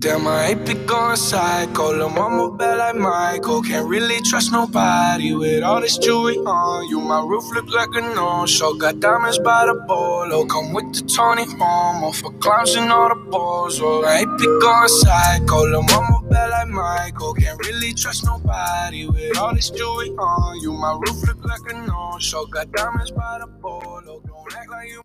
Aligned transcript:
Damn, 0.00 0.26
I 0.26 0.46
ain't 0.52 0.64
be 0.66 0.72
going 0.72 1.16
psycho. 1.16 1.92
Lil' 1.92 2.08
mama 2.08 2.50
bad 2.56 2.78
like 2.78 2.96
Michael. 2.96 3.60
Can't 3.60 3.86
really 3.86 4.18
trust 4.22 4.50
nobody 4.50 5.34
with 5.34 5.62
all 5.62 5.82
this 5.82 5.98
jewelry 5.98 6.38
on 6.38 6.88
you. 6.88 6.98
My 7.00 7.22
roof 7.22 7.44
look 7.52 7.68
like 7.68 7.90
a 7.92 8.00
no-show. 8.00 8.72
Got 8.72 9.00
diamonds 9.00 9.38
by 9.40 9.66
the 9.66 9.74
bolo. 9.74 10.46
Come 10.46 10.72
with 10.72 10.94
the 10.94 11.02
Tony 11.02 11.44
Homo 11.44 12.12
for 12.12 12.32
clowns 12.38 12.76
and 12.76 12.90
all 12.90 13.10
the 13.10 13.30
balls. 13.30 13.78
Oh, 13.82 14.02
I 14.02 14.20
ain't 14.20 14.38
be 14.38 14.46
going 14.46 14.88
psycho. 14.88 15.68
Lil' 15.68 15.82
mama 15.82 16.26
bad 16.30 16.48
like 16.48 16.68
Michael. 16.68 17.34
Can't 17.34 17.58
really 17.66 17.92
trust 17.92 18.24
nobody 18.24 19.06
with 19.06 19.36
all 19.36 19.54
this 19.54 19.68
jewelry 19.68 20.08
on 20.16 20.60
you. 20.62 20.72
My 20.72 20.98
roof 20.98 21.28
look 21.28 21.44
like 21.44 21.74
a 21.74 21.74
no-show. 21.86 22.46
Got 22.46 22.72
diamonds 22.72 23.10
by 23.10 23.40
the 23.40 23.48
bolo. 23.48 24.22
Don't 24.26 24.56
act 24.56 24.70
like 24.70 24.88
you. 24.88 25.02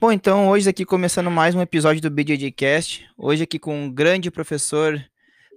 Bom, 0.00 0.10
então 0.10 0.48
hoje 0.48 0.68
aqui 0.68 0.84
começando 0.84 1.30
mais 1.30 1.54
um 1.54 1.60
episódio 1.60 2.02
do 2.02 2.10
BJJ 2.10 2.50
Cast. 2.50 3.08
Hoje 3.16 3.44
aqui 3.44 3.58
com 3.58 3.86
o 3.86 3.92
grande 3.92 4.30
professor 4.30 5.02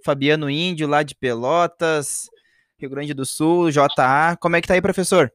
Fabiano 0.04 0.48
Índio, 0.48 0.86
lá 0.86 1.02
de 1.02 1.14
Pelotas, 1.14 2.30
Rio 2.78 2.88
Grande 2.88 3.12
do 3.12 3.26
Sul, 3.26 3.70
JA. 3.70 4.36
Como 4.40 4.56
é 4.56 4.60
que 4.60 4.68
tá 4.68 4.74
aí, 4.74 4.80
professor? 4.80 5.32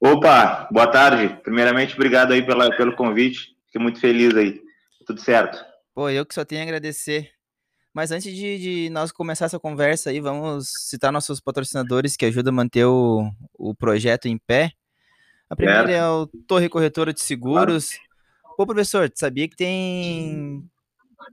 Opa, 0.00 0.66
boa 0.72 0.90
tarde. 0.90 1.38
Primeiramente, 1.42 1.94
obrigado 1.94 2.32
aí 2.32 2.42
pela, 2.44 2.74
pelo 2.74 2.96
convite. 2.96 3.54
Fiquei 3.66 3.80
muito 3.80 4.00
feliz 4.00 4.34
aí. 4.34 4.60
Tudo 5.06 5.20
certo. 5.20 5.62
Pô, 5.94 6.08
eu 6.08 6.24
que 6.24 6.34
só 6.34 6.44
tenho 6.44 6.62
a 6.62 6.64
agradecer. 6.64 7.30
Mas 7.92 8.10
antes 8.10 8.34
de, 8.34 8.58
de 8.58 8.90
nós 8.90 9.12
começar 9.12 9.44
essa 9.44 9.60
conversa 9.60 10.10
aí, 10.10 10.20
vamos 10.20 10.70
citar 10.88 11.12
nossos 11.12 11.40
patrocinadores 11.40 12.16
que 12.16 12.24
ajudam 12.24 12.52
a 12.52 12.56
manter 12.56 12.86
o, 12.86 13.30
o 13.58 13.74
projeto 13.74 14.26
em 14.26 14.38
pé. 14.38 14.72
A 15.50 15.56
primeira 15.56 15.90
é 15.90 16.08
o 16.08 16.26
Torre 16.46 16.68
Corretora 16.68 17.12
de 17.12 17.20
Seguros. 17.20 17.98
Pô, 18.56 18.64
professor, 18.64 19.10
sabia 19.14 19.48
que 19.48 19.56
tem. 19.56 20.62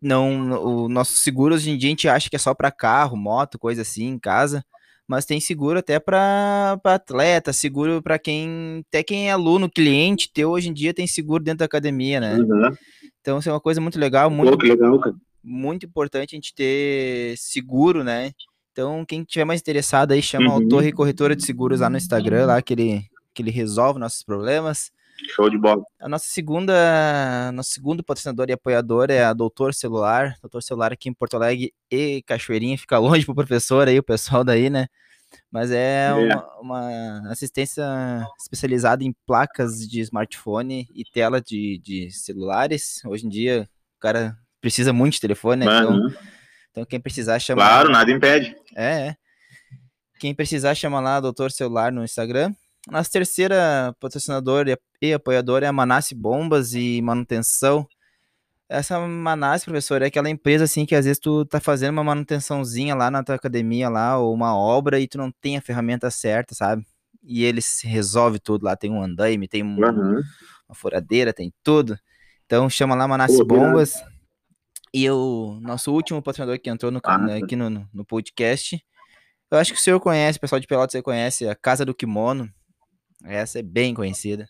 Não, 0.01 0.51
o 0.85 0.89
nosso 0.89 1.13
seguro 1.17 1.55
hoje 1.55 1.69
em 1.69 1.77
dia 1.77 1.87
a 1.89 1.91
gente 1.91 2.07
acha 2.09 2.29
que 2.29 2.35
é 2.35 2.39
só 2.39 2.53
para 2.53 2.71
carro, 2.71 3.15
moto, 3.15 3.59
coisa 3.59 3.83
assim, 3.83 4.05
em 4.07 4.19
casa. 4.19 4.65
Mas 5.07 5.23
tem 5.23 5.39
seguro 5.39 5.79
até 5.79 5.99
para 5.99 6.77
atleta, 6.83 7.53
seguro 7.53 8.01
para 8.01 8.19
quem. 8.19 8.83
Até 8.89 9.03
quem 9.03 9.29
é 9.29 9.31
aluno, 9.31 9.69
cliente, 9.69 10.31
teu 10.33 10.49
hoje 10.49 10.69
em 10.69 10.73
dia 10.73 10.93
tem 10.93 11.07
seguro 11.07 11.43
dentro 11.43 11.59
da 11.59 11.65
academia, 11.65 12.19
né? 12.19 12.35
Uhum. 12.35 12.75
Então, 13.21 13.39
isso 13.39 13.49
é 13.49 13.53
uma 13.53 13.61
coisa 13.61 13.79
muito 13.79 13.99
legal, 13.99 14.29
muito, 14.29 14.57
Pô, 14.57 14.65
legal, 14.65 14.99
cara. 14.99 15.15
muito 15.43 15.85
importante 15.85 16.35
a 16.35 16.37
gente 16.37 16.53
ter 16.53 17.35
seguro, 17.37 18.03
né? 18.03 18.31
Então, 18.71 19.05
quem 19.05 19.23
tiver 19.23 19.45
mais 19.45 19.61
interessado 19.61 20.11
aí, 20.11 20.21
chama 20.21 20.49
Uhum. 20.55 20.65
o 20.65 20.67
Torre 20.67 20.91
Corretora 20.91 21.35
de 21.35 21.45
Seguros 21.45 21.79
lá 21.79 21.89
no 21.89 21.97
Instagram, 21.97 22.45
lá 22.45 22.61
que 22.61 22.73
ele, 22.73 23.01
que 23.37 23.43
ele 23.43 23.51
resolve 23.51 23.99
nossos 23.99 24.23
problemas. 24.23 24.91
Show 25.35 25.49
de 25.49 25.57
bola. 25.57 25.83
A 25.99 26.09
nossa 26.09 26.25
segunda, 26.25 27.51
nosso 27.53 27.71
segundo 27.71 28.03
patrocinador 28.03 28.47
e 28.49 28.53
apoiador 28.53 29.09
é 29.11 29.23
a 29.23 29.33
Doutor 29.33 29.73
Celular. 29.73 30.35
Doutor 30.41 30.63
Celular 30.63 30.91
aqui 30.91 31.09
em 31.09 31.13
Porto 31.13 31.35
Alegre 31.35 31.71
e 31.91 32.23
Cachoeirinha, 32.23 32.77
fica 32.77 32.97
longe 32.99 33.25
pro 33.25 33.35
professor 33.35 33.87
aí, 33.87 33.99
o 33.99 34.03
pessoal 34.03 34.43
daí, 34.43 34.69
né? 34.69 34.87
Mas 35.51 35.71
é, 35.71 36.07
É. 36.07 36.13
Uma, 36.15 36.59
uma 36.59 37.31
assistência 37.31 37.83
especializada 38.39 39.03
em 39.03 39.13
placas 39.25 39.87
de 39.87 39.99
smartphone 40.01 40.87
e 40.95 41.03
tela 41.03 41.39
de, 41.39 41.79
de 41.83 42.09
celulares. 42.11 43.01
Hoje 43.05 43.25
em 43.25 43.29
dia, 43.29 43.69
o 43.97 43.99
cara 43.99 44.35
precisa 44.61 44.91
muito 44.91 45.13
de 45.13 45.21
telefone, 45.21 45.65
né? 45.65 45.79
Então, 45.79 45.99
então 46.71 46.85
quem 46.85 46.99
precisar 46.99 47.37
chama. 47.39 47.61
Claro, 47.61 47.89
nada 47.89 48.11
impede. 48.11 48.55
É, 48.75 49.09
é. 49.09 49.15
Quem 50.19 50.33
precisar, 50.33 50.73
chama 50.73 50.99
lá 50.99 51.19
Doutor 51.19 51.51
Celular 51.51 51.91
no 51.91 52.03
Instagram. 52.03 52.51
Nossa 52.89 53.09
terceira 53.11 53.93
patrocinadora 53.99 54.77
e- 55.01 55.13
apoiadora 55.13 55.65
é 55.65 55.69
a 55.69 55.73
Manasse 55.73 56.15
Bombas 56.15 56.73
e 56.73 57.01
Manutenção. 57.01 57.87
Essa 58.69 58.99
Manasse, 58.99 59.65
professor, 59.65 60.01
é 60.01 60.05
aquela 60.07 60.29
empresa 60.29 60.63
assim 60.65 60.85
que 60.85 60.95
às 60.95 61.05
vezes 61.05 61.19
tu 61.19 61.45
tá 61.45 61.59
fazendo 61.59 61.93
uma 61.93 62.03
manutençãozinha 62.03 62.95
lá 62.95 63.09
na 63.09 63.23
tua 63.23 63.35
academia 63.35 63.89
lá, 63.89 64.17
ou 64.17 64.33
uma 64.33 64.55
obra, 64.55 64.99
e 64.99 65.07
tu 65.07 65.17
não 65.17 65.31
tem 65.31 65.57
a 65.57 65.61
ferramenta 65.61 66.09
certa, 66.11 66.53
sabe? 66.53 66.85
E 67.23 67.43
eles 67.43 67.81
resolvem 67.83 68.39
tudo 68.43 68.63
lá, 68.65 68.75
tem 68.75 68.91
um 68.91 69.01
andaime, 69.01 69.47
tem 69.47 69.63
um- 69.63 69.77
Uhum. 69.77 70.21
uma 70.67 70.75
furadeira, 70.75 71.33
tem 71.33 71.53
tudo. 71.63 71.97
Então 72.45 72.69
chama 72.69 72.95
lá 72.95 73.07
Manasse 73.07 73.37
Pô. 73.39 73.45
Bombas. 73.45 73.95
E 74.93 75.09
o 75.09 75.59
nosso 75.61 75.91
último 75.93 76.21
patrocinador 76.21 76.59
que 76.59 76.69
entrou 76.69 76.91
no, 76.91 76.99
Ah. 77.03 77.35
aqui 77.43 77.55
no, 77.55 77.69
no- 77.69 77.87
no 77.93 78.05
podcast, 78.05 78.81
eu 79.51 79.57
acho 79.57 79.73
que 79.73 79.79
o 79.79 79.81
senhor 79.81 79.99
conhece, 79.99 80.37
o 80.37 80.41
pessoal 80.41 80.59
de 80.59 80.67
Pelotas 80.67 80.91
você 80.93 81.01
conhece, 81.01 81.47
a 81.47 81.55
Casa 81.55 81.85
do 81.85 81.93
Kimono. 81.93 82.49
Essa 83.23 83.59
é 83.59 83.61
bem 83.61 83.93
conhecida. 83.93 84.49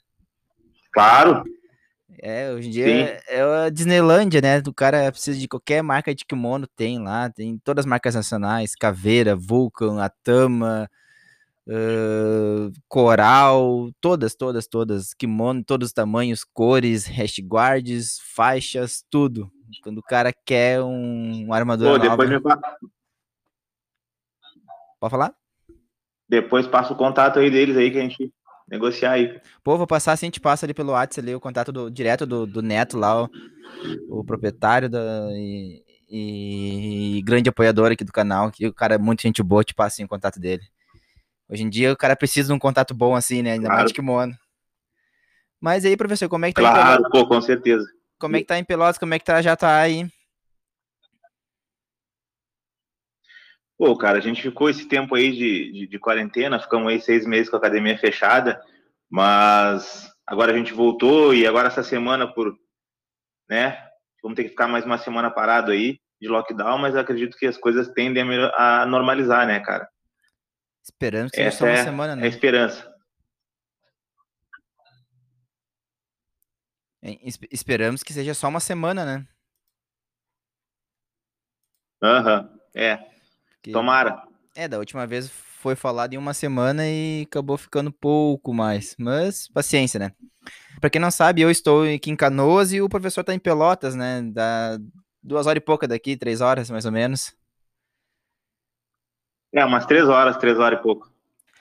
Claro. 0.91 1.44
É, 2.19 2.51
hoje 2.51 2.69
em 2.69 2.72
dia 2.72 2.88
é, 2.88 3.22
é 3.28 3.41
a 3.66 3.69
Disneylândia, 3.69 4.41
né? 4.41 4.61
O 4.66 4.73
cara 4.73 5.11
precisa 5.11 5.38
de 5.38 5.47
qualquer 5.47 5.83
marca 5.83 6.16
de 6.16 6.25
kimono, 6.25 6.66
tem 6.67 7.00
lá, 7.00 7.29
tem 7.29 7.59
todas 7.63 7.85
as 7.85 7.89
marcas 7.89 8.16
nacionais, 8.16 8.75
Caveira, 8.75 9.35
Vulcan, 9.35 10.01
Atama, 10.01 10.89
ãh, 11.67 12.72
Coral, 12.88 13.91
todas, 14.00 14.35
todas, 14.35 14.67
todas, 14.67 15.13
kimono, 15.13 15.63
todos 15.63 15.88
os 15.88 15.94
tamanhos, 15.94 16.44
cores, 16.44 17.06
hashguards, 17.06 18.19
faixas, 18.33 19.03
tudo. 19.09 19.51
Quando 19.83 20.00
o 20.00 20.03
cara 20.03 20.33
quer 20.45 20.81
um, 20.81 21.45
uma 21.45 21.57
armadura 21.57 21.91
Pô, 21.91 21.97
nova, 21.97 22.09
depois, 22.09 22.29
me 22.29 22.39
pode 22.39 22.61
falar? 25.11 25.35
depois 26.27 26.67
passa 26.67 26.94
o 26.94 26.97
contato 26.97 27.39
aí 27.39 27.51
deles 27.51 27.77
aí 27.77 27.91
que 27.91 27.97
a 27.97 28.01
gente 28.01 28.33
negociar 28.67 29.11
aí. 29.13 29.39
Pô, 29.63 29.78
vou 29.78 29.88
passar 29.88 30.13
assim, 30.13 30.25
a 30.25 30.28
gente 30.28 30.39
passa 30.39 30.66
ali 30.66 30.73
pelo 30.73 30.91
WhatsApp 30.91 31.25
ali, 31.25 31.35
o 31.35 31.39
contato 31.39 31.72
do, 31.72 31.89
direto 31.89 32.25
do, 32.25 32.45
do 32.45 32.61
Neto 32.61 32.97
lá, 32.97 33.23
o, 33.23 33.29
o 34.09 34.23
proprietário 34.23 34.89
da, 34.89 35.29
e, 35.31 35.83
e 36.09 37.22
grande 37.23 37.50
apoiador 37.50 37.91
aqui 37.91 38.03
do 38.03 38.11
canal, 38.11 38.51
que 38.51 38.67
o 38.67 38.73
cara 38.73 38.95
é 38.95 38.97
muito 38.97 39.22
gente 39.22 39.41
boa, 39.41 39.63
te 39.63 39.73
passa 39.73 39.95
assim, 39.95 40.03
o 40.03 40.09
contato 40.09 40.39
dele. 40.39 40.63
Hoje 41.50 41.63
em 41.63 41.69
dia 41.69 41.94
o 41.94 41.97
cara 41.97 42.16
precisa 42.16 42.50
de 42.50 42.53
um 42.53 42.59
contato 42.59 42.94
bom 42.94 43.16
assim, 43.16 43.41
né? 43.41 43.53
Ainda 43.53 43.67
mais 43.69 43.77
Claro. 43.77 43.88
de 43.88 43.94
kimono. 43.94 44.33
Mas 45.59 45.85
aí, 45.85 45.95
professor, 45.97 46.27
como 46.29 46.45
é 46.45 46.50
que 46.50 46.61
tá 46.61 46.72
Claro, 46.72 47.03
pô, 47.09 47.27
com 47.27 47.41
certeza. 47.41 47.85
Como 48.19 48.35
é 48.35 48.39
que 48.39 48.45
tá 48.45 48.59
em 48.59 48.63
Pelotas? 48.63 48.97
Como 48.97 49.13
é 49.13 49.19
que 49.19 49.25
tá, 49.25 49.41
já 49.41 49.56
tá 49.56 49.79
aí? 49.79 50.07
Pô, 53.77 53.95
cara, 53.95 54.17
a 54.17 54.21
gente 54.21 54.41
ficou 54.41 54.69
esse 54.69 54.88
tempo 54.88 55.13
aí 55.15 55.31
de, 55.31 55.71
de, 55.71 55.88
de 55.88 55.99
quarentena, 55.99 56.59
ficamos 56.59 56.88
aí 56.91 56.99
seis 56.99 57.25
meses 57.27 57.49
com 57.49 57.55
a 57.57 57.59
academia 57.59 57.97
fechada, 57.97 58.59
mas 59.09 60.11
agora 60.25 60.51
a 60.51 60.57
gente 60.57 60.73
voltou 60.73 61.33
e 61.33 61.45
agora 61.45 61.67
essa 61.67 61.83
semana 61.83 62.27
por, 62.27 62.57
né, 63.47 63.77
vamos 64.21 64.35
ter 64.35 64.43
que 64.45 64.49
ficar 64.49 64.67
mais 64.67 64.83
uma 64.83 64.97
semana 64.97 65.29
parado 65.29 65.71
aí 65.71 65.99
de 66.19 66.27
lockdown, 66.27 66.79
mas 66.79 66.95
acredito 66.95 67.38
que 67.38 67.45
as 67.45 67.55
coisas 67.57 67.88
tendem 67.89 68.23
a, 68.55 68.81
a 68.81 68.85
normalizar, 68.88 69.45
né, 69.45 69.59
cara? 69.59 69.88
Esperando 70.83 71.29
que 71.29 71.35
seja 71.38 71.51
só 71.51 71.65
uma 71.65 71.73
é, 71.73 71.83
semana, 71.83 72.13
é 72.13 72.13
a 72.13 72.15
né? 72.15 72.27
esperança. 72.27 72.91
É, 77.03 77.11
esp- 77.27 77.47
Esperamos 77.51 78.01
que 78.01 78.11
seja 78.11 78.33
só 78.33 78.47
uma 78.47 78.59
semana, 78.59 79.05
né? 79.05 79.27
Aham, 82.01 82.49
é, 82.75 83.16
Que- 83.67 83.72
tomara. 83.73 84.23
É, 84.55 84.67
da 84.67 84.79
última 84.79 85.05
vez 85.05 85.29
foi 85.29 85.75
falado 85.75 86.13
em 86.13 86.17
uma 86.17 86.33
semana 86.33 86.83
e 86.88 87.23
acabou 87.28 87.57
ficando 87.57 87.91
pouco 87.91 88.53
mais. 88.53 88.95
Mas 88.97 89.47
paciência, 89.50 90.00
né? 90.00 90.11
Pra 90.79 90.89
quem 90.89 91.01
não 91.01 91.11
sabe, 91.11 91.41
eu 91.41 91.51
estou 91.51 91.83
aqui 91.83 92.09
em 92.09 92.16
Canoas 92.16 92.72
e 92.72 92.81
o 92.81 92.89
professor 92.89 93.23
tá 93.23 93.33
em 93.33 93.39
Pelotas, 93.39 93.95
né? 93.95 94.22
Da 94.22 94.77
duas 95.22 95.45
horas 95.45 95.61
e 95.61 95.66
pouca 95.66 95.88
daqui, 95.88 96.16
três 96.16 96.41
horas 96.41 96.69
mais 96.69 96.85
ou 96.85 96.91
menos. 96.91 97.35
É, 99.53 99.63
umas 99.66 99.85
três 99.85 100.07
horas, 100.07 100.38
três 100.38 100.57
horas 100.59 100.79
e 100.79 100.81
pouco. 100.81 101.11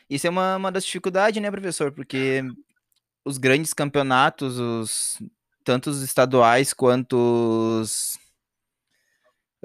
Isso 0.08 0.26
é 0.26 0.30
uma, 0.30 0.56
uma 0.56 0.70
das 0.72 0.84
dificuldades, 0.84 1.42
né, 1.42 1.50
professor? 1.50 1.90
Porque 1.92 2.42
os 3.24 3.38
grandes 3.38 3.72
campeonatos, 3.74 4.58
os 4.58 5.18
tanto 5.64 5.90
os 5.90 6.00
estaduais 6.02 6.72
quanto 6.72 7.16
os, 7.82 8.16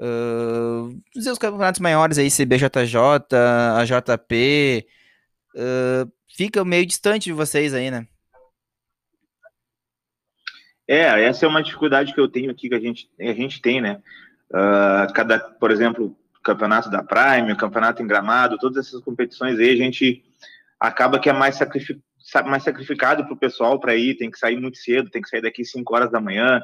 ah, 0.02 0.88
os 1.16 1.38
campeonatos 1.38 1.80
maiores 1.80 2.18
aí, 2.18 2.28
CBJJ, 2.28 3.06
a 3.78 3.84
JP, 3.84 4.86
ah, 5.56 6.06
fica 6.36 6.64
meio 6.64 6.84
distante 6.84 7.24
de 7.24 7.32
vocês 7.32 7.72
aí, 7.72 7.90
né? 7.90 8.06
É, 10.88 11.24
essa 11.24 11.46
é 11.46 11.48
uma 11.48 11.62
dificuldade 11.62 12.12
que 12.12 12.20
eu 12.20 12.28
tenho 12.28 12.50
aqui, 12.50 12.68
que 12.68 12.74
a 12.74 12.80
gente, 12.80 13.08
a 13.20 13.32
gente 13.32 13.62
tem, 13.62 13.80
né? 13.80 14.02
Ah, 14.52 15.06
cada, 15.14 15.38
por 15.38 15.70
exemplo, 15.70 16.16
campeonato 16.42 16.90
da 16.90 17.02
Prime, 17.02 17.56
campeonato 17.56 18.02
em 18.02 18.06
Gramado, 18.06 18.58
todas 18.58 18.86
essas 18.86 19.00
competições 19.00 19.58
aí, 19.58 19.70
a 19.70 19.76
gente 19.76 20.24
acaba 20.80 21.20
que 21.20 21.30
é 21.30 21.32
mais, 21.32 21.54
sacrifi 21.54 22.02
sa- 22.18 22.42
mais 22.42 22.64
sacrificado 22.64 23.24
para 23.24 23.32
o 23.32 23.38
pessoal 23.38 23.78
para 23.78 23.94
ir, 23.94 24.16
tem 24.16 24.30
que 24.30 24.38
sair 24.38 24.58
muito 24.58 24.78
cedo, 24.78 25.10
tem 25.10 25.22
que 25.22 25.28
sair 25.28 25.40
daqui 25.40 25.64
5 25.64 25.94
horas 25.94 26.10
da 26.10 26.20
manhã, 26.20 26.60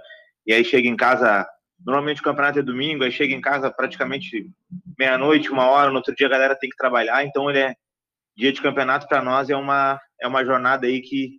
e 0.47 0.53
aí 0.53 0.65
chega 0.65 0.89
em 0.89 0.97
casa, 0.97 1.47
normalmente 1.85 2.21
o 2.21 2.25
campeonato 2.25 2.59
é 2.59 2.63
domingo, 2.63 3.05
aí 3.05 3.13
chega 3.13 3.35
em 3.35 3.41
casa 3.41 3.71
praticamente 3.71 4.51
meia-noite, 4.99 5.51
uma 5.51 5.69
hora, 5.69 5.91
no 5.91 5.97
outro 5.97 6.15
dia 6.15 6.27
a 6.27 6.31
galera 6.31 6.57
tem 6.57 6.69
que 6.69 6.77
trabalhar, 6.77 7.25
então 7.25 7.49
ele 7.49 7.61
é 7.61 7.75
dia 8.37 8.53
de 8.53 8.63
campeonato 8.63 9.09
para 9.09 9.23
nós 9.23 9.51
é 9.51 9.57
uma, 9.57 10.01
é 10.21 10.27
uma 10.27 10.45
jornada 10.45 10.87
aí 10.87 11.01
que 11.01 11.39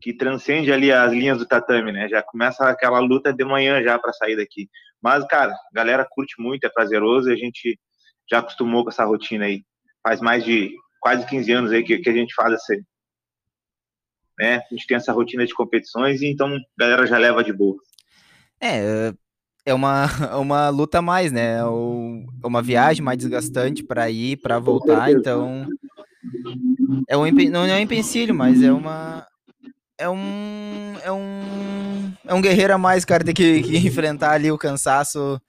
que 0.00 0.12
transcende 0.12 0.72
ali 0.72 0.92
as 0.92 1.12
linhas 1.12 1.38
do 1.38 1.46
tatame, 1.46 1.92
né? 1.92 2.08
Já 2.08 2.22
começa 2.22 2.68
aquela 2.68 2.98
luta 2.98 3.32
de 3.32 3.44
manhã 3.44 3.82
já 3.82 3.98
para 3.98 4.12
sair 4.12 4.36
daqui. 4.36 4.68
Mas, 5.02 5.26
cara, 5.26 5.52
a 5.52 5.74
galera 5.74 6.06
curte 6.08 6.40
muito, 6.40 6.64
é 6.64 6.68
prazeroso 6.68 7.28
e 7.28 7.32
a 7.32 7.36
gente 7.36 7.78
já 8.30 8.38
acostumou 8.38 8.84
com 8.84 8.90
essa 8.90 9.04
rotina 9.04 9.46
aí. 9.46 9.64
Faz 10.02 10.20
mais 10.20 10.44
de 10.44 10.74
quase 11.00 11.26
15 11.26 11.52
anos 11.52 11.72
aí 11.72 11.82
que, 11.82 11.98
que 11.98 12.10
a 12.10 12.12
gente 12.12 12.34
faz 12.34 12.52
essa. 12.52 12.74
Né? 14.38 14.56
A 14.58 14.74
gente 14.74 14.86
tem 14.86 14.96
essa 14.96 15.12
rotina 15.12 15.46
de 15.46 15.54
competições 15.54 16.22
e 16.22 16.26
então 16.26 16.54
a 16.54 16.60
galera 16.78 17.06
já 17.06 17.18
leva 17.18 17.42
de 17.42 17.52
boa. 17.52 17.76
É, 18.60 19.12
é 19.68 19.74
uma, 19.74 20.06
uma 20.40 20.68
luta 20.70 20.98
a 20.98 21.02
mais, 21.02 21.30
né? 21.30 21.58
É 21.58 21.64
uma 22.46 22.62
viagem 22.62 23.02
mais 23.04 23.18
desgastante 23.18 23.84
para 23.84 24.10
ir, 24.10 24.38
para 24.38 24.58
voltar, 24.58 25.12
então 25.12 25.66
é 27.06 27.16
um 27.16 27.30
não 27.50 27.64
é 27.64 27.74
um 27.74 27.80
empecilho, 27.80 28.34
mas 28.34 28.62
é 28.62 28.72
uma 28.72 29.26
é 29.98 30.08
um 30.08 30.94
é 31.02 31.12
um 31.12 32.14
é 32.24 32.34
um 32.34 32.40
guerreiro 32.40 32.74
a 32.74 32.78
mais, 32.78 33.04
cara, 33.04 33.22
ter 33.24 33.34
que, 33.34 33.60
que 33.62 33.76
enfrentar 33.76 34.32
ali 34.32 34.50
o 34.50 34.58
cansaço 34.58 35.40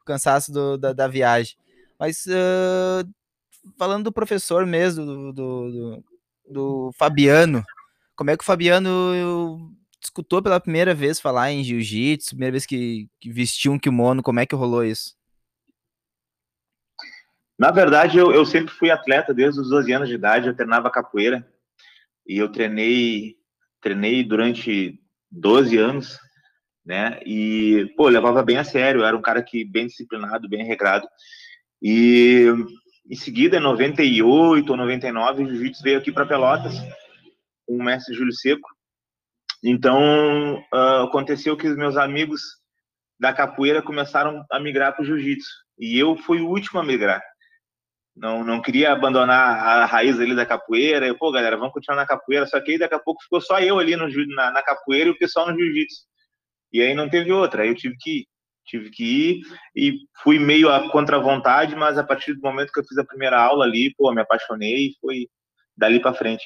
o 0.00 0.04
cansaço 0.06 0.50
do, 0.50 0.78
da, 0.78 0.92
da 0.92 1.06
viagem. 1.06 1.56
Mas 1.98 2.24
uh, 2.26 3.06
falando 3.78 4.04
do 4.04 4.12
professor 4.12 4.64
mesmo, 4.64 5.04
do, 5.04 5.32
do, 5.32 5.70
do, 5.70 6.04
do 6.50 6.90
Fabiano, 6.96 7.62
como 8.14 8.30
é 8.30 8.36
que 8.36 8.42
o 8.42 8.46
Fabiano 8.46 9.75
escutou 10.06 10.42
pela 10.42 10.60
primeira 10.60 10.94
vez 10.94 11.20
falar 11.20 11.50
em 11.52 11.62
jiu-jitsu, 11.62 12.30
primeira 12.30 12.52
vez 12.52 12.64
que, 12.64 13.08
que 13.20 13.30
vestiu 13.30 13.72
um 13.72 13.78
kimono, 13.78 14.22
como 14.22 14.40
é 14.40 14.46
que 14.46 14.54
rolou 14.54 14.84
isso? 14.84 15.14
Na 17.58 17.70
verdade, 17.70 18.18
eu, 18.18 18.32
eu 18.32 18.44
sempre 18.44 18.72
fui 18.72 18.90
atleta 18.90 19.32
desde 19.32 19.60
os 19.60 19.70
12 19.70 19.92
anos 19.92 20.08
de 20.08 20.14
idade, 20.14 20.46
eu 20.46 20.56
treinava 20.56 20.90
capoeira 20.90 21.46
e 22.26 22.36
eu 22.36 22.50
treinei 22.50 23.36
treinei 23.80 24.24
durante 24.24 24.98
12 25.30 25.76
anos, 25.76 26.18
né? 26.84 27.20
E 27.24 27.92
pô, 27.96 28.08
levava 28.08 28.42
bem 28.42 28.58
a 28.58 28.64
sério, 28.64 29.04
era 29.04 29.16
um 29.16 29.22
cara 29.22 29.42
que 29.42 29.64
bem 29.64 29.86
disciplinado, 29.86 30.48
bem 30.48 30.64
regrado. 30.64 31.06
E 31.80 32.46
em 33.08 33.14
seguida, 33.14 33.58
em 33.58 33.60
98 33.60 34.68
ou 34.68 34.76
99, 34.76 35.44
o 35.44 35.48
jiu-jitsu 35.48 35.82
veio 35.82 35.98
aqui 35.98 36.12
para 36.12 36.26
Pelotas, 36.26 36.74
com 37.64 37.76
o 37.76 37.82
mestre 37.82 38.14
Júlio 38.14 38.32
Seco. 38.32 38.75
Então, 39.68 40.60
uh, 40.72 41.02
aconteceu 41.08 41.56
que 41.56 41.66
os 41.66 41.76
meus 41.76 41.96
amigos 41.96 42.40
da 43.18 43.32
capoeira 43.32 43.82
começaram 43.82 44.44
a 44.48 44.60
migrar 44.60 44.94
para 44.94 45.02
o 45.02 45.04
jiu-jitsu. 45.04 45.50
E 45.76 45.98
eu 45.98 46.16
fui 46.16 46.40
o 46.40 46.48
último 46.48 46.78
a 46.78 46.84
migrar. 46.84 47.20
Não, 48.14 48.44
não 48.44 48.62
queria 48.62 48.92
abandonar 48.92 49.58
a 49.58 49.84
raiz 49.84 50.20
ali 50.20 50.36
da 50.36 50.46
capoeira. 50.46 51.08
Eu, 51.08 51.18
pô, 51.18 51.32
galera, 51.32 51.56
vamos 51.56 51.72
continuar 51.72 51.96
na 51.96 52.06
capoeira. 52.06 52.46
Só 52.46 52.60
que 52.60 52.70
aí 52.70 52.78
daqui 52.78 52.94
a 52.94 53.00
pouco 53.00 53.20
ficou 53.24 53.40
só 53.40 53.58
eu 53.58 53.80
ali 53.80 53.96
no, 53.96 54.06
na, 54.36 54.52
na 54.52 54.62
capoeira 54.62 55.08
e 55.08 55.12
o 55.12 55.18
pessoal 55.18 55.50
no 55.50 55.58
jiu-jitsu. 55.58 56.02
E 56.72 56.80
aí 56.80 56.94
não 56.94 57.10
teve 57.10 57.32
outra. 57.32 57.64
Aí 57.64 57.68
eu 57.68 57.74
tive 57.74 57.96
que 57.98 58.20
ir. 58.20 58.26
Tive 58.66 58.90
que 58.90 59.04
ir 59.04 59.40
e 59.74 59.98
fui 60.22 60.38
meio 60.38 60.70
a 60.70 60.90
contra 60.92 61.18
vontade, 61.18 61.74
mas 61.74 61.98
a 61.98 62.04
partir 62.04 62.34
do 62.34 62.40
momento 62.40 62.72
que 62.72 62.78
eu 62.78 62.84
fiz 62.84 62.98
a 62.98 63.04
primeira 63.04 63.40
aula 63.40 63.64
ali, 63.64 63.92
pô, 63.96 64.12
me 64.12 64.20
apaixonei 64.20 64.88
e 64.88 64.96
foi 65.00 65.28
dali 65.76 66.00
para 66.00 66.14
frente. 66.14 66.44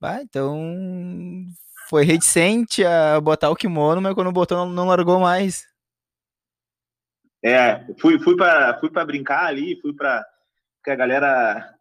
Ah, 0.00 0.22
então 0.22 1.46
foi 1.88 2.04
reticente 2.04 2.84
a 2.84 3.20
botar 3.20 3.50
o 3.50 3.56
kimono, 3.56 4.00
mas 4.00 4.14
quando 4.14 4.32
botou 4.32 4.66
não, 4.66 4.86
largou 4.86 5.20
mais. 5.20 5.64
É, 7.42 7.84
fui, 8.00 8.18
fui 8.18 8.36
para 8.36 8.78
fui 8.80 8.90
brincar 9.04 9.46
ali, 9.46 9.80
fui 9.80 9.94
para 9.94 10.24
que 10.82 10.90
a 10.90 10.96
galera 10.96 11.74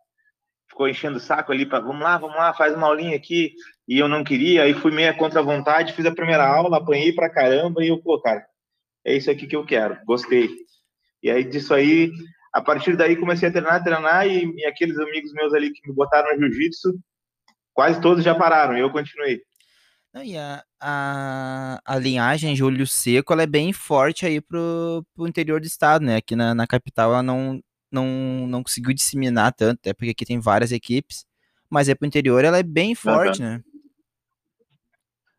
ficou 0.69 0.87
enchendo 0.87 1.17
o 1.17 1.21
saco 1.21 1.51
ali 1.51 1.65
para 1.65 1.79
vamos 1.79 2.01
lá, 2.01 2.17
vamos 2.17 2.35
lá, 2.35 2.53
faz 2.53 2.75
uma 2.75 2.87
aulinha 2.87 3.15
aqui, 3.15 3.53
e 3.87 3.97
eu 3.97 4.07
não 4.07 4.23
queria, 4.23 4.63
aí 4.63 4.73
fui 4.73 4.91
meio 4.91 5.15
contra 5.17 5.41
vontade, 5.41 5.93
fiz 5.93 6.05
a 6.05 6.13
primeira 6.13 6.45
aula, 6.45 6.77
apanhei 6.77 7.13
pra 7.13 7.29
caramba, 7.29 7.83
e 7.83 7.87
eu, 7.87 8.01
pô, 8.01 8.19
cara, 8.19 8.45
é 9.03 9.15
isso 9.15 9.31
aqui 9.31 9.47
que 9.47 9.55
eu 9.55 9.65
quero, 9.65 9.97
gostei. 10.05 10.49
E 11.23 11.31
aí 11.31 11.43
disso 11.43 11.73
aí, 11.73 12.11
a 12.53 12.61
partir 12.61 12.95
daí 12.95 13.15
comecei 13.15 13.49
a 13.49 13.51
treinar, 13.51 13.83
treinar, 13.83 14.27
e, 14.27 14.53
e 14.55 14.65
aqueles 14.65 14.97
amigos 14.99 15.33
meus 15.33 15.53
ali 15.53 15.71
que 15.71 15.87
me 15.87 15.95
botaram 15.95 16.35
no 16.35 16.51
jiu-jitsu, 16.51 16.93
quase 17.73 18.01
todos 18.01 18.23
já 18.23 18.35
pararam, 18.35 18.77
eu 18.77 18.91
continuei. 18.91 19.41
E 20.23 20.37
a, 20.37 20.63
a, 20.79 21.81
a 21.83 21.97
linhagem 21.97 22.55
Júlio 22.55 22.87
Seco 22.87 23.33
ela 23.33 23.43
é 23.43 23.47
bem 23.47 23.73
forte 23.73 24.25
aí 24.25 24.39
pro, 24.39 25.05
pro 25.13 25.27
interior 25.27 25.59
do 25.59 25.67
estado, 25.67 26.05
né? 26.05 26.17
Aqui 26.17 26.35
na, 26.35 26.55
na 26.55 26.65
capital 26.65 27.11
ela 27.11 27.23
não, 27.23 27.61
não, 27.91 28.47
não 28.47 28.63
conseguiu 28.63 28.93
disseminar 28.93 29.53
tanto, 29.53 29.79
até 29.79 29.93
porque 29.93 30.11
aqui 30.11 30.25
tem 30.25 30.39
várias 30.39 30.71
equipes, 30.71 31.25
mas 31.69 31.89
é 31.89 31.95
pro 31.95 32.07
interior 32.07 32.45
ela 32.45 32.57
é 32.57 32.63
bem 32.63 32.95
forte, 32.95 33.41
uhum. 33.41 33.49
né? 33.49 33.61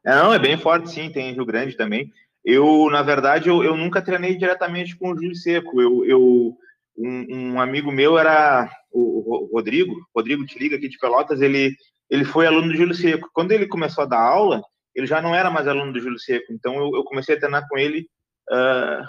É, 0.05 0.15
não, 0.15 0.33
é 0.33 0.39
bem 0.39 0.57
forte 0.57 0.91
sim, 0.91 1.11
tem 1.11 1.33
Rio 1.33 1.45
Grande 1.45 1.77
também. 1.77 2.13
Eu, 2.45 2.89
na 2.91 3.03
verdade, 3.03 3.49
eu, 3.49 3.65
eu 3.65 3.77
nunca 3.77 4.01
treinei 4.01 4.37
diretamente 4.37 4.95
com 4.95 5.11
o 5.11 5.17
Júlio 5.17 5.35
Seco. 5.35 5.81
Eu, 5.81 6.05
eu 6.05 6.57
um, 6.97 7.27
um, 7.55 7.61
amigo 7.61 7.91
meu 7.91 8.17
era 8.17 8.71
o, 8.93 9.47
o 9.47 9.51
Rodrigo, 9.53 9.93
Rodrigo 10.15 10.47
Tiliga 10.47 10.77
aqui 10.77 10.89
de 10.89 10.97
Pelotas, 10.99 11.41
ele 11.41 11.75
ele 12.11 12.25
foi 12.25 12.47
aluno 12.47 12.69
do 12.69 12.77
Júlio 12.77 12.95
Seco. 12.95 13.29
Quando 13.33 13.53
ele 13.53 13.67
começou 13.67 14.05
a 14.05 14.07
dar 14.07 14.21
aula, 14.21 14.63
ele 14.95 15.07
já 15.07 15.21
não 15.21 15.35
era 15.35 15.51
mais 15.51 15.67
aluno 15.67 15.93
do 15.93 16.01
Júlio 16.01 16.19
Seco. 16.19 16.53
Então 16.53 16.75
eu, 16.75 16.97
eu 16.97 17.05
comecei 17.05 17.37
a 17.37 17.39
treinar 17.39 17.67
com 17.69 17.77
ele 17.77 18.07
uh, 18.51 19.05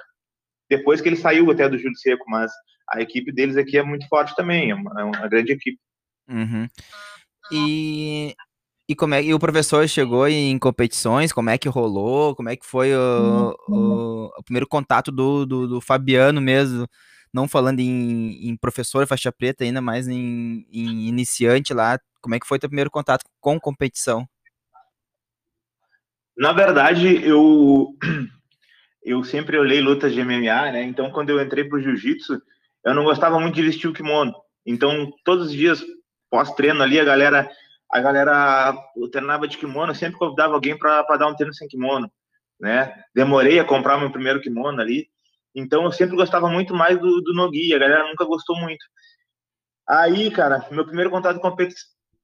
depois 0.69 1.01
que 1.01 1.09
ele 1.09 1.15
saiu 1.15 1.49
até 1.51 1.67
do 1.69 1.77
Júlio 1.77 1.97
Seco. 1.97 2.25
Mas 2.27 2.51
a 2.89 3.01
equipe 3.01 3.31
deles 3.31 3.57
aqui 3.57 3.77
é 3.77 3.83
muito 3.83 4.07
forte 4.07 4.35
também, 4.35 4.71
é 4.71 4.75
uma, 4.75 5.01
é 5.01 5.03
uma 5.03 5.27
grande 5.27 5.51
equipe. 5.53 5.79
Uhum. 6.29 6.67
E, 7.51 8.35
e 8.89 8.95
como 8.95 9.13
é 9.13 9.23
e 9.23 9.33
o 9.33 9.39
professor 9.39 9.87
chegou 9.87 10.27
em 10.27 10.57
competições? 10.59 11.31
Como 11.31 11.49
é 11.49 11.57
que 11.57 11.69
rolou? 11.69 12.35
Como 12.35 12.49
é 12.49 12.55
que 12.55 12.65
foi 12.65 12.93
o, 12.93 13.55
o, 13.69 14.25
o 14.37 14.43
primeiro 14.43 14.67
contato 14.67 15.11
do, 15.11 15.45
do, 15.45 15.67
do 15.67 15.81
Fabiano 15.81 16.41
mesmo? 16.41 16.87
não 17.33 17.47
falando 17.47 17.79
em, 17.79 18.49
em 18.49 18.55
professor 18.55 19.05
faixa 19.05 19.31
preta 19.31 19.63
ainda, 19.63 19.81
mas 19.81 20.07
em, 20.07 20.65
em, 20.71 21.07
iniciante 21.07 21.73
lá, 21.73 21.99
como 22.21 22.35
é 22.35 22.39
que 22.39 22.47
foi 22.47 22.59
teu 22.59 22.69
primeiro 22.69 22.91
contato 22.91 23.23
com 23.39 23.59
competição? 23.59 24.27
Na 26.37 26.51
verdade, 26.51 27.25
eu 27.25 27.95
eu 29.03 29.23
sempre 29.23 29.57
olhei 29.57 29.81
lutas 29.81 30.13
de 30.13 30.23
MMA, 30.23 30.71
né? 30.71 30.83
Então, 30.83 31.11
quando 31.11 31.29
eu 31.29 31.41
entrei 31.41 31.63
pro 31.63 31.81
jiu-jitsu, 31.81 32.41
eu 32.83 32.93
não 32.93 33.03
gostava 33.03 33.39
muito 33.39 33.55
de 33.55 33.63
vestir 33.63 33.87
o 33.87 33.93
kimono. 33.93 34.33
Então, 34.65 35.11
todos 35.23 35.47
os 35.47 35.51
dias 35.51 35.83
pós-treino 36.29 36.83
ali, 36.83 36.99
a 36.99 37.05
galera 37.05 37.49
a 37.91 38.01
galera 38.01 38.75
treinava 39.11 39.47
de 39.47 39.57
kimono, 39.57 39.95
sempre 39.95 40.17
convidava 40.17 40.53
alguém 40.53 40.77
para 40.77 41.03
dar 41.17 41.27
um 41.27 41.35
treino 41.35 41.53
sem 41.53 41.67
kimono, 41.67 42.11
né? 42.59 42.93
Demorei 43.15 43.59
a 43.59 43.65
comprar 43.65 43.97
meu 43.97 44.11
primeiro 44.11 44.41
kimono 44.41 44.81
ali, 44.81 45.09
então 45.55 45.85
eu 45.85 45.91
sempre 45.91 46.15
gostava 46.15 46.49
muito 46.49 46.75
mais 46.75 46.99
do, 46.99 47.21
do 47.21 47.33
Nogi, 47.33 47.73
a 47.73 47.79
galera 47.79 48.07
nunca 48.07 48.25
gostou 48.25 48.57
muito. 48.57 48.85
Aí, 49.87 50.29
cara, 50.29 50.67
meu 50.69 50.85
primeiro 50.85 51.09
contato 51.09 51.39
com, 51.39 51.55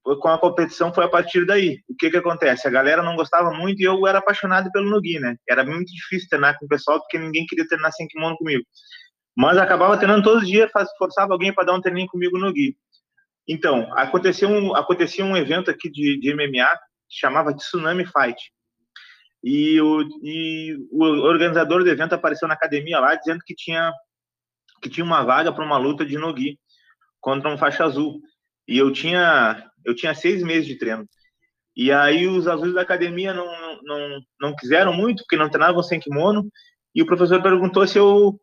com 0.03 0.27
a 0.27 0.37
competição 0.37 0.93
foi 0.93 1.05
a 1.05 1.09
partir 1.09 1.45
daí. 1.45 1.79
O 1.87 1.95
que 1.95 2.09
que 2.09 2.17
acontece? 2.17 2.67
A 2.67 2.71
galera 2.71 3.01
não 3.01 3.15
gostava 3.15 3.51
muito 3.51 3.81
e 3.81 3.85
eu 3.85 4.05
era 4.05 4.19
apaixonado 4.19 4.69
pelo 4.71 4.89
Nogi, 4.89 5.19
né? 5.19 5.37
Era 5.49 5.63
muito 5.63 5.91
difícil 5.91 6.27
treinar 6.29 6.57
com 6.59 6.65
o 6.65 6.69
pessoal 6.69 6.99
porque 6.99 7.17
ninguém 7.17 7.45
queria 7.45 7.67
treinar 7.67 7.91
sem 7.93 8.07
kimono 8.07 8.35
comigo. 8.35 8.63
Mas 9.35 9.57
acabava 9.57 9.97
treinando 9.97 10.23
todos 10.23 10.43
os 10.43 10.47
dias, 10.47 10.69
forçava 10.97 11.33
alguém 11.33 11.53
para 11.53 11.65
dar 11.65 11.73
um 11.73 11.81
treininho 11.81 12.07
comigo 12.07 12.37
no 12.37 12.51
Gui. 12.51 12.75
Então, 13.47 13.91
aconteceu 13.97 14.49
um, 14.49 14.75
acontecia 14.75 15.25
um 15.25 15.35
evento 15.35 15.71
aqui 15.71 15.89
de, 15.89 16.19
de 16.19 16.33
MMA, 16.33 16.69
chamava 17.09 17.53
Tsunami 17.53 18.05
Fight. 18.05 18.51
E 19.43 19.79
o, 19.81 20.01
e 20.21 20.77
o 20.91 21.03
organizador 21.03 21.83
do 21.83 21.89
evento 21.89 22.13
apareceu 22.13 22.47
na 22.47 22.53
academia 22.53 22.99
lá 22.99 23.15
dizendo 23.15 23.41
que 23.45 23.53
tinha 23.53 23.91
que 24.81 24.89
tinha 24.89 25.03
uma 25.03 25.23
vaga 25.23 25.51
para 25.51 25.63
uma 25.63 25.77
luta 25.77 26.05
de 26.05 26.17
nogi 26.17 26.59
contra 27.21 27.49
um 27.49 27.57
faixa 27.57 27.85
azul. 27.85 28.21
E 28.67 28.77
eu 28.77 28.91
tinha 28.91 29.69
eu 29.85 29.95
tinha 29.95 30.13
seis 30.15 30.43
meses 30.43 30.65
de 30.65 30.77
treino. 30.77 31.07
E 31.75 31.91
aí 31.91 32.27
os 32.27 32.47
azuis 32.47 32.73
da 32.73 32.81
academia 32.81 33.33
não, 33.33 33.47
não, 33.83 34.19
não 34.39 34.55
quiseram 34.55 34.93
muito, 34.93 35.23
porque 35.23 35.37
não 35.37 35.49
treinavam 35.49 35.81
sem 35.81 35.99
kimono. 35.99 36.47
E 36.93 37.01
o 37.01 37.05
professor 37.05 37.41
perguntou 37.41 37.87
se 37.87 37.97
eu 37.97 38.39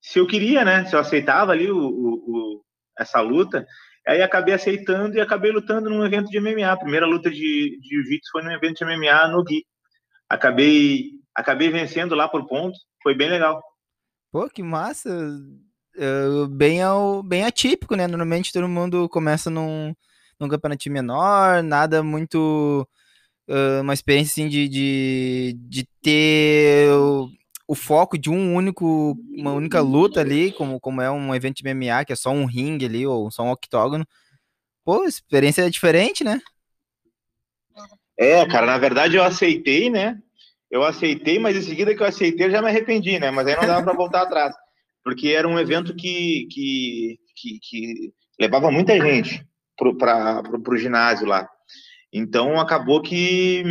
se 0.00 0.18
eu 0.18 0.26
queria, 0.26 0.64
né? 0.64 0.84
Se 0.84 0.94
eu 0.94 1.00
aceitava 1.00 1.52
ali 1.52 1.70
o, 1.70 1.78
o, 1.78 2.14
o 2.26 2.64
essa 2.98 3.20
luta. 3.20 3.66
Aí 4.06 4.20
acabei 4.20 4.54
aceitando 4.54 5.16
e 5.16 5.20
acabei 5.20 5.52
lutando 5.52 5.88
num 5.88 6.04
evento 6.04 6.28
de 6.28 6.40
MMA. 6.40 6.70
A 6.70 6.76
primeira 6.76 7.06
luta 7.06 7.30
de, 7.30 7.36
de 7.80 7.88
jiu-jitsu 7.88 8.30
foi 8.32 8.42
num 8.42 8.50
evento 8.50 8.78
de 8.78 8.84
MMA 8.84 9.28
no 9.28 9.44
Gui 9.44 9.64
acabei 10.32 11.10
acabei 11.34 11.70
vencendo 11.70 12.14
lá 12.14 12.28
por 12.28 12.46
pontos, 12.46 12.80
foi 13.02 13.14
bem 13.14 13.28
legal. 13.28 13.62
Pô, 14.30 14.48
que 14.48 14.62
massa! 14.62 15.10
Uh, 15.94 16.48
bem, 16.48 16.82
ao, 16.82 17.22
bem 17.22 17.44
atípico, 17.44 17.94
né? 17.94 18.06
Normalmente 18.06 18.52
todo 18.52 18.68
mundo 18.68 19.08
começa 19.10 19.50
num, 19.50 19.94
num 20.42 20.48
campeonato 20.48 20.90
menor, 20.90 21.62
nada 21.62 22.02
muito. 22.02 22.86
Uh, 23.48 23.80
uma 23.82 23.94
experiência 23.94 24.32
assim, 24.32 24.48
de, 24.48 24.68
de, 24.68 25.56
de 25.68 25.88
ter 26.00 26.88
o, 26.92 27.28
o, 27.66 27.74
foco 27.74 28.16
de 28.16 28.30
um 28.30 28.54
único, 28.54 29.16
uma 29.36 29.52
única 29.52 29.80
luta 29.80 30.20
ali, 30.20 30.52
como, 30.52 30.78
como 30.80 31.02
é 31.02 31.10
um 31.10 31.34
evento 31.34 31.56
de 31.56 31.64
MMA, 31.64 32.04
que 32.04 32.12
é 32.12 32.16
só 32.16 32.30
um 32.30 32.44
ringue 32.44 32.86
ali, 32.86 33.06
ou 33.06 33.30
só 33.30 33.42
um 33.42 33.50
octógono. 33.50 34.06
Pô, 34.84 35.04
experiência 35.04 35.62
é 35.62 35.70
diferente, 35.70 36.22
né? 36.22 36.40
É, 38.16 38.46
cara, 38.46 38.66
na 38.66 38.78
verdade 38.78 39.16
eu 39.16 39.24
aceitei, 39.24 39.90
né? 39.90 40.18
Eu 40.70 40.84
aceitei, 40.84 41.38
mas 41.38 41.56
em 41.56 41.62
seguida 41.62 41.94
que 41.94 42.02
eu 42.02 42.06
aceitei 42.06 42.46
eu 42.46 42.50
já 42.50 42.62
me 42.62 42.68
arrependi, 42.68 43.18
né? 43.18 43.30
Mas 43.30 43.46
aí 43.46 43.56
não 43.56 43.66
dava 43.66 43.82
para 43.82 43.96
voltar 43.96 44.22
atrás. 44.22 44.54
Porque 45.02 45.28
era 45.28 45.48
um 45.48 45.58
evento 45.58 45.94
que, 45.96 46.46
que, 46.50 47.18
que, 47.34 47.58
que 47.60 48.12
levava 48.38 48.70
muita 48.70 48.94
gente 48.94 49.44
para 49.96 50.42
o 50.68 50.76
ginásio 50.76 51.26
lá. 51.26 51.48
Então 52.12 52.60
acabou 52.60 53.00
que 53.02 53.64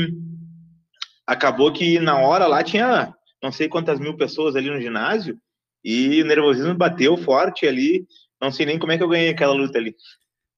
acabou 1.25 1.71
que 1.71 1.99
na 1.99 2.17
hora 2.17 2.47
lá 2.47 2.63
tinha 2.63 3.13
não 3.41 3.51
sei 3.51 3.69
quantas 3.69 3.99
mil 3.99 4.17
pessoas 4.17 4.55
ali 4.55 4.69
no 4.69 4.81
ginásio 4.81 5.37
e 5.83 6.21
o 6.21 6.25
nervosismo 6.25 6.75
bateu 6.75 7.17
forte 7.17 7.67
ali. 7.67 8.05
Não 8.39 8.51
sei 8.51 8.65
nem 8.65 8.79
como 8.79 8.91
é 8.91 8.97
que 8.97 9.03
eu 9.03 9.09
ganhei 9.09 9.29
aquela 9.29 9.53
luta 9.53 9.77
ali. 9.77 9.95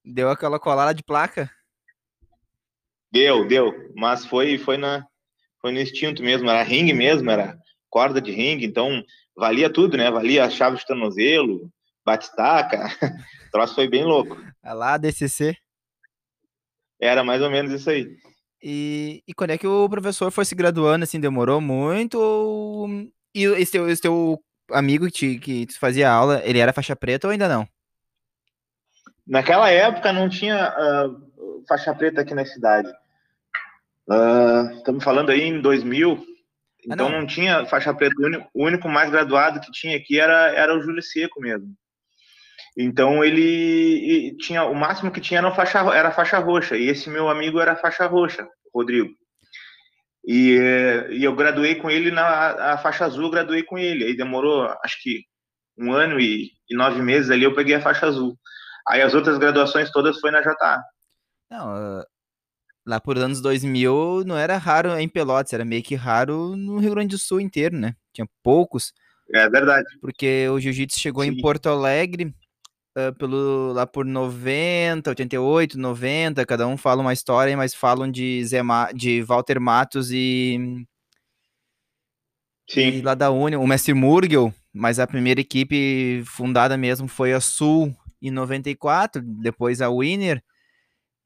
Deu 0.04 0.30
aquela 0.30 0.58
colada 0.58 0.94
de 0.94 1.02
placa? 1.02 1.50
Deu, 3.10 3.46
deu. 3.46 3.72
Mas 3.94 4.26
foi, 4.26 4.58
foi, 4.58 4.76
na, 4.76 5.06
foi 5.60 5.72
no 5.72 5.80
instinto 5.80 6.22
mesmo. 6.22 6.48
Era 6.48 6.62
ringue 6.62 6.92
mesmo, 6.92 7.30
era 7.30 7.56
corda 7.88 8.20
de 8.20 8.30
ringue. 8.30 8.66
Então 8.66 9.02
valia 9.36 9.70
tudo, 9.70 9.96
né? 9.96 10.10
Valia 10.10 10.44
a 10.44 10.50
chave 10.50 10.76
de 10.76 10.86
tornozelo, 10.86 11.70
batistaca. 12.04 12.88
troço 13.54 13.76
foi 13.76 13.86
bem 13.88 14.04
louco. 14.04 14.36
É 14.64 14.72
lá, 14.74 14.96
DCC? 14.96 15.56
Era 17.00 17.22
mais 17.22 17.40
ou 17.40 17.48
menos 17.48 17.70
isso 17.70 17.88
aí. 17.88 18.16
E, 18.60 19.22
e 19.28 19.32
quando 19.32 19.50
é 19.50 19.58
que 19.58 19.66
o 19.66 19.88
professor 19.88 20.32
foi 20.32 20.44
se 20.44 20.56
graduando, 20.56 21.04
assim, 21.04 21.20
demorou 21.20 21.60
muito? 21.60 22.18
Ou... 22.18 22.88
E 23.32 23.44
esse 23.44 23.70
teu, 23.70 23.88
esse 23.88 24.02
teu 24.02 24.42
amigo 24.72 25.06
que 25.06 25.12
te, 25.12 25.38
que 25.38 25.66
te 25.66 25.78
fazia 25.78 26.10
aula, 26.10 26.42
ele 26.44 26.58
era 26.58 26.72
faixa 26.72 26.96
preta 26.96 27.28
ou 27.28 27.30
ainda 27.30 27.48
não? 27.48 27.68
Naquela 29.24 29.70
época 29.70 30.12
não 30.12 30.28
tinha 30.28 30.74
uh, 30.76 31.64
faixa 31.68 31.94
preta 31.94 32.22
aqui 32.22 32.34
na 32.34 32.44
cidade. 32.44 32.88
Uh, 34.08 34.76
estamos 34.76 35.04
falando 35.04 35.30
aí 35.30 35.42
em 35.42 35.60
2000, 35.60 36.12
ah, 36.12 36.22
então 36.86 37.08
não. 37.08 37.20
não. 37.20 37.26
tinha 37.26 37.64
faixa 37.66 37.94
preta. 37.94 38.14
O 38.18 38.26
único, 38.26 38.50
o 38.52 38.64
único, 38.64 38.88
mais 38.88 39.10
graduado 39.10 39.60
que 39.60 39.70
tinha 39.70 39.96
aqui 39.96 40.18
era, 40.18 40.50
era 40.50 40.76
o 40.76 40.80
Júlio 40.80 41.02
Seco 41.02 41.40
mesmo. 41.40 41.74
Então 42.76 43.24
ele 43.24 44.36
tinha 44.38 44.64
o 44.64 44.74
máximo 44.74 45.10
que 45.10 45.20
tinha 45.20 45.38
era 45.38 45.54
faixa, 45.54 45.78
era 45.94 46.10
faixa 46.10 46.38
roxa 46.38 46.76
e 46.76 46.88
esse 46.88 47.08
meu 47.08 47.28
amigo 47.28 47.60
era 47.60 47.76
faixa 47.76 48.06
roxa, 48.06 48.46
Rodrigo. 48.74 49.14
E, 50.26 50.58
e 51.10 51.22
eu 51.22 51.36
graduei 51.36 51.74
com 51.76 51.90
ele 51.90 52.10
na 52.10 52.72
a 52.72 52.78
faixa 52.78 53.04
azul, 53.04 53.30
graduei 53.30 53.62
com 53.62 53.78
ele. 53.78 54.04
Aí 54.04 54.16
demorou, 54.16 54.66
acho 54.82 55.00
que 55.02 55.22
um 55.78 55.92
ano 55.92 56.18
e, 56.18 56.50
e, 56.68 56.74
nove 56.74 57.02
meses 57.02 57.30
ali 57.30 57.44
eu 57.44 57.54
peguei 57.54 57.74
a 57.74 57.80
faixa 57.80 58.06
azul. 58.06 58.36
Aí 58.88 59.02
as 59.02 59.14
outras 59.14 59.38
graduações 59.38 59.90
todas 59.90 60.18
foi 60.18 60.30
na 60.30 60.40
JA. 60.40 60.82
Não, 61.50 62.04
lá 62.86 63.00
por 63.00 63.18
anos 63.18 63.40
2000 63.40 64.24
não 64.26 64.36
era 64.36 64.56
raro 64.56 64.96
em 64.98 65.08
Pelotas, 65.08 65.52
era 65.52 65.64
meio 65.64 65.82
que 65.82 65.94
raro 65.94 66.56
no 66.56 66.78
Rio 66.78 66.92
Grande 66.92 67.16
do 67.16 67.18
Sul 67.18 67.40
inteiro, 67.40 67.76
né? 67.76 67.94
Tinha 68.12 68.26
poucos. 68.42 68.92
É 69.32 69.48
verdade. 69.48 69.86
Porque 70.00 70.48
o 70.48 70.58
jiu-jitsu 70.58 70.98
chegou 70.98 71.24
Sim. 71.24 71.30
em 71.30 71.40
Porto 71.40 71.68
Alegre 71.68 72.34
uh, 72.96 73.14
pelo, 73.18 73.72
lá 73.72 73.86
por 73.86 74.04
90, 74.04 75.10
88, 75.10 75.78
90, 75.78 76.46
cada 76.46 76.66
um 76.66 76.76
fala 76.76 77.00
uma 77.00 77.12
história, 77.12 77.56
mas 77.56 77.74
falam 77.74 78.10
de, 78.10 78.44
Zé 78.44 78.62
Ma, 78.62 78.90
de 78.92 79.22
Walter 79.22 79.60
Matos 79.60 80.10
e, 80.10 80.86
Sim. 82.68 82.88
e 82.88 83.02
lá 83.02 83.14
da 83.14 83.30
União, 83.30 83.62
o 83.62 83.66
mestre 83.66 83.94
Murgel, 83.94 84.52
mas 84.72 84.98
a 84.98 85.06
primeira 85.06 85.40
equipe 85.40 86.22
fundada 86.26 86.76
mesmo 86.76 87.08
foi 87.08 87.32
a 87.32 87.40
Sul 87.40 87.94
em 88.20 88.30
94, 88.30 89.22
depois 89.22 89.82
a 89.82 89.90
Winner. 89.90 90.42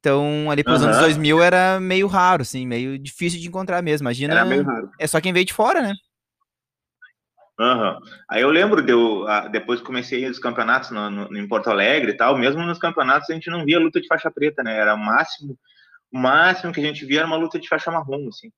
Então, 0.00 0.48
ali 0.50 0.62
pelos 0.62 0.80
uhum. 0.80 0.88
anos 0.88 1.00
2000 1.00 1.42
era 1.42 1.80
meio 1.80 2.06
raro, 2.06 2.42
assim, 2.42 2.66
meio 2.66 2.98
difícil 2.98 3.40
de 3.40 3.48
encontrar 3.48 3.82
mesmo. 3.82 4.04
Imagina. 4.04 4.34
Era 4.34 4.44
meio 4.44 4.62
raro. 4.62 4.90
É 4.98 5.06
só 5.06 5.20
quem 5.20 5.32
veio 5.32 5.44
de 5.44 5.52
fora, 5.52 5.82
né? 5.82 5.94
Uhum. 7.58 7.98
Aí 8.28 8.42
eu 8.42 8.50
lembro, 8.50 8.80
de 8.80 8.92
eu, 8.92 9.26
depois 9.50 9.80
comecei 9.80 10.24
os 10.28 10.38
campeonatos 10.38 10.90
no, 10.90 11.10
no, 11.10 11.36
em 11.36 11.48
Porto 11.48 11.68
Alegre 11.68 12.12
e 12.12 12.16
tal, 12.16 12.38
mesmo 12.38 12.62
nos 12.62 12.78
campeonatos 12.78 13.28
a 13.28 13.34
gente 13.34 13.50
não 13.50 13.64
via 13.64 13.80
luta 13.80 14.00
de 14.00 14.06
faixa 14.06 14.30
preta, 14.30 14.62
né? 14.62 14.78
Era 14.78 14.94
o 14.94 14.98
máximo, 14.98 15.58
o 16.12 16.18
máximo 16.18 16.72
que 16.72 16.80
a 16.80 16.84
gente 16.84 17.04
via 17.04 17.20
era 17.20 17.26
uma 17.26 17.36
luta 17.36 17.58
de 17.58 17.68
faixa 17.68 17.90
marrom, 17.90 18.28
assim. 18.28 18.52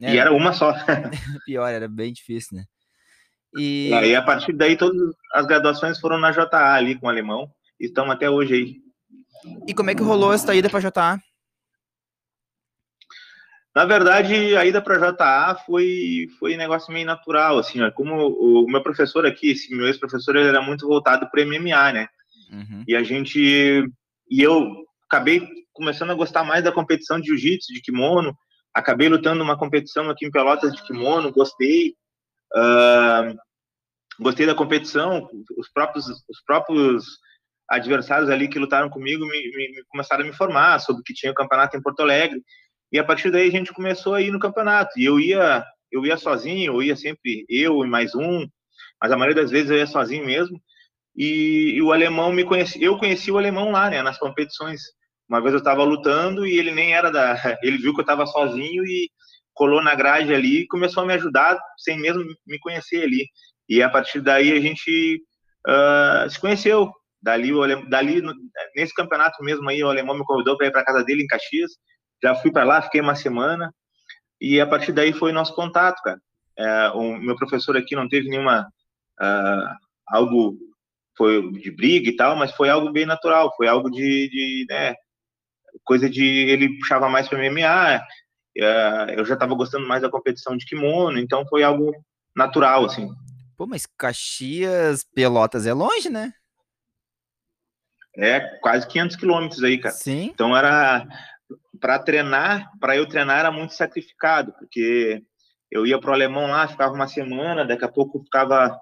É, 0.00 0.14
e 0.14 0.18
era 0.18 0.32
uma 0.32 0.52
só. 0.52 0.72
Pior, 1.44 1.68
era 1.68 1.88
bem 1.88 2.12
difícil, 2.12 2.58
né? 2.58 2.64
E... 3.56 3.88
e 3.88 3.94
aí, 3.94 4.14
a 4.14 4.22
partir 4.22 4.52
daí, 4.52 4.76
todas 4.76 5.00
as 5.32 5.46
graduações 5.46 5.98
foram 5.98 6.18
na 6.18 6.30
JA 6.30 6.74
ali 6.74 6.98
com 6.98 7.06
o 7.06 7.10
alemão, 7.10 7.50
e 7.80 7.86
estão 7.86 8.10
até 8.10 8.30
hoje 8.30 8.54
aí. 8.54 8.76
E 9.66 9.74
como 9.74 9.90
é 9.90 9.94
que 9.94 10.02
rolou 10.02 10.32
essa 10.32 10.54
ida 10.54 10.70
para 10.70 10.80
JA? 10.80 11.18
Na 13.76 13.84
verdade, 13.84 14.56
a 14.56 14.64
ida 14.64 14.80
para 14.80 14.96
JA 14.96 15.54
foi 15.66 16.28
foi 16.40 16.54
um 16.54 16.56
negócio 16.56 16.90
meio 16.90 17.04
natural, 17.04 17.58
assim, 17.58 17.82
ó, 17.82 17.90
como 17.90 18.14
o, 18.14 18.64
o 18.64 18.66
meu 18.66 18.82
professor 18.82 19.26
aqui, 19.26 19.50
esse 19.50 19.76
meu 19.76 19.86
ex-professor, 19.86 20.34
ele 20.34 20.48
era 20.48 20.62
muito 20.62 20.88
voltado 20.88 21.28
para 21.30 21.44
MMA, 21.44 21.92
né? 21.92 22.08
Uhum. 22.50 22.84
E 22.88 22.96
a 22.96 23.02
gente 23.02 23.38
e 24.30 24.42
eu 24.42 24.72
acabei 25.06 25.46
começando 25.74 26.10
a 26.10 26.14
gostar 26.14 26.42
mais 26.42 26.64
da 26.64 26.72
competição 26.72 27.20
de 27.20 27.26
jiu-jitsu, 27.26 27.74
de 27.74 27.82
kimono. 27.82 28.34
Acabei 28.72 29.10
lutando 29.10 29.40
numa 29.40 29.58
competição 29.58 30.08
aqui 30.08 30.24
em 30.24 30.30
Pelotas 30.30 30.72
de 30.72 30.82
kimono, 30.82 31.30
gostei. 31.30 31.94
Uh, 32.54 33.36
gostei 34.18 34.46
da 34.46 34.54
competição. 34.54 35.28
Os 35.54 35.68
próprios 35.68 36.06
os 36.06 36.42
próprios 36.46 37.18
adversários 37.68 38.30
ali 38.30 38.48
que 38.48 38.58
lutaram 38.58 38.88
comigo 38.88 39.26
me, 39.26 39.50
me 39.54 39.84
começaram 39.88 40.22
a 40.22 40.24
me 40.24 40.30
informar 40.30 40.78
sobre 40.78 41.02
que 41.02 41.12
tinha 41.12 41.30
o 41.30 41.34
campeonato 41.34 41.76
em 41.76 41.82
Porto 41.82 42.00
Alegre. 42.00 42.42
E 42.92 42.98
a 42.98 43.04
partir 43.04 43.30
daí 43.30 43.48
a 43.48 43.50
gente 43.50 43.72
começou 43.72 44.14
a 44.14 44.20
ir 44.20 44.30
no 44.30 44.38
campeonato. 44.38 44.98
E 44.98 45.04
eu 45.04 45.18
ia, 45.18 45.64
eu 45.90 46.04
ia 46.04 46.16
sozinho, 46.16 46.74
eu 46.74 46.82
ia 46.82 46.96
sempre 46.96 47.44
eu 47.48 47.84
e 47.84 47.88
mais 47.88 48.14
um, 48.14 48.46
mas 49.00 49.12
a 49.12 49.16
maioria 49.16 49.42
das 49.42 49.50
vezes 49.50 49.70
eu 49.70 49.76
ia 49.76 49.86
sozinho 49.86 50.24
mesmo. 50.24 50.60
E, 51.16 51.74
e 51.76 51.82
o 51.82 51.92
alemão 51.92 52.32
me 52.32 52.44
conhecia, 52.44 52.84
eu 52.84 52.98
conheci 52.98 53.30
o 53.30 53.38
alemão 53.38 53.70
lá, 53.70 53.90
né, 53.90 54.02
nas 54.02 54.18
competições. 54.18 54.80
Uma 55.28 55.40
vez 55.40 55.54
eu 55.54 55.58
estava 55.58 55.82
lutando 55.82 56.46
e 56.46 56.58
ele 56.58 56.70
nem 56.72 56.94
era 56.94 57.10
da, 57.10 57.34
ele 57.62 57.78
viu 57.78 57.94
que 57.94 58.00
eu 58.00 58.02
estava 58.02 58.26
sozinho 58.26 58.84
e 58.84 59.10
colou 59.54 59.82
na 59.82 59.94
grade 59.94 60.34
ali 60.34 60.60
e 60.60 60.66
começou 60.66 61.02
a 61.02 61.06
me 61.06 61.14
ajudar 61.14 61.58
sem 61.78 61.98
mesmo 61.98 62.22
me 62.46 62.58
conhecer 62.58 63.02
ali. 63.02 63.26
E 63.68 63.82
a 63.82 63.88
partir 63.88 64.20
daí 64.20 64.52
a 64.52 64.60
gente 64.60 65.22
uh, 65.66 66.30
se 66.30 66.38
conheceu. 66.38 66.92
Dali, 67.22 67.52
o, 67.52 67.88
dali 67.88 68.22
nesse 68.76 68.94
campeonato 68.94 69.42
mesmo 69.42 69.68
aí, 69.68 69.82
o 69.82 69.88
alemão 69.88 70.16
me 70.16 70.24
convidou 70.24 70.56
para 70.56 70.68
ir 70.68 70.70
para 70.70 70.84
casa 70.84 71.02
dele 71.02 71.22
em 71.24 71.26
Caxias 71.26 71.72
já 72.26 72.34
fui 72.34 72.50
para 72.50 72.64
lá, 72.64 72.82
fiquei 72.82 73.00
uma 73.00 73.14
semana 73.14 73.72
e 74.40 74.60
a 74.60 74.66
partir 74.66 74.92
daí 74.92 75.12
foi 75.12 75.30
nosso 75.30 75.54
contato, 75.54 76.02
cara. 76.02 76.20
É, 76.58 76.88
o 76.90 77.16
meu 77.18 77.36
professor 77.36 77.76
aqui 77.76 77.94
não 77.94 78.08
teve 78.08 78.28
nenhuma 78.28 78.66
uh, 79.20 79.76
algo 80.08 80.56
foi 81.16 81.50
de 81.52 81.70
briga 81.70 82.08
e 82.10 82.16
tal, 82.16 82.34
mas 82.36 82.50
foi 82.52 82.68
algo 82.68 82.90
bem 82.90 83.06
natural, 83.06 83.54
foi 83.56 83.68
algo 83.68 83.90
de, 83.90 84.28
de 84.28 84.66
né, 84.68 84.94
coisa 85.84 86.10
de 86.10 86.24
ele 86.24 86.76
puxava 86.78 87.08
mais 87.08 87.28
para 87.28 87.38
MMA, 87.38 88.00
uh, 88.00 89.10
eu 89.16 89.24
já 89.24 89.34
estava 89.34 89.54
gostando 89.54 89.86
mais 89.86 90.02
da 90.02 90.10
competição 90.10 90.56
de 90.56 90.66
kimono, 90.66 91.18
então 91.18 91.46
foi 91.46 91.62
algo 91.62 91.92
natural 92.34 92.86
assim. 92.86 93.08
Pô, 93.56 93.66
mas 93.66 93.86
Caxias, 93.86 95.04
Pelotas 95.14 95.66
é 95.66 95.72
longe, 95.72 96.10
né? 96.10 96.32
É 98.18 98.40
quase 98.60 98.86
500 98.88 99.16
quilômetros 99.16 99.62
aí, 99.62 99.78
cara. 99.78 99.94
Sim. 99.94 100.30
Então 100.34 100.56
era 100.56 101.06
para 101.80 101.98
treinar, 101.98 102.70
para 102.80 102.96
eu 102.96 103.06
treinar 103.06 103.40
era 103.40 103.50
muito 103.50 103.74
sacrificado, 103.74 104.52
porque 104.58 105.22
eu 105.70 105.86
ia 105.86 106.00
para 106.00 106.10
o 106.10 106.14
alemão 106.14 106.46
lá, 106.46 106.66
ficava 106.68 106.94
uma 106.94 107.08
semana, 107.08 107.64
daqui 107.64 107.84
a 107.84 107.88
pouco 107.88 108.22
ficava 108.22 108.76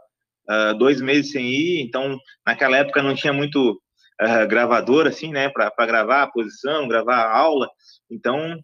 uh, 0.48 0.78
dois 0.78 1.00
meses 1.00 1.32
sem 1.32 1.46
ir, 1.46 1.82
então 1.82 2.18
naquela 2.46 2.76
época 2.76 3.02
não 3.02 3.14
tinha 3.14 3.32
muito 3.32 3.80
uh, 4.20 4.46
gravador 4.48 5.06
assim, 5.06 5.30
né, 5.30 5.48
para 5.48 5.86
gravar 5.86 6.22
a 6.22 6.30
posição, 6.30 6.88
gravar 6.88 7.16
a 7.16 7.36
aula, 7.36 7.68
então 8.10 8.58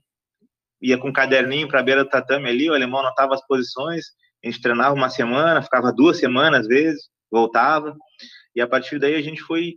ia 0.81 0.99
com 0.99 1.09
um 1.09 1.13
caderninho 1.13 1.69
para 1.69 1.81
a 1.81 1.83
beira 1.83 2.05
do 2.05 2.11
tatame 2.11 2.49
ali, 2.49 2.71
o 2.71 2.75
alemão 2.75 3.01
anotava 3.01 3.35
as 3.35 3.47
posições, 3.47 4.07
a 4.43 4.49
gente 4.49 4.63
treinava 4.63 4.95
uma 4.95 5.11
semana, 5.11 5.63
ficava 5.63 5.93
duas 5.93 6.19
semanas 6.19 6.61
às 6.61 6.67
vezes, 6.67 7.09
voltava, 7.31 7.95
e 8.55 8.61
a 8.61 8.67
partir 8.67 8.99
daí 8.99 9.15
a 9.15 9.23
gente 9.23 9.43
foi, 9.43 9.75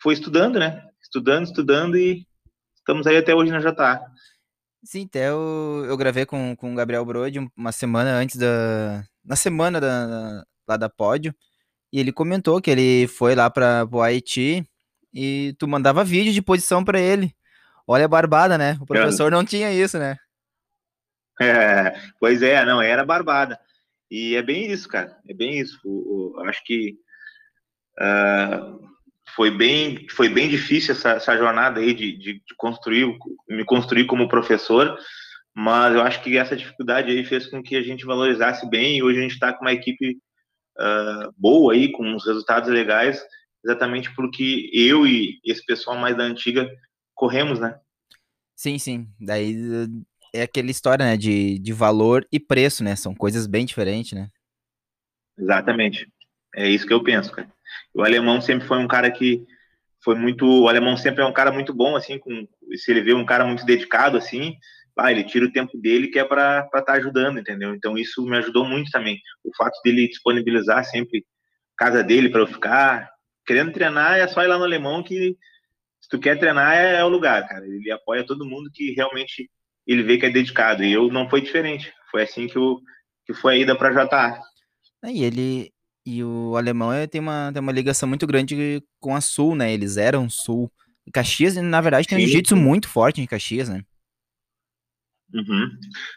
foi 0.00 0.14
estudando, 0.14 0.58
né, 0.58 0.82
estudando, 1.02 1.44
estudando 1.46 1.96
e 1.96 2.26
estamos 2.84 3.06
aí 3.06 3.16
até 3.16 3.34
hoje 3.34 3.50
na 3.50 3.58
JA. 3.58 4.00
Sim, 4.84 5.06
até 5.06 5.30
eu, 5.30 5.84
eu 5.88 5.96
gravei 5.96 6.26
com, 6.26 6.54
com 6.54 6.72
o 6.72 6.76
Gabriel 6.76 7.04
Brode 7.04 7.40
uma 7.56 7.72
semana 7.72 8.10
antes 8.10 8.36
da. 8.36 9.02
Na 9.24 9.34
semana 9.34 9.80
da, 9.80 10.44
lá 10.68 10.76
da 10.76 10.90
pódio. 10.90 11.34
E 11.90 11.98
ele 11.98 12.12
comentou 12.12 12.60
que 12.60 12.70
ele 12.70 13.06
foi 13.06 13.34
lá 13.34 13.48
para 13.48 13.88
o 13.90 14.02
Haiti 14.02 14.66
e 15.12 15.54
tu 15.58 15.66
mandava 15.66 16.04
vídeo 16.04 16.32
de 16.32 16.42
posição 16.42 16.84
para 16.84 17.00
ele. 17.00 17.34
Olha 17.86 18.04
a 18.04 18.08
barbada, 18.08 18.58
né? 18.58 18.76
O 18.80 18.86
professor 18.86 19.30
não 19.30 19.44
tinha 19.44 19.72
isso, 19.72 19.98
né? 19.98 20.16
É, 21.40 21.94
pois 22.20 22.42
é, 22.42 22.64
não, 22.64 22.82
era 22.82 23.04
barbada. 23.04 23.58
E 24.10 24.34
é 24.36 24.42
bem 24.42 24.70
isso, 24.70 24.88
cara. 24.88 25.16
É 25.28 25.32
bem 25.32 25.58
isso. 25.58 25.78
O, 25.84 26.36
o, 26.36 26.40
acho 26.46 26.62
que 26.64 26.96
uh, 27.98 28.93
foi 29.34 29.50
bem 29.50 30.06
foi 30.08 30.28
bem 30.28 30.48
difícil 30.48 30.94
essa, 30.94 31.12
essa 31.12 31.36
jornada 31.36 31.80
aí 31.80 31.94
de, 31.94 32.16
de, 32.16 32.32
de, 32.34 32.54
construir 32.56 33.06
me 33.48 33.64
construir 33.64 34.06
como 34.06 34.28
professor 34.28 34.96
mas 35.54 35.94
eu 35.94 36.02
acho 36.02 36.20
que 36.20 36.36
essa 36.36 36.56
dificuldade 36.56 37.10
aí 37.12 37.24
fez 37.24 37.46
com 37.46 37.62
que 37.62 37.76
a 37.76 37.82
gente 37.82 38.04
valorizasse 38.04 38.68
bem 38.68 38.98
e 38.98 39.02
hoje 39.02 39.20
a 39.20 39.22
gente 39.22 39.34
está 39.34 39.52
com 39.52 39.64
uma 39.64 39.72
equipe 39.72 40.18
uh, 40.78 41.32
boa 41.38 41.72
aí, 41.72 41.92
com 41.92 42.04
uns 42.04 42.26
resultados 42.26 42.68
legais, 42.68 43.24
exatamente 43.64 44.12
porque 44.16 44.68
eu 44.72 45.06
e 45.06 45.38
esse 45.44 45.64
pessoal 45.64 45.96
mais 45.96 46.16
da 46.16 46.24
antiga 46.24 46.68
corremos, 47.14 47.60
né? 47.60 47.78
Sim, 48.56 48.78
sim. 48.78 49.08
Daí 49.20 49.56
é 50.34 50.42
aquela 50.42 50.70
história, 50.70 51.04
né, 51.04 51.16
de, 51.16 51.60
de 51.60 51.72
valor 51.72 52.26
e 52.32 52.40
preço, 52.40 52.82
né? 52.82 52.96
São 52.96 53.14
coisas 53.14 53.46
bem 53.46 53.64
diferentes, 53.64 54.12
né? 54.12 54.28
Exatamente. 55.38 56.08
É 56.56 56.68
isso 56.68 56.86
que 56.86 56.92
eu 56.92 57.02
penso, 57.02 57.30
cara. 57.30 57.48
O 57.94 58.02
alemão 58.02 58.40
sempre 58.40 58.66
foi 58.66 58.78
um 58.78 58.88
cara 58.88 59.10
que 59.10 59.42
foi 60.02 60.14
muito. 60.14 60.46
O 60.46 60.68
alemão 60.68 60.96
sempre 60.96 61.22
é 61.22 61.26
um 61.26 61.32
cara 61.32 61.50
muito 61.50 61.72
bom, 61.72 61.96
assim, 61.96 62.18
com, 62.18 62.46
se 62.76 62.90
ele 62.90 63.02
vê 63.02 63.14
um 63.14 63.24
cara 63.24 63.44
muito 63.44 63.64
dedicado, 63.64 64.16
assim, 64.16 64.54
ah, 64.96 65.10
ele 65.10 65.24
tira 65.24 65.46
o 65.46 65.52
tempo 65.52 65.76
dele 65.78 66.08
que 66.08 66.18
é 66.18 66.24
para 66.24 66.60
estar 66.60 66.82
tá 66.82 66.92
ajudando, 66.92 67.40
entendeu? 67.40 67.74
Então 67.74 67.98
isso 67.98 68.22
me 68.24 68.36
ajudou 68.36 68.64
muito 68.64 68.90
também. 68.90 69.18
O 69.42 69.50
fato 69.56 69.80
dele 69.82 70.08
disponibilizar 70.08 70.84
sempre 70.84 71.24
casa 71.76 72.02
dele 72.02 72.28
para 72.28 72.40
eu 72.40 72.46
ficar. 72.46 73.10
Querendo 73.46 73.72
treinar 73.72 74.18
é 74.18 74.26
só 74.28 74.42
ir 74.42 74.46
lá 74.46 74.56
no 74.56 74.64
alemão 74.64 75.02
que 75.02 75.36
se 76.00 76.08
tu 76.08 76.18
quer 76.18 76.38
treinar 76.38 76.74
é, 76.76 76.96
é 76.96 77.04
o 77.04 77.08
lugar, 77.08 77.46
cara. 77.48 77.66
Ele 77.66 77.90
apoia 77.90 78.24
todo 78.24 78.46
mundo 78.46 78.70
que 78.72 78.92
realmente 78.92 79.50
ele 79.86 80.02
vê 80.02 80.16
que 80.16 80.26
é 80.26 80.30
dedicado. 80.30 80.84
E 80.84 80.92
eu 80.92 81.08
não 81.08 81.28
foi 81.28 81.40
diferente. 81.40 81.92
Foi 82.10 82.22
assim 82.22 82.46
que, 82.46 82.56
eu, 82.56 82.80
que 83.26 83.34
foi 83.34 83.54
a 83.54 83.58
ida 83.58 83.76
para 83.76 83.90
JA. 83.90 84.40
E 85.06 85.24
ele 85.24 85.73
e 86.06 86.22
o 86.22 86.56
alemão 86.56 86.90
tem 87.10 87.20
uma, 87.20 87.50
tem 87.52 87.60
uma 87.60 87.72
ligação 87.72 88.08
muito 88.08 88.26
grande 88.26 88.82
com 89.00 89.16
a 89.16 89.20
Sul, 89.20 89.54
né? 89.54 89.72
Eles 89.72 89.96
eram 89.96 90.28
Sul. 90.28 90.70
Caxias, 91.12 91.56
na 91.56 91.80
verdade, 91.80 92.06
tem 92.06 92.18
um 92.18 92.20
jiu-jitsu 92.20 92.56
muito 92.56 92.88
forte 92.88 93.20
em 93.20 93.26
Caxias, 93.26 93.68
né? 93.68 93.82
Uhum. 95.32 95.70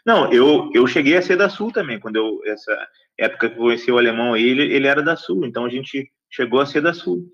Não, 0.06 0.32
eu, 0.32 0.70
eu 0.74 0.86
cheguei 0.86 1.18
a 1.18 1.22
ser 1.22 1.38
da 1.38 1.50
Sul 1.50 1.72
também, 1.72 2.00
quando 2.00 2.18
eu, 2.18 2.42
essa 2.46 2.72
época 3.18 3.50
que 3.50 3.56
eu 3.56 3.64
conheci 3.64 3.92
o 3.92 3.98
alemão 3.98 4.34
aí, 4.34 4.44
ele, 4.44 4.64
ele 4.64 4.88
era 4.88 5.02
da 5.02 5.16
Sul, 5.16 5.46
então 5.46 5.66
a 5.66 5.70
gente 5.70 6.12
chegou 6.30 6.60
a 6.60 6.66
ser 6.66 6.82
da 6.82 6.94
Sul. 6.94 7.26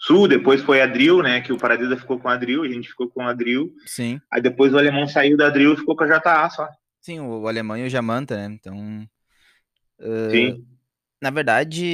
Sul, 0.00 0.26
depois 0.26 0.62
foi 0.62 0.80
a 0.80 0.86
Drill, 0.86 1.22
né, 1.22 1.40
que 1.40 1.52
o 1.52 1.58
Paradisa 1.58 1.96
ficou 1.96 2.18
com 2.18 2.28
a 2.28 2.36
Drill, 2.36 2.62
a 2.62 2.68
gente 2.68 2.88
ficou 2.88 3.08
com 3.08 3.22
a 3.22 3.32
Drill. 3.32 3.72
Sim. 3.86 4.20
Aí 4.30 4.40
depois 4.40 4.72
o 4.72 4.78
alemão 4.78 5.06
saiu 5.06 5.36
da 5.36 5.50
Drill 5.50 5.74
e 5.74 5.76
ficou 5.76 5.94
com 5.94 6.04
a 6.04 6.06
JA 6.18 6.48
só. 6.50 6.68
Sim, 7.00 7.20
o 7.20 7.46
alemão 7.46 7.76
e 7.76 7.86
o 7.86 7.90
Jamanta, 7.90 8.36
né, 8.36 8.56
então... 8.58 9.06
Uh, 10.00 10.30
Sim. 10.30 10.66
Na 11.20 11.30
verdade, 11.30 11.84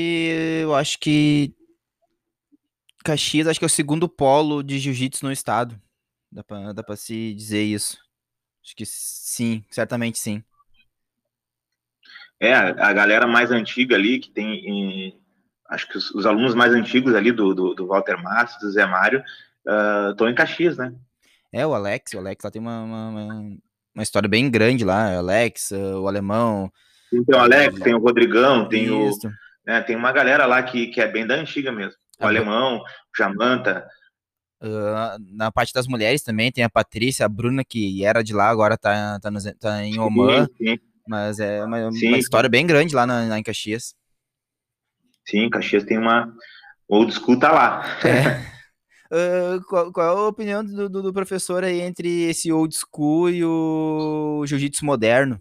eu 0.63 0.75
acho 0.75 0.99
que 0.99 1.55
Caxias, 3.05 3.47
acho 3.47 3.59
que 3.59 3.65
é 3.65 3.67
o 3.67 3.71
segundo 3.71 4.09
polo 4.09 4.63
de 4.63 4.79
jiu-jitsu 4.79 5.25
no 5.25 5.33
estado. 5.33 5.81
Dá 6.33 6.43
pra, 6.43 6.73
dá 6.73 6.83
pra 6.83 6.97
se 6.97 7.35
dizer 7.35 7.63
isso. 7.63 7.99
Acho 8.65 8.75
que 8.75 8.85
sim, 8.87 9.63
certamente 9.71 10.19
sim. 10.19 10.43
É, 12.41 12.55
a 12.55 12.93
galera 12.93 13.27
mais 13.27 13.51
antiga 13.51 13.95
ali, 13.95 14.19
que 14.19 14.31
tem. 14.31 14.55
Em, 14.67 15.21
acho 15.69 15.87
que 15.89 15.99
os, 15.99 16.11
os, 16.11 16.27
alunos 16.27 16.55
mais 16.55 16.73
antigos 16.73 17.15
ali 17.15 17.31
do, 17.31 17.55
do, 17.55 17.75
do 17.75 17.87
Walter 17.87 18.21
Matos, 18.23 18.59
do 18.59 18.71
Zé 18.71 18.87
Mário, 18.87 19.23
estão 20.11 20.27
uh, 20.27 20.31
em 20.31 20.35
Caxias, 20.35 20.77
né? 20.77 20.95
É, 21.53 21.67
o 21.67 21.75
Alex, 21.75 22.13
o 22.15 22.19
Alex 22.19 22.43
lá 22.43 22.51
tem 22.51 22.61
uma, 22.61 22.83
uma, 22.83 23.57
uma 23.95 24.03
história 24.03 24.29
bem 24.29 24.51
grande 24.51 24.85
lá. 24.85 25.17
Alex, 25.17 25.71
uh, 25.71 26.01
o 26.01 26.09
alemão. 26.09 26.73
Tem 27.23 27.35
o 27.35 27.39
Alex, 27.39 27.81
tem 27.81 27.95
o 27.95 27.99
Rodrigão, 27.99 28.69
tem 28.69 28.85
Isso. 28.85 29.29
o. 29.29 29.31
Né, 29.67 29.81
tem 29.83 29.97
uma 29.97 30.13
galera 30.13 30.45
lá 30.47 30.63
que, 30.63 30.89
que 30.89 31.01
é 31.01 31.09
bem 31.09 31.27
da 31.27 31.35
antiga 31.35 31.73
mesmo. 31.73 31.95
O 32.21 32.25
a 32.25 32.29
alemão, 32.29 32.79
o 32.79 32.85
Jamanta. 33.17 33.87
Uh, 34.63 35.19
na 35.35 35.51
parte 35.51 35.73
das 35.73 35.87
mulheres 35.87 36.23
também 36.23 36.51
tem 36.51 36.65
a 36.65 36.71
Patrícia, 36.71 37.27
a 37.27 37.29
Bruna, 37.29 37.65
que 37.65 38.05
era 38.05 38.23
de 38.23 38.33
lá, 38.33 38.49
agora 38.49 38.79
tá, 38.79 39.19
tá, 39.21 39.31
no, 39.31 39.39
tá 39.59 39.85
em 39.85 39.99
Oman. 39.99 40.47
Sim, 40.47 40.69
sim. 40.69 40.79
Mas 41.07 41.39
é 41.39 41.63
uma, 41.63 41.93
sim, 41.93 42.09
uma 42.09 42.19
história 42.19 42.49
bem 42.49 42.67
grande 42.67 42.95
lá, 42.95 43.07
na, 43.07 43.27
na, 43.27 43.39
em 43.39 43.43
Caxias. 43.43 43.95
Sim, 45.27 45.51
Caxias 45.51 45.85
tem 45.85 45.99
uma. 45.99 46.35
Old 46.89 47.13
school 47.13 47.39
tá 47.39 47.53
lá. 47.53 47.85
É. 48.05 48.39
Uh, 49.11 49.63
qual, 49.69 49.93
qual, 49.93 50.07
é 50.07 50.11
a 50.11 50.29
opinião 50.29 50.65
do, 50.65 50.89
do, 50.89 51.03
do, 51.03 51.13
professor 51.13 51.65
aí 51.65 51.81
entre 51.81 52.25
esse 52.25 52.53
old 52.53 52.75
school 52.75 53.31
e 53.31 53.45
o 53.45 54.45
jiu-jitsu 54.47 54.85
moderno? 54.85 55.41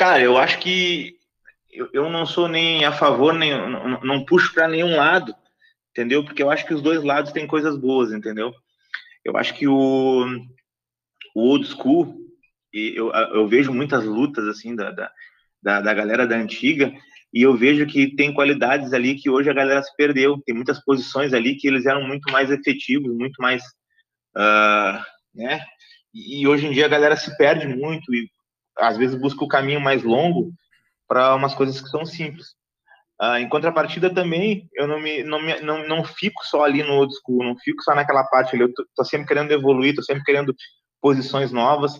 Cara, 0.00 0.20
eu 0.20 0.36
acho 0.36 0.58
que 0.58 1.14
eu, 1.70 1.88
eu 1.92 2.10
não 2.10 2.26
sou 2.26 2.48
nem 2.48 2.84
a 2.84 2.90
favor, 2.90 3.32
nem 3.34 3.52
não, 3.52 4.00
não 4.00 4.24
puxo 4.24 4.52
para 4.52 4.66
nenhum 4.66 4.96
lado 4.96 5.32
entendeu? 5.90 6.24
Porque 6.24 6.42
eu 6.42 6.50
acho 6.50 6.66
que 6.66 6.74
os 6.74 6.82
dois 6.82 7.02
lados 7.02 7.32
têm 7.32 7.46
coisas 7.46 7.76
boas, 7.76 8.12
entendeu? 8.12 8.52
Eu 9.24 9.36
acho 9.36 9.54
que 9.54 9.66
o, 9.66 10.24
o 11.34 11.40
old 11.40 11.66
school, 11.66 12.16
e 12.72 12.94
eu, 12.96 13.12
eu 13.12 13.46
vejo 13.48 13.72
muitas 13.72 14.04
lutas 14.04 14.46
assim 14.46 14.74
da, 14.74 14.90
da, 14.90 15.80
da 15.80 15.94
galera 15.94 16.26
da 16.26 16.36
antiga, 16.36 16.92
e 17.32 17.42
eu 17.42 17.54
vejo 17.54 17.86
que 17.86 18.14
tem 18.16 18.32
qualidades 18.32 18.92
ali 18.92 19.14
que 19.14 19.30
hoje 19.30 19.50
a 19.50 19.54
galera 19.54 19.82
se 19.82 19.94
perdeu. 19.96 20.42
Tem 20.44 20.54
muitas 20.54 20.82
posições 20.84 21.32
ali 21.32 21.54
que 21.56 21.68
eles 21.68 21.86
eram 21.86 22.06
muito 22.06 22.30
mais 22.32 22.50
efetivos, 22.50 23.14
muito 23.14 23.40
mais. 23.40 23.62
Uh, 24.36 25.00
né? 25.32 25.60
E 26.12 26.46
hoje 26.48 26.66
em 26.66 26.72
dia 26.72 26.86
a 26.86 26.88
galera 26.88 27.16
se 27.16 27.36
perde 27.36 27.68
muito 27.68 28.12
e 28.12 28.28
às 28.80 28.96
vezes 28.96 29.20
busca 29.20 29.44
o 29.44 29.48
caminho 29.48 29.80
mais 29.80 30.02
longo 30.02 30.52
para 31.06 31.34
umas 31.34 31.54
coisas 31.54 31.80
que 31.80 31.88
são 31.88 32.04
simples. 32.04 32.48
Uh, 33.20 33.36
em 33.36 33.48
contrapartida 33.48 34.12
também, 34.12 34.66
eu 34.74 34.86
não, 34.86 34.98
me, 34.98 35.22
não, 35.22 35.42
me, 35.42 35.60
não, 35.60 35.86
não 35.86 36.04
fico 36.04 36.42
só 36.46 36.64
ali 36.64 36.82
no 36.82 36.94
old 36.94 37.12
school, 37.16 37.44
não 37.44 37.54
fico 37.58 37.82
só 37.82 37.94
naquela 37.94 38.24
parte 38.24 38.54
ali, 38.54 38.64
eu 38.64 38.72
tô, 38.72 38.86
tô 38.96 39.04
sempre 39.04 39.26
querendo 39.26 39.52
evoluir, 39.52 39.94
tô 39.94 40.02
sempre 40.02 40.24
querendo 40.24 40.54
posições 41.02 41.52
novas, 41.52 41.92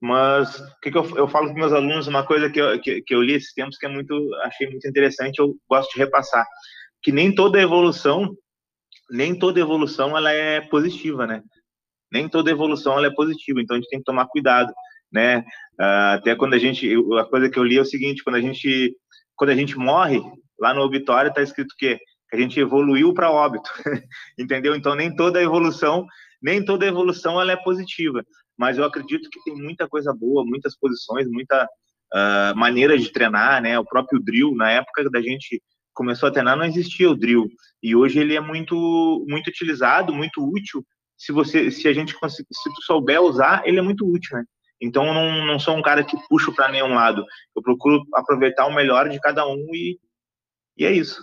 mas 0.00 0.60
o 0.60 0.80
que, 0.80 0.92
que 0.92 0.98
eu, 0.98 1.16
eu 1.16 1.26
falo 1.26 1.46
para 1.46 1.54
meus 1.54 1.72
alunos, 1.72 2.06
uma 2.06 2.24
coisa 2.24 2.48
que 2.48 2.60
eu, 2.60 2.80
que, 2.80 3.02
que 3.02 3.12
eu 3.12 3.20
li 3.20 3.34
esses 3.34 3.52
tempos 3.52 3.76
que 3.76 3.86
é 3.86 3.88
muito, 3.88 4.14
achei 4.44 4.68
muito 4.68 4.86
interessante, 4.86 5.40
eu 5.40 5.56
gosto 5.68 5.92
de 5.92 5.98
repassar, 5.98 6.46
que 7.02 7.10
nem 7.10 7.34
toda 7.34 7.60
evolução, 7.60 8.32
nem 9.10 9.36
toda 9.36 9.58
evolução 9.58 10.16
ela 10.16 10.30
é 10.30 10.60
positiva, 10.60 11.26
né? 11.26 11.42
Nem 12.12 12.28
toda 12.28 12.52
evolução 12.52 12.96
ela 12.96 13.08
é 13.08 13.14
positiva, 13.14 13.60
então 13.60 13.76
a 13.76 13.80
gente 13.80 13.90
tem 13.90 13.98
que 13.98 14.04
tomar 14.04 14.26
cuidado, 14.28 14.72
né? 15.12 15.40
Uh, 15.80 16.14
até 16.14 16.34
quando 16.34 16.54
a 16.54 16.58
gente, 16.58 16.88
a 17.18 17.24
coisa 17.24 17.48
que 17.48 17.58
eu 17.58 17.64
li 17.64 17.78
é 17.78 17.80
o 17.80 17.84
seguinte, 17.84 18.22
quando 18.22 18.36
a 18.36 18.40
gente, 18.40 18.94
quando 19.36 19.50
a 19.50 19.54
gente 19.54 19.76
morre, 19.76 20.20
lá 20.58 20.74
no 20.74 20.82
obituário 20.82 21.28
está 21.28 21.42
escrito 21.42 21.74
que 21.78 21.98
a 22.32 22.36
gente 22.36 22.58
evoluiu 22.60 23.14
para 23.14 23.30
óbito, 23.30 23.70
entendeu? 24.38 24.74
Então 24.74 24.94
nem 24.94 25.14
toda 25.14 25.42
evolução, 25.42 26.06
nem 26.42 26.64
toda 26.64 26.86
evolução 26.86 27.40
ela 27.40 27.52
é 27.52 27.56
positiva, 27.56 28.24
mas 28.56 28.76
eu 28.76 28.84
acredito 28.84 29.30
que 29.30 29.42
tem 29.44 29.54
muita 29.54 29.88
coisa 29.88 30.12
boa, 30.12 30.44
muitas 30.44 30.76
posições, 30.76 31.26
muita 31.28 31.64
uh, 31.64 32.56
maneira 32.56 32.98
de 32.98 33.10
treinar, 33.10 33.62
né? 33.62 33.78
O 33.78 33.84
próprio 33.84 34.20
drill 34.20 34.54
na 34.54 34.70
época 34.70 35.08
da 35.10 35.20
gente 35.20 35.62
começou 35.94 36.28
a 36.28 36.32
treinar 36.32 36.56
não 36.56 36.64
existia 36.64 37.10
o 37.10 37.16
drill 37.16 37.48
e 37.82 37.96
hoje 37.96 38.20
ele 38.20 38.36
é 38.36 38.40
muito 38.40 39.24
muito 39.28 39.48
utilizado, 39.48 40.12
muito 40.12 40.44
útil. 40.44 40.84
Se 41.16 41.32
você, 41.32 41.70
se 41.70 41.88
a 41.88 41.92
gente 41.92 42.12
se 42.12 42.44
tu 42.44 42.82
souber 42.82 43.20
usar, 43.20 43.62
ele 43.66 43.78
é 43.78 43.82
muito 43.82 44.06
útil, 44.06 44.36
né? 44.36 44.44
Então 44.80 45.06
eu 45.06 45.14
não, 45.14 45.46
não 45.46 45.58
sou 45.58 45.76
um 45.76 45.82
cara 45.82 46.04
que 46.04 46.16
puxo 46.28 46.54
para 46.54 46.70
nenhum 46.70 46.94
lado. 46.94 47.24
Eu 47.56 47.62
procuro 47.62 48.02
aproveitar 48.14 48.66
o 48.66 48.74
melhor 48.74 49.08
de 49.08 49.18
cada 49.20 49.46
um 49.46 49.66
e 49.74 49.98
e 50.78 50.84
é 50.84 50.92
isso. 50.92 51.20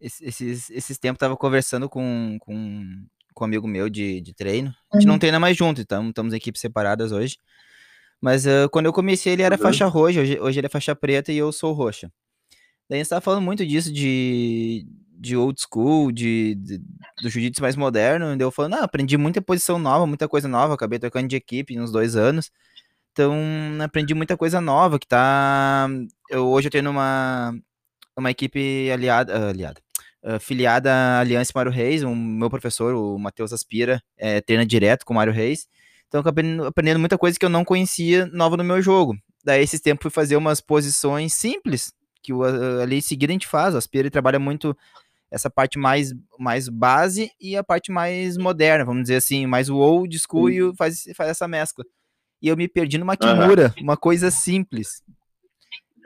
Esses, 0.00 0.70
esses 0.70 0.98
tempos 0.98 1.18
tava 1.18 1.36
conversando 1.36 1.88
com, 1.88 2.36
com, 2.40 3.04
com 3.34 3.44
um 3.44 3.46
amigo 3.46 3.66
meu 3.66 3.88
de, 3.88 4.20
de 4.20 4.32
treino. 4.32 4.72
A 4.92 4.96
gente 4.96 5.06
uhum. 5.06 5.14
não 5.14 5.18
treina 5.18 5.40
mais 5.40 5.56
junto, 5.56 5.80
então 5.80 6.08
estamos 6.08 6.32
em 6.32 6.36
equipes 6.36 6.60
separadas 6.60 7.10
hoje. 7.10 7.36
Mas 8.20 8.46
uh, 8.46 8.68
quando 8.70 8.86
eu 8.86 8.92
comecei, 8.92 9.32
ele 9.32 9.42
era 9.42 9.56
uhum. 9.56 9.62
faixa 9.62 9.86
roxa, 9.86 10.20
hoje, 10.20 10.38
hoje 10.38 10.60
ele 10.60 10.66
é 10.66 10.70
faixa 10.70 10.94
preta 10.94 11.32
e 11.32 11.36
eu 11.36 11.50
sou 11.50 11.72
roxa. 11.72 12.10
Daí 12.88 13.00
a 13.00 13.02
gente 13.02 13.10
tava 13.10 13.20
falando 13.20 13.42
muito 13.42 13.66
disso 13.66 13.92
de, 13.92 14.86
de 15.18 15.36
old 15.36 15.60
school, 15.60 16.12
de, 16.12 16.54
de 16.54 16.78
do 17.20 17.28
jiu-jitsu 17.28 17.60
mais 17.60 17.74
moderno. 17.74 18.36
E 18.36 18.40
eu 18.40 18.50
falando, 18.52 18.74
ah, 18.74 18.84
aprendi 18.84 19.16
muita 19.16 19.42
posição 19.42 19.78
nova, 19.78 20.06
muita 20.06 20.28
coisa 20.28 20.46
nova, 20.46 20.74
acabei 20.74 20.98
trocando 20.98 21.26
de 21.26 21.34
equipe 21.34 21.78
uns 21.80 21.90
dois 21.90 22.14
anos. 22.14 22.50
Então, 23.16 23.32
aprendi 23.82 24.12
muita 24.12 24.36
coisa 24.36 24.60
nova 24.60 24.98
que 24.98 25.06
tá. 25.06 25.88
Eu, 26.28 26.48
hoje 26.48 26.66
eu 26.66 26.70
tenho 26.70 26.90
uma, 26.90 27.58
uma 28.14 28.30
equipe 28.30 28.90
aliada, 28.90 29.32
uh, 29.32 29.48
aliada 29.48 29.80
uh, 30.22 30.38
filiada 30.38 30.92
à 30.92 31.20
Aliança 31.20 31.50
Mário 31.54 31.72
Reis, 31.72 32.02
o 32.02 32.14
meu 32.14 32.50
professor, 32.50 32.94
o 32.94 33.18
Matheus 33.18 33.54
Aspira, 33.54 34.02
é, 34.18 34.42
treina 34.42 34.66
direto 34.66 35.06
com 35.06 35.14
o 35.14 35.16
Mário 35.16 35.32
Reis, 35.32 35.66
então 36.06 36.18
eu 36.18 36.20
acabei 36.20 36.44
aprendendo 36.66 37.00
muita 37.00 37.16
coisa 37.16 37.38
que 37.38 37.44
eu 37.46 37.48
não 37.48 37.64
conhecia 37.64 38.26
nova 38.26 38.54
no 38.54 38.62
meu 38.62 38.82
jogo. 38.82 39.16
Daí, 39.42 39.62
esses 39.62 39.80
tempos, 39.80 40.02
fui 40.02 40.10
fazer 40.10 40.36
umas 40.36 40.60
posições 40.60 41.32
simples, 41.32 41.94
que 42.22 42.34
o, 42.34 42.40
uh, 42.40 42.82
ali 42.82 42.98
em 42.98 43.00
seguida 43.00 43.32
a 43.32 43.34
gente 43.34 43.46
faz, 43.46 43.74
o 43.74 43.78
Aspira 43.78 44.10
trabalha 44.10 44.38
muito 44.38 44.76
essa 45.30 45.48
parte 45.48 45.78
mais, 45.78 46.12
mais 46.38 46.68
base 46.68 47.30
e 47.40 47.56
a 47.56 47.64
parte 47.64 47.90
mais 47.90 48.36
moderna, 48.36 48.84
vamos 48.84 49.04
dizer 49.04 49.16
assim, 49.16 49.46
mais 49.46 49.70
o 49.70 49.76
old 49.76 50.18
school 50.18 50.50
e 50.50 50.76
faz, 50.76 51.04
faz 51.16 51.30
essa 51.30 51.48
mescla. 51.48 51.82
E 52.40 52.48
eu 52.48 52.56
me 52.56 52.68
perdi 52.68 52.98
numa 52.98 53.16
Kimura, 53.16 53.74
uhum. 53.76 53.84
uma 53.84 53.96
coisa 53.96 54.30
simples. 54.30 55.02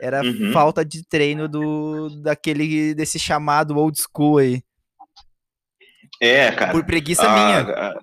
Era 0.01 0.21
uhum. 0.23 0.51
falta 0.51 0.83
de 0.83 1.05
treino 1.07 1.47
do 1.47 2.09
daquele 2.21 2.95
desse 2.95 3.19
chamado 3.19 3.77
old 3.77 3.99
school 4.01 4.39
aí. 4.39 4.63
É, 6.19 6.51
cara. 6.51 6.71
Por 6.71 6.85
preguiça 6.85 7.23
minha. 7.29 8.01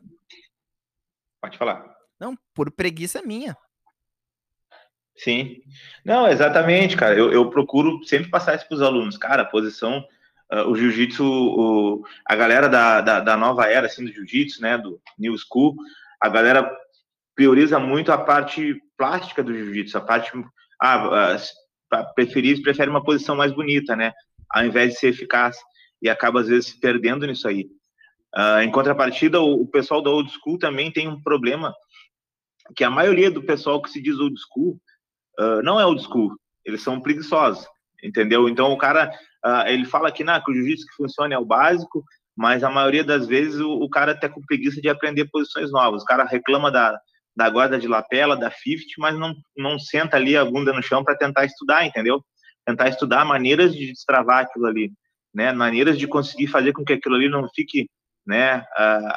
Pode 1.40 1.56
falar. 1.56 1.84
Não, 2.20 2.36
por 2.54 2.70
preguiça 2.70 3.22
minha. 3.22 3.56
Sim. 5.16 5.60
Não, 6.04 6.28
exatamente, 6.28 6.96
cara. 6.96 7.16
Eu, 7.16 7.32
eu 7.32 7.50
procuro 7.50 8.02
sempre 8.04 8.30
passar 8.30 8.54
isso 8.54 8.66
para 8.68 8.76
os 8.76 8.82
alunos. 8.82 9.18
Cara, 9.18 9.42
a 9.42 9.46
posição, 9.46 10.04
uh, 10.52 10.68
o 10.68 10.76
jiu-jitsu, 10.76 12.04
a 12.24 12.36
galera 12.36 12.68
da, 12.68 13.00
da, 13.00 13.20
da, 13.20 13.36
nova 13.36 13.66
era, 13.66 13.86
assim, 13.86 14.04
do 14.04 14.12
jiu-jitsu, 14.12 14.62
né, 14.62 14.78
do 14.78 15.00
New 15.18 15.36
School, 15.36 15.76
a 16.20 16.28
galera 16.28 16.70
prioriza 17.38 17.78
muito 17.78 18.10
a 18.10 18.18
parte 18.18 18.82
plástica 18.96 19.44
do 19.44 19.54
jiu-jitsu, 19.54 19.96
a 19.96 20.00
parte, 20.00 20.32
ah, 20.82 21.36
preferir, 22.12 22.60
prefere 22.62 22.90
uma 22.90 23.04
posição 23.04 23.36
mais 23.36 23.52
bonita, 23.52 23.94
né, 23.94 24.12
ao 24.50 24.64
invés 24.64 24.94
de 24.94 24.98
ser 24.98 25.08
eficaz, 25.10 25.56
e 26.02 26.10
acaba, 26.10 26.40
às 26.40 26.48
vezes, 26.48 26.70
se 26.70 26.80
perdendo 26.80 27.24
nisso 27.24 27.46
aí. 27.46 27.68
Uh, 28.36 28.62
em 28.62 28.72
contrapartida, 28.72 29.40
o, 29.40 29.62
o 29.62 29.68
pessoal 29.68 30.02
da 30.02 30.10
old 30.10 30.28
school 30.32 30.58
também 30.58 30.90
tem 30.90 31.06
um 31.06 31.22
problema 31.22 31.72
que 32.74 32.82
a 32.82 32.90
maioria 32.90 33.30
do 33.30 33.42
pessoal 33.42 33.80
que 33.80 33.88
se 33.88 34.02
diz 34.02 34.18
old 34.18 34.34
school 34.40 34.76
uh, 35.38 35.62
não 35.62 35.78
é 35.78 35.86
old 35.86 36.02
school, 36.02 36.36
eles 36.64 36.82
são 36.82 37.00
preguiçosos, 37.00 37.64
entendeu? 38.02 38.48
Então 38.48 38.72
o 38.72 38.76
cara, 38.76 39.12
uh, 39.46 39.68
ele 39.68 39.84
fala 39.84 40.10
que, 40.10 40.24
nah, 40.24 40.40
que 40.40 40.50
o 40.50 40.54
jiu-jitsu 40.54 40.86
que 40.88 40.96
funciona 40.96 41.36
é 41.36 41.38
o 41.38 41.46
básico, 41.46 42.04
mas 42.36 42.64
a 42.64 42.70
maioria 42.70 43.04
das 43.04 43.28
vezes 43.28 43.60
o, 43.60 43.70
o 43.74 43.88
cara 43.88 44.12
tá 44.12 44.28
com 44.28 44.42
preguiça 44.42 44.80
de 44.80 44.88
aprender 44.88 45.30
posições 45.30 45.70
novas. 45.70 46.02
O 46.02 46.06
cara 46.06 46.24
reclama 46.24 46.70
da, 46.70 47.00
da 47.38 47.48
guarda 47.48 47.78
de 47.78 47.86
lapela, 47.86 48.36
da 48.36 48.50
50, 48.50 48.84
mas 48.98 49.16
não, 49.16 49.32
não 49.56 49.78
senta 49.78 50.16
ali 50.16 50.36
a 50.36 50.44
bunda 50.44 50.72
no 50.72 50.82
chão 50.82 51.04
para 51.04 51.16
tentar 51.16 51.44
estudar, 51.44 51.86
entendeu? 51.86 52.20
Tentar 52.66 52.88
estudar 52.88 53.24
maneiras 53.24 53.72
de 53.72 53.92
destravar 53.92 54.44
aquilo 54.44 54.66
ali, 54.66 54.90
né? 55.32 55.52
Maneiras 55.52 55.96
de 55.96 56.08
conseguir 56.08 56.48
fazer 56.48 56.72
com 56.72 56.84
que 56.84 56.94
aquilo 56.94 57.14
ali 57.14 57.28
não 57.28 57.48
fique, 57.54 57.88
né, 58.26 58.64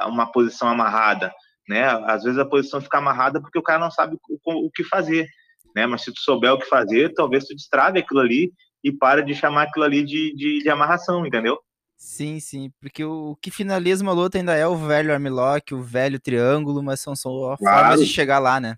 uma 0.06 0.32
posição 0.32 0.68
amarrada, 0.68 1.34
né? 1.68 1.84
Às 2.06 2.24
vezes 2.24 2.38
a 2.38 2.46
posição 2.46 2.80
fica 2.80 3.00
amarrada 3.00 3.42
porque 3.42 3.58
o 3.58 3.64
cara 3.64 3.80
não 3.80 3.90
sabe 3.90 4.16
o, 4.30 4.68
o 4.68 4.72
que 4.72 4.84
fazer 4.84 5.28
né? 5.76 5.86
Mas 5.86 6.04
se 6.04 6.14
tu 6.14 6.20
souber 6.20 6.54
o 6.54 6.60
que 6.60 6.66
fazer, 6.66 7.14
talvez 7.14 7.46
tu 7.46 7.56
destrave 7.56 8.00
aquilo 8.00 8.20
ali 8.20 8.52
e 8.84 8.92
para 8.92 9.22
de 9.22 9.34
chamar 9.34 9.64
aquilo 9.64 9.86
ali 9.86 10.04
de, 10.04 10.34
de, 10.36 10.64
de 10.64 10.70
amarração, 10.70 11.26
entendeu? 11.26 11.60
Sim, 12.02 12.40
sim, 12.40 12.74
porque 12.82 13.06
o 13.06 13.36
que 13.40 13.52
finaliza 13.52 14.04
uma 14.04 14.12
luta 14.12 14.40
ainda 14.40 14.56
é 14.56 14.66
o 14.66 14.76
velho 14.76 15.14
armlock, 15.14 15.72
o 15.72 15.84
velho 15.84 16.20
triângulo, 16.20 16.82
mas 16.82 17.00
são 17.00 17.16
só 17.16 17.56
claro. 17.56 17.90
formas 17.90 18.00
de 18.00 18.12
chegar 18.12 18.40
lá, 18.40 18.60
né? 18.60 18.76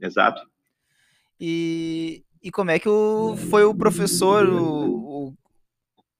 Exato. 0.00 0.40
E, 1.40 2.24
e 2.40 2.52
como 2.52 2.70
é 2.70 2.78
que 2.78 2.88
o, 2.88 3.36
foi 3.50 3.64
o 3.64 3.74
professor, 3.74 4.48
o, 4.48 5.26
o, 5.26 5.34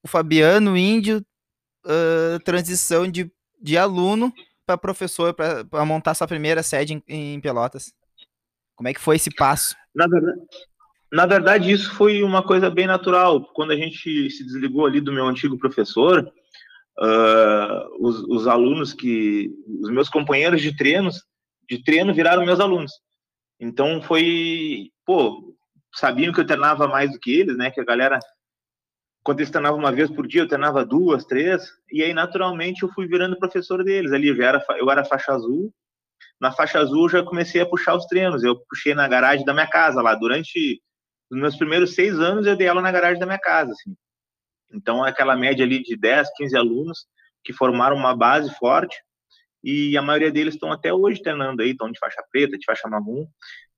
o 0.02 0.08
Fabiano 0.08 0.76
Índio, 0.76 1.24
uh, 1.86 2.40
transição 2.44 3.08
de, 3.08 3.30
de 3.62 3.78
aluno 3.78 4.34
para 4.66 4.76
professor, 4.76 5.32
para 5.32 5.84
montar 5.86 6.14
sua 6.14 6.26
primeira 6.26 6.60
sede 6.60 6.94
em, 6.94 7.34
em 7.34 7.40
Pelotas? 7.40 7.94
Como 8.74 8.88
é 8.88 8.92
que 8.92 9.00
foi 9.00 9.14
esse 9.14 9.32
passo? 9.32 9.76
Na 9.94 10.08
verdade, 10.08 10.40
na 11.10 11.26
verdade, 11.26 11.70
isso 11.70 11.92
foi 11.94 12.22
uma 12.22 12.42
coisa 12.42 12.70
bem 12.70 12.86
natural. 12.86 13.42
Quando 13.54 13.72
a 13.72 13.76
gente 13.76 14.30
se 14.30 14.44
desligou 14.44 14.86
ali 14.86 15.00
do 15.00 15.12
meu 15.12 15.26
antigo 15.26 15.58
professor, 15.58 16.30
uh, 16.98 18.06
os, 18.06 18.20
os, 18.24 18.46
alunos 18.46 18.92
que, 18.92 19.50
os 19.80 19.90
meus 19.90 20.08
companheiros 20.08 20.60
de 20.60 20.76
treinos, 20.76 21.22
de 21.68 21.82
treino 21.82 22.12
viraram 22.12 22.44
meus 22.44 22.60
alunos. 22.60 22.92
Então 23.58 24.02
foi, 24.02 24.90
pô, 25.04 25.56
sabiam 25.94 26.32
que 26.32 26.40
eu 26.40 26.46
treinava 26.46 26.86
mais 26.86 27.10
do 27.10 27.18
que 27.18 27.32
eles, 27.32 27.56
né? 27.56 27.70
Que 27.70 27.80
a 27.80 27.84
galera, 27.84 28.18
quando 29.22 29.40
eles 29.40 29.50
treinavam 29.50 29.78
uma 29.78 29.92
vez 29.92 30.10
por 30.10 30.26
dia, 30.26 30.42
eu 30.42 30.48
treinava 30.48 30.84
duas, 30.84 31.24
três, 31.24 31.70
e 31.90 32.02
aí 32.02 32.12
naturalmente 32.12 32.82
eu 32.82 32.90
fui 32.90 33.06
virando 33.06 33.38
professor 33.38 33.82
deles. 33.82 34.12
Ali 34.12 34.28
eu 34.28 34.42
era, 34.42 34.62
eu 34.78 34.90
era 34.90 35.04
faixa 35.04 35.32
azul, 35.32 35.72
na 36.40 36.52
faixa 36.52 36.78
azul 36.78 37.08
já 37.08 37.22
comecei 37.22 37.60
a 37.60 37.66
puxar 37.66 37.96
os 37.96 38.06
treinos. 38.06 38.42
Eu 38.44 38.56
puxei 38.68 38.94
na 38.94 39.08
garagem 39.08 39.44
da 39.44 39.52
minha 39.52 39.66
casa 39.66 40.00
lá. 40.00 40.14
Durante 40.14 40.80
os 41.30 41.38
meus 41.38 41.56
primeiros 41.56 41.94
seis 41.94 42.18
anos, 42.18 42.46
eu 42.46 42.56
dei 42.56 42.68
aula 42.68 42.82
na 42.82 42.92
garagem 42.92 43.18
da 43.18 43.26
minha 43.26 43.38
casa. 43.38 43.72
Assim. 43.72 43.94
Então, 44.72 45.02
aquela 45.04 45.36
média 45.36 45.64
ali 45.64 45.82
de 45.82 45.96
10, 45.96 46.28
15 46.36 46.56
alunos 46.56 47.06
que 47.44 47.52
formaram 47.52 47.96
uma 47.96 48.16
base 48.16 48.54
forte. 48.56 48.96
E 49.62 49.96
a 49.96 50.02
maioria 50.02 50.30
deles 50.30 50.54
estão 50.54 50.70
até 50.70 50.92
hoje 50.92 51.22
treinando 51.22 51.62
aí, 51.62 51.70
estão 51.70 51.90
de 51.90 51.98
faixa 51.98 52.22
preta, 52.30 52.56
de 52.56 52.64
faixa 52.64 52.88
marrom. 52.88 53.26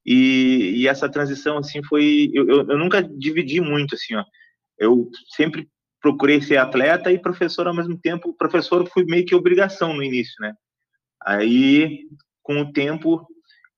E, 0.04 0.74
e 0.76 0.88
essa 0.88 1.08
transição, 1.08 1.58
assim, 1.58 1.82
foi. 1.84 2.30
Eu, 2.32 2.48
eu, 2.48 2.70
eu 2.70 2.78
nunca 2.78 3.02
dividi 3.02 3.60
muito, 3.60 3.94
assim, 3.94 4.14
ó. 4.14 4.24
Eu 4.78 5.10
sempre 5.36 5.68
procurei 6.00 6.40
ser 6.40 6.56
atleta 6.56 7.12
e 7.12 7.20
professor 7.20 7.66
ao 7.66 7.74
mesmo 7.74 7.98
tempo. 7.98 8.34
Professor 8.34 8.88
foi 8.88 9.04
meio 9.04 9.26
que 9.26 9.34
obrigação 9.34 9.94
no 9.94 10.02
início, 10.02 10.34
né? 10.40 10.54
Aí 11.22 12.06
com 12.42 12.62
o 12.62 12.72
tempo, 12.72 13.26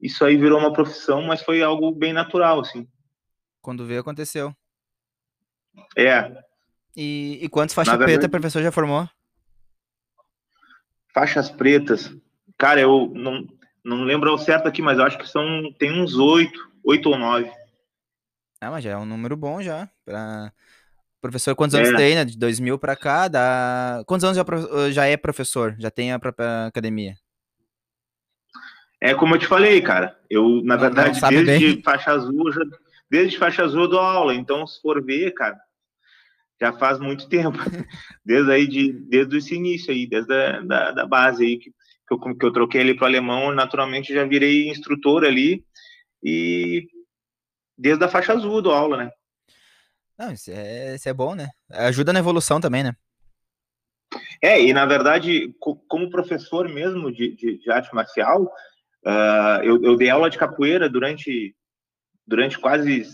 isso 0.01 0.25
aí 0.25 0.37
virou 0.37 0.59
uma 0.59 0.73
profissão, 0.73 1.23
mas 1.23 1.43
foi 1.43 1.63
algo 1.63 1.93
bem 1.93 2.13
natural, 2.13 2.61
assim. 2.61 2.87
Quando 3.63 3.87
veio, 3.87 4.01
aconteceu. 4.01 4.55
É. 5.97 6.43
E, 6.97 7.39
e 7.41 7.49
quantos 7.49 7.75
faixas 7.75 7.97
pretas 7.97 8.27
o 8.27 8.31
professor 8.31 8.63
já 8.63 8.73
formou? 8.73 9.09
Faixas 11.15 11.49
pretas. 11.49 12.15
Cara, 12.59 12.81
eu 12.81 13.11
não, 13.15 13.47
não 13.85 14.05
lembro 14.05 14.31
ao 14.31 14.39
certo 14.39 14.67
aqui, 14.67 14.83
mas 14.83 14.99
eu 14.99 15.05
acho 15.05 15.17
que 15.17 15.29
são. 15.29 15.73
Tem 15.79 15.93
uns 15.93 16.17
oito, 16.17 16.71
oito 16.85 17.09
ou 17.09 17.17
nove. 17.17 17.51
Ah, 18.61 18.71
mas 18.71 18.85
já 18.85 18.91
é 18.91 18.97
um 18.97 19.07
número 19.07 19.37
bom 19.37 19.63
já. 19.63 19.89
Pra... 20.05 20.53
Professor, 21.21 21.55
quantos 21.55 21.77
anos 21.77 21.91
é. 21.91 21.97
tem, 21.97 22.15
né? 22.17 22.25
De 22.25 22.37
2000 22.37 22.79
para 22.79 22.97
cá, 22.97 23.29
dá... 23.29 24.03
Quantos 24.07 24.25
anos 24.25 24.37
já, 24.37 24.91
já 24.91 25.07
é 25.07 25.17
professor? 25.17 25.77
Já 25.79 25.89
tem 25.91 26.13
a 26.13 26.19
própria 26.19 26.67
academia? 26.67 27.15
É 29.01 29.15
como 29.15 29.35
eu 29.35 29.39
te 29.39 29.47
falei, 29.47 29.81
cara. 29.81 30.17
Eu, 30.31 30.63
na 30.65 30.77
verdade, 30.77 31.21
desde 31.21 31.75
bem. 31.75 31.83
faixa 31.83 32.13
azul, 32.13 32.53
já, 32.53 32.61
desde 33.13 33.37
faixa 33.37 33.63
azul 33.63 33.83
eu 33.83 33.89
dou 33.89 34.01
aula. 34.01 34.35
Então, 34.35 34.67
se 34.67 34.81
for 34.81 35.05
ver, 35.05 35.33
cara, 35.33 35.61
já 36.59 36.73
faz 36.73 36.99
muito 36.99 37.29
tempo. 37.29 37.59
Desde 38.25 38.51
aí, 38.51 38.67
de, 38.67 38.93
desde 38.93 39.37
esse 39.37 39.55
início 39.55 39.93
aí, 39.93 40.07
desde 40.07 40.33
a 40.33 40.61
da, 40.63 40.91
da 40.93 41.07
base 41.07 41.45
aí, 41.45 41.59
que, 41.59 41.71
que, 41.71 42.15
eu, 42.15 42.19
que 42.39 42.47
eu 42.47 42.53
troquei 42.53 42.81
ali 42.81 42.95
para 42.95 43.05
o 43.05 43.07
alemão, 43.07 43.53
naturalmente 43.53 44.15
já 44.15 44.25
virei 44.25 44.71
instrutor 44.71 45.25
ali. 45.25 45.63
E 46.23 46.87
desde 47.77 48.03
a 48.03 48.09
faixa 48.09 48.33
azul 48.33 48.63
dou 48.63 48.73
aula, 48.73 48.97
né? 48.97 49.11
Não, 50.19 50.33
isso 50.33 50.51
é, 50.51 50.95
isso 50.95 51.07
é 51.07 51.13
bom, 51.13 51.35
né? 51.35 51.49
Ajuda 51.71 52.15
na 52.15 52.21
evolução 52.21 52.61
também, 52.61 52.83
né? 52.83 52.95
É, 54.41 54.63
e 54.63 54.73
na 54.73 54.87
verdade, 54.87 55.55
como 55.59 56.11
professor 56.11 56.67
mesmo 56.67 57.13
de, 57.13 57.37
de, 57.37 57.59
de 57.59 57.71
arte 57.71 57.95
marcial, 57.95 58.51
Uh, 59.05 59.59
eu, 59.65 59.83
eu, 59.83 59.97
dei 59.97 60.09
aula 60.09 60.31
de 60.31 60.39
capoeira 60.39 60.89
durante, 60.89 61.57
durante 62.33 62.59
quase 62.59 63.05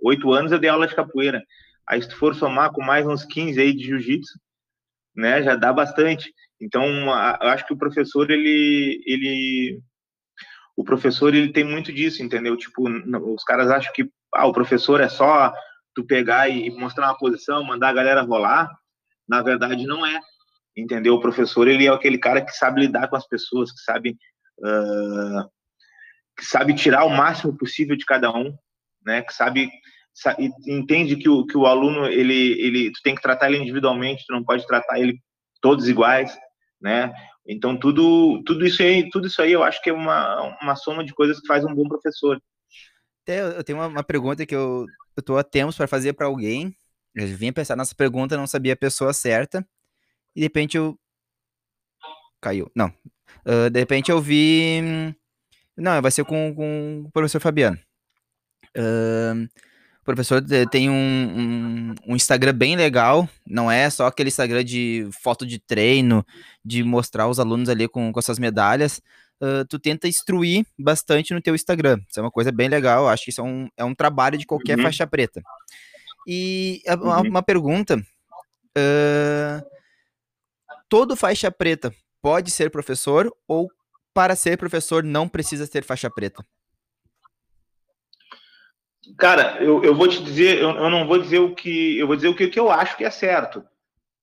oito 0.00 0.32
anos, 0.32 0.52
eu 0.52 0.58
dei 0.58 0.70
aula 0.70 0.86
de 0.86 0.94
capoeira. 0.94 1.42
Aí, 1.88 2.00
se 2.00 2.08
tu 2.08 2.16
for 2.16 2.32
somar 2.32 2.70
com 2.70 2.80
mais 2.80 3.04
uns 3.04 3.24
15 3.24 3.60
aí 3.60 3.72
de 3.74 3.86
jiu-jitsu, 3.86 4.38
né, 5.16 5.42
já 5.42 5.56
dá 5.56 5.72
bastante. 5.72 6.32
Então, 6.60 6.84
eu 6.86 7.48
acho 7.48 7.66
que 7.66 7.72
o 7.72 7.76
professor, 7.76 8.30
ele, 8.30 9.02
ele, 9.04 9.80
o 10.76 10.84
professor, 10.84 11.34
ele 11.34 11.52
tem 11.52 11.64
muito 11.64 11.92
disso, 11.92 12.22
entendeu? 12.22 12.56
Tipo, 12.56 12.88
os 13.34 13.42
caras 13.42 13.68
acham 13.68 13.92
que 13.92 14.08
ah, 14.32 14.46
o 14.46 14.52
professor 14.52 15.00
é 15.00 15.08
só 15.08 15.52
tu 15.92 16.04
pegar 16.04 16.48
e 16.48 16.70
mostrar 16.70 17.06
uma 17.06 17.18
posição, 17.18 17.64
mandar 17.64 17.88
a 17.88 17.94
galera 17.94 18.22
rolar. 18.22 18.70
Na 19.28 19.42
verdade, 19.42 19.88
não 19.88 20.06
é, 20.06 20.20
entendeu? 20.76 21.14
O 21.14 21.20
professor, 21.20 21.66
ele 21.66 21.86
é 21.86 21.90
aquele 21.90 22.18
cara 22.18 22.40
que 22.40 22.52
sabe 22.52 22.82
lidar 22.82 23.08
com 23.08 23.16
as 23.16 23.26
pessoas, 23.26 23.72
que 23.72 23.80
sabe 23.80 24.16
uh, 24.60 25.50
que 26.38 26.44
sabe 26.44 26.72
tirar 26.74 27.04
o 27.04 27.10
máximo 27.10 27.56
possível 27.56 27.96
de 27.96 28.06
cada 28.06 28.30
um, 28.30 28.56
né? 29.08 29.22
Que 29.22 29.32
sabe, 29.34 29.70
sabe 30.14 30.50
entende 30.66 31.16
que 31.16 31.28
o, 31.28 31.46
que 31.46 31.56
o 31.56 31.66
aluno 31.66 32.06
ele 32.06 32.60
ele 32.60 32.92
tu 32.92 33.00
tem 33.02 33.14
que 33.14 33.22
tratar 33.22 33.48
ele 33.48 33.62
individualmente, 33.62 34.24
tu 34.26 34.32
não 34.32 34.44
pode 34.44 34.66
tratar 34.66 35.00
ele 35.00 35.18
todos 35.60 35.88
iguais, 35.88 36.36
né? 36.80 37.12
Então 37.46 37.76
tudo 37.76 38.42
tudo 38.44 38.66
isso 38.66 38.82
aí 38.82 39.08
tudo 39.10 39.26
isso 39.26 39.42
aí 39.42 39.52
eu 39.52 39.62
acho 39.62 39.82
que 39.82 39.90
é 39.90 39.92
uma 39.92 40.58
uma 40.62 40.76
soma 40.76 41.04
de 41.04 41.14
coisas 41.14 41.40
que 41.40 41.46
faz 41.46 41.64
um 41.64 41.74
bom 41.74 41.88
professor. 41.88 42.40
Eu 43.26 43.62
tenho 43.62 43.78
uma, 43.78 43.88
uma 43.88 44.04
pergunta 44.04 44.46
que 44.46 44.54
eu 44.54 44.86
eu 45.16 45.22
tô 45.22 45.36
há 45.36 45.42
tempos 45.42 45.76
para 45.76 45.88
fazer 45.88 46.12
para 46.12 46.26
alguém. 46.26 46.74
Eu 47.14 47.26
vinha 47.26 47.52
pensar 47.52 47.76
nessa 47.76 47.94
pergunta, 47.94 48.36
não 48.36 48.46
sabia 48.46 48.74
a 48.74 48.76
pessoa 48.76 49.12
certa. 49.12 49.66
E 50.36 50.40
de 50.40 50.46
repente 50.46 50.76
eu 50.76 50.96
caiu. 52.40 52.70
Não, 52.74 52.92
Uh, 53.44 53.70
de 53.70 53.80
repente 53.80 54.10
eu 54.10 54.20
vi. 54.20 55.14
Não, 55.76 56.02
vai 56.02 56.10
ser 56.10 56.24
com, 56.24 56.54
com 56.54 57.04
o 57.06 57.10
professor 57.10 57.40
Fabiano. 57.40 57.78
Uh, 58.78 59.48
o 60.00 60.04
professor 60.04 60.42
tem 60.70 60.88
um, 60.88 60.94
um, 60.94 61.94
um, 62.12 62.16
Instagram 62.16 62.54
bem 62.54 62.76
legal, 62.76 63.28
não 63.46 63.70
é 63.70 63.90
só 63.90 64.06
aquele 64.06 64.28
Instagram 64.28 64.64
de 64.64 65.06
foto 65.22 65.44
de 65.44 65.58
treino, 65.58 66.24
de 66.64 66.82
mostrar 66.82 67.28
os 67.28 67.38
alunos 67.38 67.68
ali 67.68 67.86
com, 67.88 68.10
com 68.10 68.18
essas 68.18 68.38
medalhas. 68.38 69.02
Uh, 69.40 69.64
tu 69.68 69.78
tenta 69.78 70.08
instruir 70.08 70.64
bastante 70.78 71.34
no 71.34 71.42
teu 71.42 71.54
Instagram. 71.54 72.00
Isso 72.08 72.18
é 72.18 72.22
uma 72.22 72.30
coisa 72.30 72.50
bem 72.50 72.68
legal. 72.68 73.06
Acho 73.08 73.24
que 73.24 73.30
isso 73.30 73.40
é 73.40 73.44
um, 73.44 73.68
é 73.76 73.84
um 73.84 73.94
trabalho 73.94 74.38
de 74.38 74.46
qualquer 74.46 74.78
uhum. 74.78 74.84
faixa 74.84 75.06
preta. 75.06 75.42
E 76.26 76.82
uma, 76.86 77.20
uhum. 77.20 77.28
uma 77.28 77.42
pergunta: 77.42 77.96
uh, 77.98 79.66
todo 80.88 81.16
faixa 81.16 81.50
preta 81.50 81.94
pode 82.22 82.50
ser 82.50 82.70
professor 82.70 83.30
ou 83.46 83.70
para 84.14 84.34
ser 84.34 84.56
professor 84.56 85.04
não 85.04 85.28
precisa 85.28 85.66
ser 85.66 85.84
faixa 85.84 86.10
preta? 86.10 86.44
Cara, 89.16 89.62
eu, 89.62 89.82
eu 89.82 89.94
vou 89.94 90.08
te 90.08 90.22
dizer, 90.22 90.58
eu, 90.58 90.70
eu 90.70 90.90
não 90.90 91.06
vou 91.06 91.18
dizer 91.18 91.38
o 91.38 91.54
que. 91.54 91.98
Eu 91.98 92.06
vou 92.06 92.16
dizer 92.16 92.28
o 92.28 92.34
que, 92.34 92.48
que 92.48 92.58
eu 92.58 92.70
acho 92.70 92.96
que 92.96 93.04
é 93.04 93.10
certo. 93.10 93.64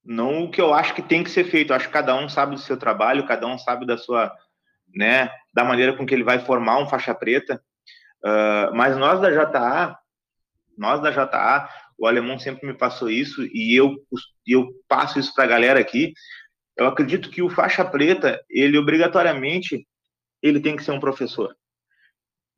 Não 0.04 0.44
o 0.44 0.52
que 0.52 0.62
eu 0.62 0.74
acho 0.74 0.94
que 0.94 1.02
tem 1.02 1.24
que 1.24 1.30
ser 1.32 1.46
feito. 1.46 1.72
Eu 1.72 1.76
acho 1.78 1.88
que 1.88 1.94
cada 1.94 2.16
um 2.16 2.30
sabe 2.30 2.56
do 2.56 2.62
seu 2.62 2.78
trabalho, 2.78 3.26
cada 3.26 3.48
um 3.48 3.58
sabe 3.58 3.86
da 3.86 3.98
sua. 3.98 4.32
Né, 4.94 5.30
da 5.54 5.66
maneira 5.66 5.92
com 5.98 6.06
que 6.06 6.14
ele 6.14 6.24
vai 6.24 6.40
formar 6.40 6.80
um 6.80 6.88
faixa 6.88 7.14
preta. 7.14 7.62
Uh, 8.24 8.74
mas 8.74 8.96
nós 8.96 9.20
da 9.20 9.30
JA, 9.30 9.98
nós 10.78 11.02
da 11.02 11.12
JA, 11.12 11.70
o 11.98 12.08
alemão 12.08 12.40
sempre 12.40 12.66
me 12.66 12.74
passou 12.74 13.10
isso 13.10 13.44
e 13.44 13.78
eu, 13.78 13.94
eu 14.48 14.70
passo 14.88 15.20
isso 15.20 15.34
para 15.34 15.44
a 15.44 15.48
galera 15.48 15.80
aqui. 15.82 16.14
Eu 16.78 16.88
acredito 16.88 17.30
que 17.30 17.42
o 17.42 17.50
faixa 17.50 17.84
preta, 17.84 18.42
ele 18.50 18.78
obrigatoriamente, 18.78 19.86
ele 20.42 20.62
tem 20.62 20.78
que 20.78 20.84
ser 20.84 20.92
um 20.92 21.00
professor 21.00 21.54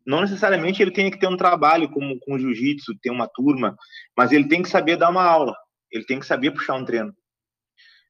não 0.07 0.21
necessariamente 0.21 0.81
ele 0.81 0.91
tem 0.91 1.11
que 1.11 1.19
ter 1.19 1.27
um 1.27 1.35
trabalho 1.35 1.89
como 1.89 2.17
com 2.21 2.39
jiu-jitsu, 2.39 2.97
ter 3.01 3.11
uma 3.11 3.27
turma, 3.27 3.75
mas 4.15 4.31
ele 4.31 4.47
tem 4.47 4.63
que 4.63 4.69
saber 4.69 4.95
dar 4.95 5.09
uma 5.09 5.23
aula, 5.23 5.53
ele 5.91 6.05
tem 6.05 6.17
que 6.17 6.25
saber 6.25 6.51
puxar 6.51 6.75
um 6.75 6.85
treino. 6.85 7.13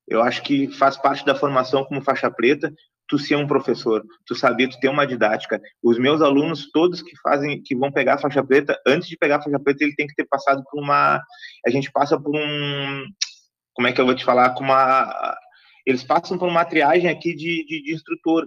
Eu 0.08 0.22
acho 0.22 0.44
que 0.44 0.72
faz 0.72 0.96
parte 0.96 1.26
da 1.26 1.36
formação 1.36 1.84
como 1.84 2.04
faixa 2.04 2.30
preta, 2.30 2.72
tu 3.08 3.18
ser 3.18 3.36
um 3.36 3.48
professor, 3.48 4.06
tu 4.26 4.36
saber, 4.36 4.68
tu 4.68 4.80
ter 4.80 4.90
uma 4.90 5.08
didática. 5.08 5.60
Os 5.82 5.98
meus 5.98 6.22
alunos, 6.22 6.70
todos 6.72 7.02
que 7.02 7.18
fazem, 7.22 7.62
que 7.64 7.76
vão 7.76 7.92
pegar 7.92 8.16
a 8.16 8.20
faixa 8.20 8.44
preta, 8.44 8.80
antes 8.86 9.10
de 9.10 9.18
pegar 9.18 9.38
a 9.38 9.42
faixa 9.42 9.60
preta, 9.60 9.84
ele 9.84 9.96
tem 9.96 10.08
que 10.08 10.16
ter 10.16 10.26
passado 10.26 10.64
por 10.70 10.82
uma, 10.82 11.20
a 11.66 11.70
gente 11.70 11.92
passa 11.92 12.22
por 12.22 12.36
um, 12.36 13.06
como 13.74 13.88
é 13.88 13.92
que 13.92 14.00
eu 14.00 14.06
vou 14.06 14.16
te 14.16 14.24
falar, 14.24 14.54
com 14.54 14.64
uma, 14.64 15.36
eles 15.86 16.04
passam 16.04 16.38
por 16.38 16.48
uma 16.48 16.64
triagem 16.64 17.10
aqui 17.10 17.34
de, 17.34 17.66
de, 17.66 17.84
de 17.84 17.94
instrutor, 17.94 18.46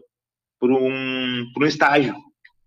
por 0.60 0.70
um, 0.70 1.50
por 1.52 1.64
um 1.64 1.66
estágio. 1.66 2.14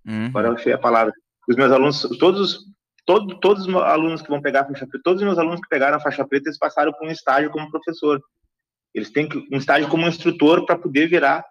Uhum. 0.05 0.27
Agora 0.27 0.47
eu 0.49 0.53
achei 0.53 0.73
a 0.73 0.77
palavra. 0.77 1.13
Os 1.47 1.55
meus 1.55 1.71
alunos, 1.71 2.01
todos, 2.19 2.65
todo, 3.05 3.39
todos 3.39 3.67
os 3.67 3.75
alunos 3.75 4.21
que 4.21 4.29
vão 4.29 4.41
pegar 4.41 4.61
a 4.61 4.65
faixa 4.65 4.87
preta, 4.87 5.03
todos 5.03 5.21
os 5.21 5.25
meus 5.25 5.37
alunos 5.37 5.61
que 5.61 5.69
pegaram 5.69 5.97
a 5.97 5.99
faixa 5.99 6.25
preta, 6.25 6.49
eles 6.49 6.57
passaram 6.57 6.93
por 6.93 7.07
um 7.07 7.11
estágio 7.11 7.51
como 7.51 7.69
professor. 7.69 8.21
Eles 8.93 9.11
têm 9.11 9.27
que, 9.27 9.37
um 9.51 9.57
estágio 9.57 9.89
como 9.89 10.07
instrutor 10.07 10.65
para 10.65 10.77
poder 10.77 11.07
virar, 11.07 11.43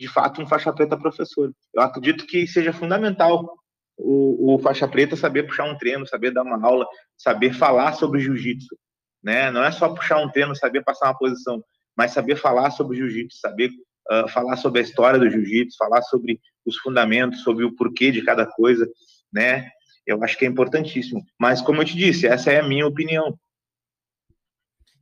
de 0.00 0.08
fato, 0.08 0.40
um 0.40 0.46
faixa 0.46 0.72
preta 0.72 0.96
professor. 0.96 1.52
Eu 1.74 1.82
acredito 1.82 2.26
que 2.26 2.46
seja 2.46 2.72
fundamental 2.72 3.58
o, 3.96 4.54
o 4.54 4.58
faixa 4.60 4.86
preta 4.86 5.16
saber 5.16 5.42
puxar 5.42 5.64
um 5.64 5.76
treino, 5.76 6.06
saber 6.06 6.30
dar 6.30 6.42
uma 6.42 6.64
aula, 6.64 6.86
saber 7.16 7.52
falar 7.52 7.94
sobre 7.94 8.20
jiu-jitsu. 8.20 8.78
Né? 9.22 9.50
Não 9.50 9.64
é 9.64 9.72
só 9.72 9.88
puxar 9.88 10.18
um 10.18 10.30
treino, 10.30 10.54
saber 10.54 10.84
passar 10.84 11.06
uma 11.06 11.18
posição, 11.18 11.62
mas 11.96 12.12
saber 12.12 12.36
falar 12.36 12.70
sobre 12.70 12.96
jiu-jitsu, 12.96 13.38
saber 13.40 13.70
uh, 14.10 14.28
falar 14.28 14.56
sobre 14.56 14.80
a 14.80 14.84
história 14.84 15.18
do 15.18 15.30
jiu-jitsu, 15.30 15.76
falar 15.76 16.02
sobre 16.02 16.40
os 16.64 16.76
fundamentos, 16.78 17.42
sobre 17.42 17.64
o 17.64 17.74
porquê 17.74 18.10
de 18.10 18.22
cada 18.22 18.46
coisa, 18.46 18.88
né? 19.32 19.70
Eu 20.06 20.22
acho 20.24 20.38
que 20.38 20.44
é 20.44 20.48
importantíssimo. 20.48 21.22
Mas, 21.38 21.60
como 21.60 21.82
eu 21.82 21.84
te 21.84 21.96
disse, 21.96 22.26
essa 22.26 22.50
é 22.50 22.60
a 22.60 22.66
minha 22.66 22.86
opinião. 22.86 23.38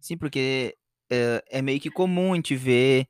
Sim, 0.00 0.16
porque 0.16 0.76
é, 1.10 1.42
é 1.48 1.62
meio 1.62 1.80
que 1.80 1.90
comum 1.90 2.32
a 2.32 2.36
gente 2.36 2.56
ver 2.56 3.06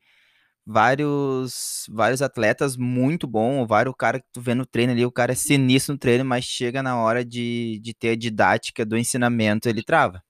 vários 0.66 1.86
vários 1.88 2.20
atletas 2.20 2.76
muito 2.76 3.26
bons, 3.26 3.66
vários 3.66 3.94
cara 3.96 4.18
que 4.18 4.26
tu 4.32 4.40
vê 4.40 4.52
no 4.52 4.66
treino 4.66 4.92
ali, 4.92 5.06
o 5.06 5.12
cara 5.12 5.32
é 5.32 5.34
sinistro 5.36 5.94
no 5.94 5.98
treino, 5.98 6.24
mas 6.24 6.44
chega 6.44 6.82
na 6.82 7.00
hora 7.00 7.24
de, 7.24 7.78
de 7.80 7.94
ter 7.94 8.10
a 8.10 8.16
didática 8.16 8.84
do 8.84 8.98
ensinamento, 8.98 9.68
ele 9.68 9.82
trava. 9.82 10.22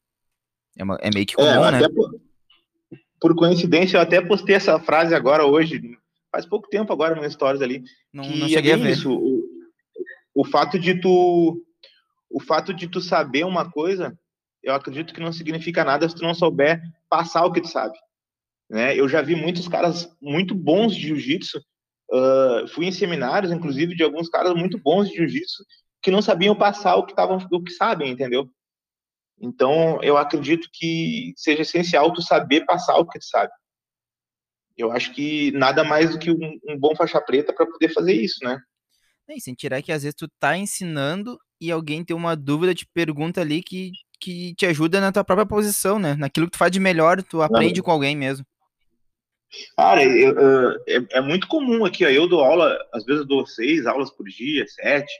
É, 0.76 0.84
uma, 0.84 0.98
é 1.00 1.10
meio 1.12 1.24
que 1.24 1.34
é, 1.34 1.36
comum, 1.36 1.64
é, 1.64 1.72
né? 1.72 1.88
Por, 1.88 2.20
por, 3.20 3.34
coincidência, 3.34 3.96
eu 3.96 4.00
até 4.00 4.20
postei 4.20 4.56
essa 4.56 4.78
frase 4.78 5.14
agora 5.14 5.44
hoje 5.44 5.80
faz 6.30 6.44
pouco 6.44 6.68
tempo 6.68 6.92
agora 6.92 7.14
no 7.14 7.30
Stories 7.30 7.62
ali. 7.62 7.82
Não, 8.12 8.24
que 8.24 8.38
não 8.38 8.48
cheguei 8.48 8.72
é 8.72 8.74
a 8.74 8.78
ver. 8.78 8.90
Isso, 8.90 9.12
o, 9.12 9.44
o 10.34 10.44
fato 10.44 10.78
de 10.78 11.00
tu 11.00 11.62
o 12.28 12.40
fato 12.40 12.74
de 12.74 12.88
tu 12.88 13.00
saber 13.00 13.44
uma 13.44 13.70
coisa, 13.70 14.18
eu 14.62 14.74
acredito 14.74 15.14
que 15.14 15.20
não 15.20 15.32
significa 15.32 15.84
nada 15.84 16.08
se 16.08 16.14
tu 16.14 16.22
não 16.22 16.34
souber 16.34 16.82
passar 17.08 17.44
o 17.44 17.52
que 17.52 17.60
tu 17.60 17.68
sabe. 17.68 17.96
Né? 18.68 18.98
Eu 18.98 19.08
já 19.08 19.22
vi 19.22 19.34
muitos 19.34 19.68
caras 19.68 20.10
muito 20.20 20.54
bons 20.54 20.94
de 20.94 21.06
jiu-jitsu, 21.06 21.58
uh, 22.10 22.68
fui 22.68 22.86
em 22.86 22.92
seminários, 22.92 23.52
inclusive, 23.52 23.94
de 23.94 24.02
alguns 24.02 24.28
caras 24.28 24.54
muito 24.54 24.78
bons 24.78 25.08
de 25.08 25.16
jiu-jitsu, 25.16 25.64
que 26.02 26.10
não 26.10 26.20
sabiam 26.20 26.54
passar 26.54 26.96
o 26.96 27.06
que 27.06 27.12
estavam, 27.12 27.38
o 27.50 27.62
que 27.62 27.72
sabem, 27.72 28.10
entendeu? 28.10 28.50
Então, 29.40 30.02
eu 30.02 30.16
acredito 30.16 30.68
que 30.72 31.32
seja 31.36 31.62
essencial 31.62 32.12
tu 32.12 32.22
saber 32.22 32.64
passar 32.64 32.96
o 32.96 33.06
que 33.06 33.18
tu 33.18 33.24
sabe. 33.24 33.52
Eu 34.76 34.92
acho 34.92 35.14
que 35.14 35.52
nada 35.52 35.84
mais 35.84 36.10
do 36.10 36.18
que 36.18 36.30
um, 36.30 36.58
um 36.68 36.78
bom 36.78 36.94
faixa 36.94 37.20
preta 37.20 37.52
para 37.52 37.66
poder 37.66 37.92
fazer 37.92 38.14
isso, 38.14 38.42
né? 38.42 38.60
É, 39.28 39.38
sem 39.38 39.54
tirar 39.54 39.82
que 39.82 39.92
às 39.92 40.02
vezes 40.02 40.14
tu 40.14 40.28
tá 40.38 40.56
ensinando 40.56 41.38
e 41.60 41.70
alguém 41.70 42.04
tem 42.04 42.14
uma 42.14 42.36
dúvida, 42.36 42.74
te 42.74 42.86
pergunta 42.86 43.40
ali 43.40 43.62
que, 43.62 43.90
que 44.20 44.54
te 44.54 44.66
ajuda 44.66 45.00
na 45.00 45.10
tua 45.10 45.24
própria 45.24 45.46
posição, 45.46 45.98
né? 45.98 46.14
Naquilo 46.14 46.46
que 46.46 46.52
tu 46.52 46.58
faz 46.58 46.70
de 46.70 46.78
melhor, 46.78 47.22
tu 47.22 47.42
aprende 47.42 47.82
com 47.82 47.90
alguém 47.90 48.16
mesmo. 48.16 48.44
Cara, 49.76 50.04
eu, 50.04 50.38
eu, 50.38 50.70
é, 50.86 51.18
é, 51.18 51.20
muito 51.20 51.46
comum 51.48 51.84
aqui, 51.84 52.04
ó, 52.04 52.08
eu 52.08 52.28
dou 52.28 52.42
aula, 52.42 52.76
às 52.92 53.04
vezes 53.04 53.22
eu 53.22 53.26
dou 53.26 53.46
seis 53.46 53.86
aulas 53.86 54.10
por 54.10 54.26
dia, 54.26 54.66
sete. 54.68 55.12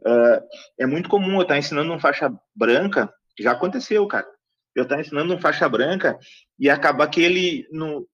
Uh, 0.00 0.40
é 0.78 0.86
muito 0.86 1.08
comum 1.08 1.34
eu 1.34 1.42
estar 1.42 1.54
tá 1.54 1.58
ensinando 1.58 1.92
um 1.92 1.98
faixa 1.98 2.32
branca, 2.54 3.12
já 3.38 3.52
aconteceu, 3.52 4.06
cara. 4.06 4.26
Eu 4.74 4.82
estar 4.82 4.96
tá 4.96 5.00
ensinando 5.00 5.34
um 5.34 5.40
faixa 5.40 5.68
branca 5.68 6.18
e 6.58 6.68
acabar 6.68 7.08
que 7.08 7.22
ele, 7.22 7.66
no, 7.70 8.06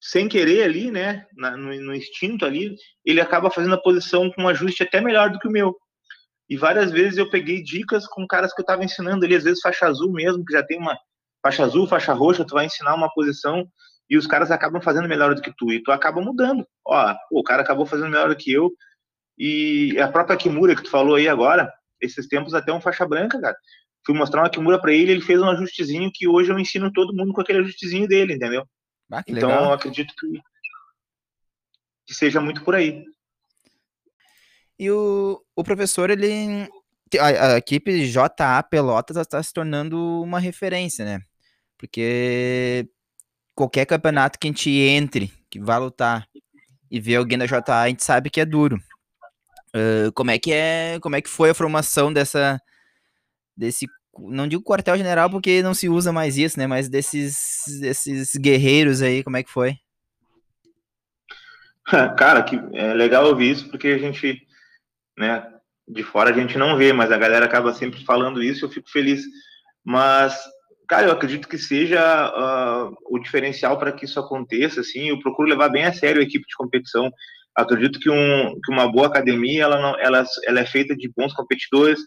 sem 0.00 0.28
querer 0.28 0.64
ali, 0.64 0.90
né, 0.90 1.26
na, 1.36 1.56
no, 1.56 1.72
no, 1.80 1.94
instinto 1.94 2.44
ali, 2.44 2.74
ele 3.04 3.20
acaba 3.20 3.50
fazendo 3.50 3.74
a 3.74 3.82
posição 3.82 4.30
com 4.32 4.42
um 4.42 4.48
ajuste 4.48 4.82
até 4.82 5.00
melhor 5.00 5.30
do 5.30 5.38
que 5.38 5.46
o 5.46 5.52
meu. 5.52 5.76
E 6.48 6.56
várias 6.56 6.90
vezes 6.90 7.18
eu 7.18 7.30
peguei 7.30 7.62
dicas 7.62 8.06
com 8.06 8.26
caras 8.26 8.52
que 8.52 8.60
eu 8.60 8.64
estava 8.64 8.84
ensinando 8.84 9.24
ali, 9.24 9.36
às 9.36 9.44
vezes 9.44 9.60
faixa 9.60 9.86
azul 9.86 10.12
mesmo, 10.12 10.44
que 10.44 10.52
já 10.52 10.62
tem 10.62 10.78
uma 10.78 10.98
faixa 11.42 11.64
azul, 11.64 11.86
faixa 11.86 12.12
roxa, 12.12 12.44
tu 12.44 12.54
vai 12.54 12.66
ensinar 12.66 12.94
uma 12.94 13.12
posição 13.12 13.66
e 14.10 14.16
os 14.16 14.26
caras 14.26 14.50
acabam 14.50 14.82
fazendo 14.82 15.08
melhor 15.08 15.34
do 15.34 15.40
que 15.40 15.52
tu, 15.56 15.72
e 15.72 15.82
tu 15.82 15.90
acaba 15.90 16.20
mudando. 16.20 16.66
Ó, 16.86 17.14
o 17.30 17.42
cara 17.42 17.62
acabou 17.62 17.86
fazendo 17.86 18.10
melhor 18.10 18.28
do 18.28 18.36
que 18.36 18.52
eu, 18.52 18.70
e 19.38 19.98
a 19.98 20.08
própria 20.08 20.36
Kimura 20.36 20.76
que 20.76 20.82
tu 20.82 20.90
falou 20.90 21.14
aí 21.14 21.28
agora, 21.28 21.72
esses 22.00 22.28
tempos 22.28 22.52
até 22.52 22.72
um 22.72 22.80
faixa 22.80 23.06
branca, 23.06 23.40
cara. 23.40 23.56
Fui 24.04 24.14
mostrar 24.14 24.42
uma 24.42 24.50
Kimura 24.50 24.80
para 24.80 24.92
ele, 24.92 25.12
ele 25.12 25.20
fez 25.20 25.40
um 25.40 25.48
ajustezinho 25.48 26.10
que 26.12 26.26
hoje 26.26 26.50
eu 26.50 26.58
ensino 26.58 26.92
todo 26.92 27.14
mundo 27.14 27.32
com 27.32 27.40
aquele 27.40 27.60
ajustezinho 27.60 28.08
dele, 28.08 28.34
entendeu? 28.34 28.66
Ah, 29.10 29.22
então, 29.26 29.48
legal. 29.48 29.64
eu 29.66 29.72
acredito 29.72 30.12
que, 30.18 30.40
que 32.06 32.14
seja 32.14 32.40
muito 32.40 32.64
por 32.64 32.74
aí. 32.74 33.04
E 34.78 34.90
o, 34.90 35.40
o 35.54 35.62
professor, 35.62 36.10
ele. 36.10 36.68
A, 37.20 37.54
a 37.54 37.58
equipe 37.58 38.10
JA 38.10 38.62
Pelotas 38.68 39.16
está 39.18 39.40
se 39.42 39.52
tornando 39.52 40.22
uma 40.22 40.40
referência, 40.40 41.04
né? 41.04 41.20
Porque 41.76 42.88
qualquer 43.54 43.84
campeonato 43.84 44.38
que 44.38 44.48
a 44.48 44.50
gente 44.50 44.70
entre, 44.70 45.30
que 45.50 45.60
vá 45.60 45.76
lutar 45.76 46.26
e 46.90 46.98
ver 46.98 47.16
alguém 47.16 47.38
da 47.38 47.46
JA, 47.46 47.82
a 47.82 47.88
gente 47.88 48.02
sabe 48.02 48.30
que 48.30 48.40
é 48.40 48.44
duro. 48.44 48.76
Uh, 49.74 50.12
como 50.14 50.30
é 50.30 50.38
que 50.38 50.52
é, 50.52 50.98
como 51.00 51.16
é 51.16 51.20
que 51.20 51.28
foi 51.28 51.50
a 51.50 51.54
formação 51.54 52.12
dessa 52.12 52.60
desse 53.56 53.86
não 54.18 54.46
digo 54.46 54.62
quartel-general 54.62 55.30
porque 55.30 55.62
não 55.62 55.72
se 55.72 55.88
usa 55.88 56.12
mais 56.12 56.36
isso, 56.36 56.58
né? 56.58 56.66
Mas 56.66 56.88
desses, 56.88 57.64
desses 57.80 58.36
guerreiros 58.36 59.00
aí, 59.00 59.24
como 59.24 59.36
é 59.36 59.42
que 59.42 59.50
foi? 59.50 59.78
Cara, 62.18 62.42
que 62.42 62.56
é 62.74 62.92
legal 62.94 63.26
ouvir 63.26 63.50
isso 63.50 63.70
porque 63.70 63.88
a 63.88 63.98
gente, 63.98 64.46
né, 65.18 65.46
de 65.88 66.02
fora 66.02 66.30
a 66.30 66.32
gente 66.32 66.58
não 66.58 66.76
vê, 66.76 66.92
mas 66.92 67.10
a 67.10 67.18
galera 67.18 67.44
acaba 67.44 67.72
sempre 67.74 68.04
falando 68.04 68.42
isso, 68.42 68.64
eu 68.64 68.70
fico 68.70 68.90
feliz. 68.90 69.22
Mas, 69.84 70.38
cara, 70.88 71.06
eu 71.06 71.12
acredito 71.12 71.48
que 71.48 71.58
seja 71.58 72.00
uh, 72.30 72.94
o 73.10 73.18
diferencial 73.18 73.78
para 73.78 73.92
que 73.92 74.04
isso 74.04 74.20
aconteça, 74.20 74.80
assim, 74.80 75.08
eu 75.08 75.20
procuro 75.20 75.48
levar 75.48 75.70
bem 75.70 75.84
a 75.84 75.92
sério 75.92 76.20
a 76.20 76.24
equipe 76.24 76.46
de 76.46 76.56
competição. 76.56 77.10
Acredito 77.54 77.98
que, 77.98 78.08
um, 78.08 78.54
que 78.64 78.72
uma 78.72 78.90
boa 78.90 79.08
academia, 79.08 79.64
ela, 79.64 79.80
não, 79.80 79.98
ela, 79.98 80.24
ela 80.46 80.60
é 80.60 80.66
feita 80.66 80.96
de 80.96 81.10
bons 81.14 81.34
competidores, 81.34 82.00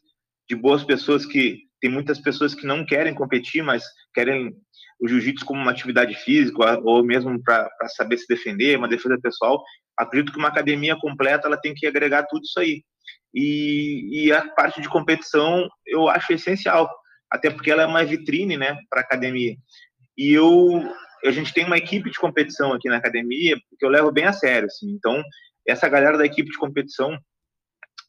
de 0.49 0.55
boas 0.55 0.83
pessoas 0.83 1.25
que 1.25 1.65
tem 1.81 1.91
muitas 1.91 2.19
pessoas 2.19 2.55
que 2.55 2.65
não 2.65 2.85
querem 2.85 3.13
competir, 3.13 3.63
mas 3.63 3.83
querem 4.13 4.55
o 4.99 5.07
jiu-jitsu 5.07 5.45
como 5.45 5.61
uma 5.61 5.71
atividade 5.71 6.15
física 6.15 6.79
ou 6.83 7.03
mesmo 7.03 7.41
para 7.43 7.69
saber 7.95 8.17
se 8.17 8.27
defender, 8.27 8.77
uma 8.77 8.87
defesa 8.87 9.19
pessoal. 9.21 9.63
Acredito 9.97 10.31
que 10.31 10.39
uma 10.39 10.47
academia 10.47 10.95
completa 10.95 11.47
ela 11.47 11.57
tem 11.57 11.73
que 11.73 11.85
agregar 11.85 12.23
tudo 12.23 12.43
isso 12.43 12.59
aí. 12.59 12.83
E, 13.33 14.25
e 14.25 14.31
a 14.31 14.47
parte 14.53 14.81
de 14.81 14.89
competição 14.89 15.67
eu 15.85 16.07
acho 16.07 16.33
essencial, 16.33 16.89
até 17.29 17.49
porque 17.49 17.69
ela 17.69 17.83
é 17.83 17.85
uma 17.85 18.05
vitrine, 18.05 18.55
né, 18.57 18.77
para 18.89 19.01
academia. 19.01 19.55
E 20.17 20.31
eu 20.31 20.81
a 21.25 21.31
gente 21.31 21.53
tem 21.53 21.65
uma 21.65 21.77
equipe 21.77 22.09
de 22.09 22.19
competição 22.19 22.71
aqui 22.71 22.87
na 22.87 22.97
academia 22.97 23.57
que 23.77 23.85
eu 23.85 23.89
levo 23.89 24.11
bem 24.11 24.25
a 24.25 24.33
sério, 24.33 24.67
assim. 24.67 24.91
Então 24.91 25.21
essa 25.67 25.89
galera 25.89 26.17
da 26.17 26.25
equipe 26.25 26.49
de 26.49 26.57
competição 26.57 27.15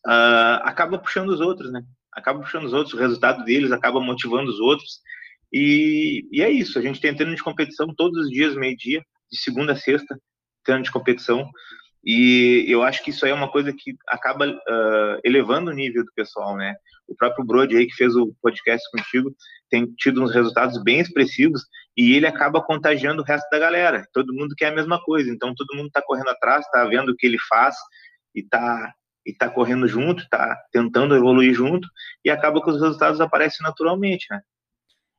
uh, 0.06 0.60
acaba 0.62 0.98
puxando 0.98 1.30
os 1.30 1.40
outros, 1.40 1.72
né? 1.72 1.82
Acaba 2.16 2.40
puxando 2.40 2.64
os 2.64 2.72
outros, 2.72 2.94
o 2.94 2.98
resultado 2.98 3.44
deles 3.44 3.70
acaba 3.70 4.00
motivando 4.00 4.50
os 4.50 4.58
outros. 4.58 5.00
E, 5.52 6.26
e 6.32 6.42
é 6.42 6.50
isso, 6.50 6.78
a 6.78 6.82
gente 6.82 7.00
tem 7.00 7.14
treino 7.14 7.36
de 7.36 7.42
competição 7.42 7.94
todos 7.94 8.24
os 8.24 8.30
dias, 8.30 8.56
meio-dia, 8.56 9.04
de 9.30 9.38
segunda 9.38 9.74
a 9.74 9.76
sexta, 9.76 10.18
treino 10.64 10.82
de 10.82 10.90
competição. 10.90 11.48
E 12.04 12.64
eu 12.68 12.82
acho 12.82 13.02
que 13.02 13.10
isso 13.10 13.24
aí 13.24 13.32
é 13.32 13.34
uma 13.34 13.50
coisa 13.50 13.72
que 13.72 13.94
acaba 14.08 14.46
uh, 14.48 15.20
elevando 15.24 15.70
o 15.70 15.74
nível 15.74 16.04
do 16.04 16.12
pessoal, 16.14 16.56
né? 16.56 16.74
O 17.06 17.16
próprio 17.16 17.44
Brody 17.44 17.76
aí, 17.76 17.86
que 17.86 17.94
fez 17.94 18.14
o 18.14 18.32
podcast 18.40 18.88
contigo, 18.90 19.34
tem 19.68 19.86
tido 19.98 20.22
uns 20.22 20.32
resultados 20.32 20.80
bem 20.82 21.00
expressivos 21.00 21.62
e 21.96 22.14
ele 22.14 22.26
acaba 22.26 22.62
contagiando 22.62 23.22
o 23.22 23.24
resto 23.24 23.48
da 23.50 23.58
galera. 23.58 24.04
Todo 24.12 24.32
mundo 24.32 24.54
quer 24.56 24.68
a 24.68 24.74
mesma 24.74 25.02
coisa, 25.02 25.30
então 25.30 25.54
todo 25.54 25.76
mundo 25.76 25.88
está 25.88 26.00
correndo 26.00 26.30
atrás, 26.30 26.64
está 26.64 26.84
vendo 26.84 27.10
o 27.10 27.16
que 27.16 27.26
ele 27.26 27.38
faz 27.48 27.74
e 28.34 28.40
está 28.40 28.92
e 29.26 29.34
tá 29.34 29.50
correndo 29.50 29.88
junto, 29.88 30.22
está 30.22 30.56
tentando 30.70 31.16
evoluir 31.16 31.52
junto 31.52 31.88
e 32.24 32.30
acaba 32.30 32.62
que 32.62 32.70
os 32.70 32.80
resultados 32.80 33.20
aparecem 33.20 33.66
naturalmente, 33.66 34.26
né? 34.30 34.40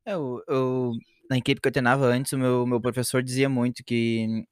É, 0.05 0.13
eu, 0.13 0.41
eu, 0.47 0.91
na 1.29 1.37
equipe 1.37 1.59
que 1.59 1.67
eu 1.67 1.71
treinava 1.71 2.05
antes, 2.05 2.31
o 2.31 2.37
meu, 2.37 2.65
meu 2.65 2.79
professor 2.79 3.21
dizia 3.21 3.49
muito 3.49 3.83
que 3.83 4.45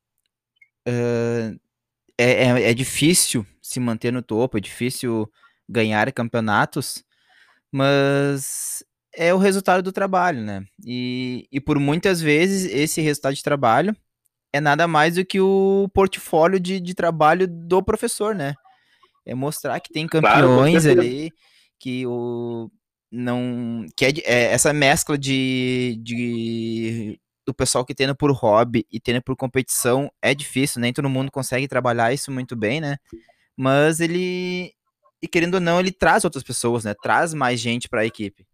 uh, 0.86 1.58
é, 2.18 2.48
é, 2.48 2.72
é 2.72 2.74
difícil 2.74 3.48
se 3.62 3.80
manter 3.80 4.12
no 4.12 4.22
topo, 4.22 4.58
é 4.58 4.62
difícil 4.62 5.32
ganhar 5.68 6.12
campeonatos, 6.12 7.04
mas 7.72 8.84
é 9.16 9.34
o 9.34 9.38
resultado 9.38 9.82
do 9.82 9.94
trabalho, 9.94 10.42
né? 10.42 10.66
E, 10.86 11.48
e 11.50 11.62
por 11.62 11.80
muitas 11.80 12.20
vezes 12.20 12.66
esse 12.72 13.00
resultado 13.00 13.34
de 13.34 13.44
trabalho 13.44 13.96
é 14.52 14.60
nada 14.60 14.88
mais 14.88 15.16
do 15.16 15.26
que 15.26 15.40
o 15.40 15.90
portfólio 15.94 16.60
de, 16.60 16.82
de 16.82 16.94
trabalho 16.94 17.48
do 17.48 17.82
professor, 17.82 18.36
né? 18.36 18.54
É 19.26 19.34
mostrar 19.34 19.80
que 19.80 19.92
tem 19.92 20.08
campeões 20.08 20.84
claro, 20.84 21.02
ali, 21.02 21.32
que 21.80 22.06
o 22.06 22.70
não 23.12 23.86
que 23.96 24.06
é, 24.06 24.12
é, 24.26 24.44
essa 24.52 24.74
mescla 24.74 25.18
de, 25.18 25.98
de 26.04 27.20
do 27.46 27.54
pessoal 27.54 27.86
que 27.86 27.96
treina 27.96 28.14
por 28.14 28.32
hobby 28.32 28.86
e 28.92 29.00
treina 29.00 29.22
por 29.22 29.36
competição 29.36 30.12
é 30.22 30.34
difícil, 30.34 30.82
nem 30.82 30.92
todo 30.92 31.10
mundo 31.10 31.32
consegue 31.32 31.68
trabalhar 31.68 32.14
isso 32.14 32.32
muito 32.32 32.56
bem, 32.56 32.82
né? 32.82 32.98
Mas 33.56 34.00
ele 34.00 34.74
e 35.22 35.28
querendo 35.28 35.56
ou 35.56 35.62
não, 35.62 35.80
ele 35.80 35.92
traz 35.92 36.24
outras 36.24 36.44
pessoas, 36.44 36.84
né? 36.84 36.94
Traz 37.02 37.34
mais 37.34 37.60
gente 37.60 37.88
para 37.88 38.02
a 38.02 38.06
equipe. 38.06 38.46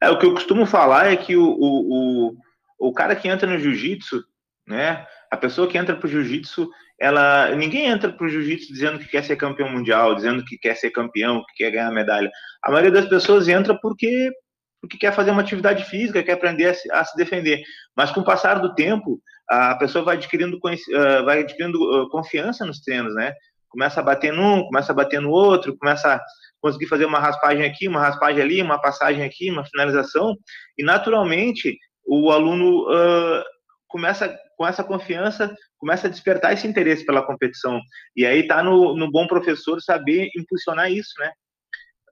É, 0.00 0.08
o 0.10 0.18
que 0.18 0.26
eu 0.26 0.32
costumo 0.32 0.66
falar 0.66 1.12
é 1.12 1.16
que 1.16 1.36
o, 1.36 1.44
o, 1.44 2.30
o, 2.78 2.88
o 2.88 2.92
cara 2.92 3.14
que 3.14 3.28
entra 3.28 3.48
no 3.48 3.58
jiu-jitsu, 3.58 4.24
né? 4.66 5.06
A 5.30 5.36
pessoa 5.36 5.68
que 5.68 5.78
entra 5.78 5.96
pro 5.96 6.08
jiu-jitsu, 6.08 6.68
ela 7.00 7.54
ninguém 7.56 7.86
entra 7.86 8.12
pro 8.12 8.28
jiu-jitsu 8.28 8.72
dizendo 8.72 8.98
que 8.98 9.08
quer 9.08 9.24
ser 9.24 9.36
campeão 9.36 9.70
mundial, 9.70 10.14
dizendo 10.14 10.44
que 10.44 10.58
quer 10.58 10.76
ser 10.76 10.90
campeão, 10.90 11.42
que 11.48 11.64
quer 11.64 11.70
ganhar 11.70 11.90
medalha. 11.90 12.30
A 12.62 12.70
maioria 12.70 12.90
das 12.90 13.08
pessoas 13.08 13.48
entra 13.48 13.78
porque 13.80 14.30
porque 14.82 14.96
quer 14.96 15.12
fazer 15.12 15.30
uma 15.30 15.42
atividade 15.42 15.84
física, 15.84 16.22
quer 16.22 16.32
aprender 16.32 16.66
a 16.66 16.74
se, 16.74 16.90
a 16.90 17.04
se 17.04 17.14
defender. 17.14 17.62
Mas 17.94 18.10
com 18.10 18.20
o 18.20 18.24
passar 18.24 18.60
do 18.60 18.74
tempo, 18.74 19.20
a 19.46 19.74
pessoa 19.74 20.02
vai 20.02 20.16
adquirindo, 20.16 20.58
vai 21.24 21.40
adquirindo 21.40 22.08
confiança 22.08 22.64
nos 22.64 22.80
treinos, 22.80 23.14
né? 23.14 23.34
Começa 23.68 24.00
a 24.00 24.02
bater 24.02 24.32
num, 24.32 24.64
começa 24.64 24.92
a 24.92 24.94
bater 24.94 25.20
no 25.20 25.30
outro, 25.30 25.76
começa 25.76 26.14
a 26.14 26.20
conseguir 26.62 26.86
fazer 26.86 27.04
uma 27.04 27.18
raspagem 27.18 27.64
aqui, 27.64 27.88
uma 27.88 28.00
raspagem 28.00 28.42
ali, 28.42 28.62
uma 28.62 28.80
passagem 28.80 29.22
aqui, 29.22 29.50
uma 29.50 29.66
finalização, 29.66 30.34
e 30.78 30.84
naturalmente 30.84 31.76
o 32.06 32.30
aluno 32.30 32.88
uh, 32.90 33.44
começa 33.86 34.34
com 34.60 34.68
essa 34.68 34.84
confiança, 34.84 35.56
começa 35.78 36.06
a 36.06 36.10
despertar 36.10 36.52
esse 36.52 36.66
interesse 36.66 37.06
pela 37.06 37.24
competição. 37.24 37.80
E 38.14 38.26
aí 38.26 38.40
está 38.40 38.62
no, 38.62 38.94
no 38.94 39.10
bom 39.10 39.26
professor 39.26 39.80
saber 39.80 40.28
impulsionar 40.36 40.92
isso, 40.92 41.14
né? 41.18 41.32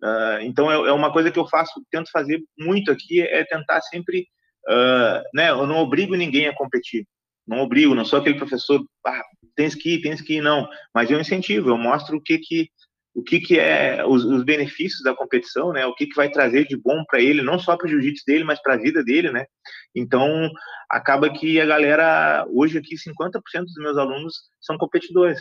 Uh, 0.02 0.40
então 0.44 0.72
é, 0.72 0.88
é, 0.88 0.92
uma 0.92 1.12
coisa 1.12 1.30
que 1.30 1.38
eu 1.38 1.46
faço, 1.46 1.74
tento 1.90 2.11
fazer 2.11 2.42
muito 2.58 2.90
aqui, 2.90 3.20
é 3.20 3.44
tentar 3.44 3.82
sempre, 3.82 4.20
uh, 4.66 5.20
né? 5.34 5.50
Eu 5.50 5.66
não 5.66 5.76
obrigo 5.76 6.14
ninguém 6.14 6.48
a 6.48 6.54
competir, 6.54 7.06
não 7.46 7.58
obrigo, 7.58 7.94
não 7.94 8.06
sou 8.06 8.18
aquele 8.18 8.38
professor, 8.38 8.82
ah, 9.06 9.22
tens 9.54 9.74
que 9.74 9.96
ir, 9.96 10.00
tens 10.00 10.22
que 10.22 10.38
ir, 10.38 10.40
não. 10.40 10.66
Mas 10.94 11.11
eu 11.11 11.20
incentivo, 11.20 11.68
eu 11.68 11.76
mostro 11.76 12.16
o 12.16 12.22
que 12.22 12.38
que 12.38 12.70
o 13.18 13.22
que, 13.22 13.40
que 13.40 13.59
é 13.59 14.07
os, 14.07 14.24
os, 14.24 14.44
benefícios 14.44 15.02
da 15.02 15.12
competição, 15.12 15.72
né? 15.72 15.85
O 15.85 15.94
que, 15.94 16.07
que 16.07 16.14
vai 16.14 16.31
trazer 16.31 16.68
de 16.68 16.76
bom 16.76 17.04
para 17.04 17.20
ele, 17.20 17.42
não 17.42 17.59
só 17.59 17.76
para 17.76 17.87
o 17.87 17.90
jiu-jitsu 17.90 18.22
dele, 18.24 18.44
mas 18.44 18.62
para 18.62 18.74
a 18.74 18.76
vida 18.76 19.02
dele, 19.02 19.33
né? 19.33 19.44
Então, 19.92 20.48
acaba 20.88 21.28
que 21.28 21.61
a 21.61 21.66
galera, 21.66 22.46
hoje 22.48 22.78
aqui, 22.78 22.94
50% 22.94 23.64
dos 23.64 23.74
meus 23.78 23.98
alunos 23.98 24.35
são 24.61 24.78
competidores. 24.78 25.40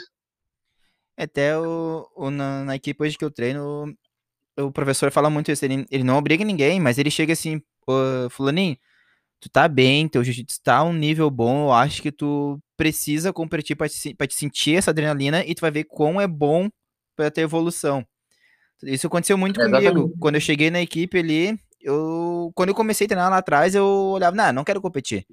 Até 1.15 1.55
o, 1.55 2.09
o 2.15 2.31
na, 2.31 2.63
na, 2.63 2.75
equipe 2.75 3.03
hoje 3.03 3.15
que 3.15 3.23
eu 3.23 3.29
treino, 3.29 3.93
o, 4.57 4.71
professor 4.71 5.11
fala 5.11 5.29
muito 5.29 5.51
isso, 5.51 5.63
ele, 5.63 5.85
ele 5.91 6.03
não 6.03 6.17
obriga 6.17 6.43
ninguém, 6.43 6.79
mas 6.79 6.97
ele 6.97 7.11
chega 7.11 7.33
assim, 7.33 7.61
fulaninho, 8.31 8.75
tu 9.39 9.51
tá 9.51 9.67
bem, 9.67 10.07
teu 10.07 10.23
jiu-jitsu 10.23 10.63
tá 10.63 10.83
um 10.83 10.93
nível 10.93 11.29
bom, 11.29 11.67
eu 11.67 11.73
acho 11.73 12.01
que 12.01 12.11
tu 12.11 12.59
precisa 12.75 13.31
competir 13.31 13.75
para 13.75 13.87
te, 13.87 14.15
te 14.15 14.33
sentir 14.33 14.77
essa 14.77 14.89
adrenalina 14.89 15.45
e 15.45 15.53
tu 15.53 15.61
vai 15.61 15.69
ver 15.69 15.83
quão 15.83 16.19
é 16.19 16.27
bom 16.27 16.69
para 17.17 17.31
ter 17.31 17.41
evolução. 17.41 18.05
Isso 18.83 19.07
aconteceu 19.07 19.37
muito 19.37 19.59
Exatamente. 19.59 19.91
comigo. 19.91 20.13
Quando 20.19 20.35
eu 20.35 20.41
cheguei 20.41 20.69
na 20.69 20.81
equipe 20.81 21.17
ali, 21.17 21.59
eu 21.81 22.51
quando 22.53 22.69
eu 22.69 22.75
comecei 22.75 23.05
a 23.05 23.07
treinar 23.07 23.29
lá 23.29 23.37
atrás, 23.37 23.73
eu 23.73 23.85
olhava, 23.85 24.35
não, 24.35 24.53
não 24.53 24.63
quero 24.63 24.79
competir. 24.79 25.25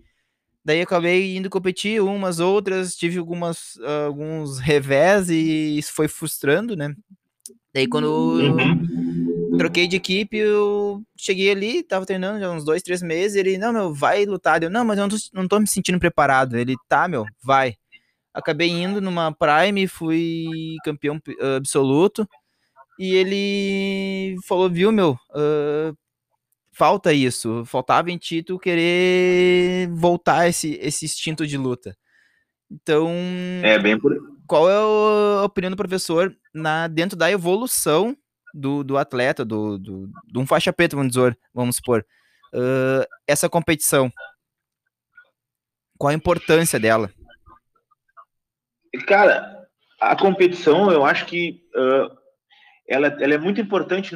Daí 0.65 0.79
eu 0.79 0.85
acabei 0.85 1.37
indo 1.37 1.51
competir 1.51 2.01
umas 2.01 2.41
outras, 2.41 2.97
tive 2.97 3.19
algumas 3.19 3.79
alguns 4.07 4.59
revés 4.59 5.29
e 5.29 5.79
isso 5.79 5.93
foi 5.93 6.09
frustrando, 6.09 6.75
né? 6.75 6.95
Daí 7.75 7.87
quando 7.87 8.07
uhum. 8.07 9.51
eu 9.53 9.59
troquei 9.59 9.87
de 9.87 9.97
equipe, 9.97 10.39
eu 10.39 11.03
cheguei 11.19 11.51
ali, 11.51 11.83
tava 11.83 12.07
treinando 12.07 12.41
já 12.41 12.51
uns 12.51 12.65
dois, 12.65 12.83
três 12.83 13.03
meses, 13.03 13.37
ele, 13.37 13.59
não, 13.59 13.73
meu, 13.73 13.93
vai 13.93 14.25
lutar. 14.25 14.63
Eu, 14.63 14.71
não, 14.71 14.85
mas 14.85 14.99
eu 14.99 15.03
não 15.03 15.09
tô, 15.09 15.17
não 15.35 15.49
tô 15.49 15.61
me 15.61 15.67
sentindo 15.67 15.99
preparado. 15.99 16.57
Ele, 16.57 16.75
tá, 16.89 17.07
meu, 17.09 17.27
vai. 17.43 17.75
Acabei 18.35 18.69
indo 18.69 19.01
numa 19.01 19.33
Prime, 19.33 19.87
fui 19.87 20.75
campeão 20.85 21.21
absoluto. 21.57 22.29
E 22.99 23.15
ele 23.15 24.37
falou, 24.47 24.69
viu, 24.69 24.91
meu, 24.91 25.13
uh, 25.31 25.97
falta 26.73 27.13
isso. 27.13 27.65
Faltava 27.65 28.11
em 28.11 28.19
ti 28.19 28.43
tu 28.43 28.59
querer 28.59 29.89
voltar 29.91 30.49
esse, 30.49 30.75
esse 30.83 31.05
instinto 31.05 31.47
de 31.47 31.57
luta. 31.57 31.97
Então, 32.71 33.09
é 33.63 33.79
bem 33.79 33.99
por... 33.99 34.17
qual 34.47 34.69
é 34.69 34.75
a 34.75 35.45
opinião 35.45 35.71
do 35.71 35.77
professor 35.77 36.35
na, 36.53 36.89
dentro 36.89 37.17
da 37.17 37.31
evolução 37.31 38.17
do, 38.53 38.83
do 38.83 38.97
atleta, 38.97 39.45
do, 39.45 39.79
do, 39.79 40.11
de 40.27 40.39
um 40.39 40.47
faixa 40.47 40.73
preta, 40.73 40.97
vamos 40.97 41.13
dizer, 41.13 41.39
vamos 41.53 41.77
supor, 41.77 42.05
uh, 42.53 43.07
essa 43.27 43.49
competição? 43.49 44.11
Qual 45.99 46.11
a 46.11 46.15
importância 46.15 46.81
dela? 46.81 47.13
Cara, 49.07 49.67
a 50.01 50.17
competição, 50.17 50.91
eu 50.91 51.05
acho 51.05 51.27
que 51.27 51.63
uh, 51.75 52.11
ela, 52.89 53.09
ela 53.21 53.35
é 53.35 53.39
muito 53.39 53.61
importante 53.61 54.15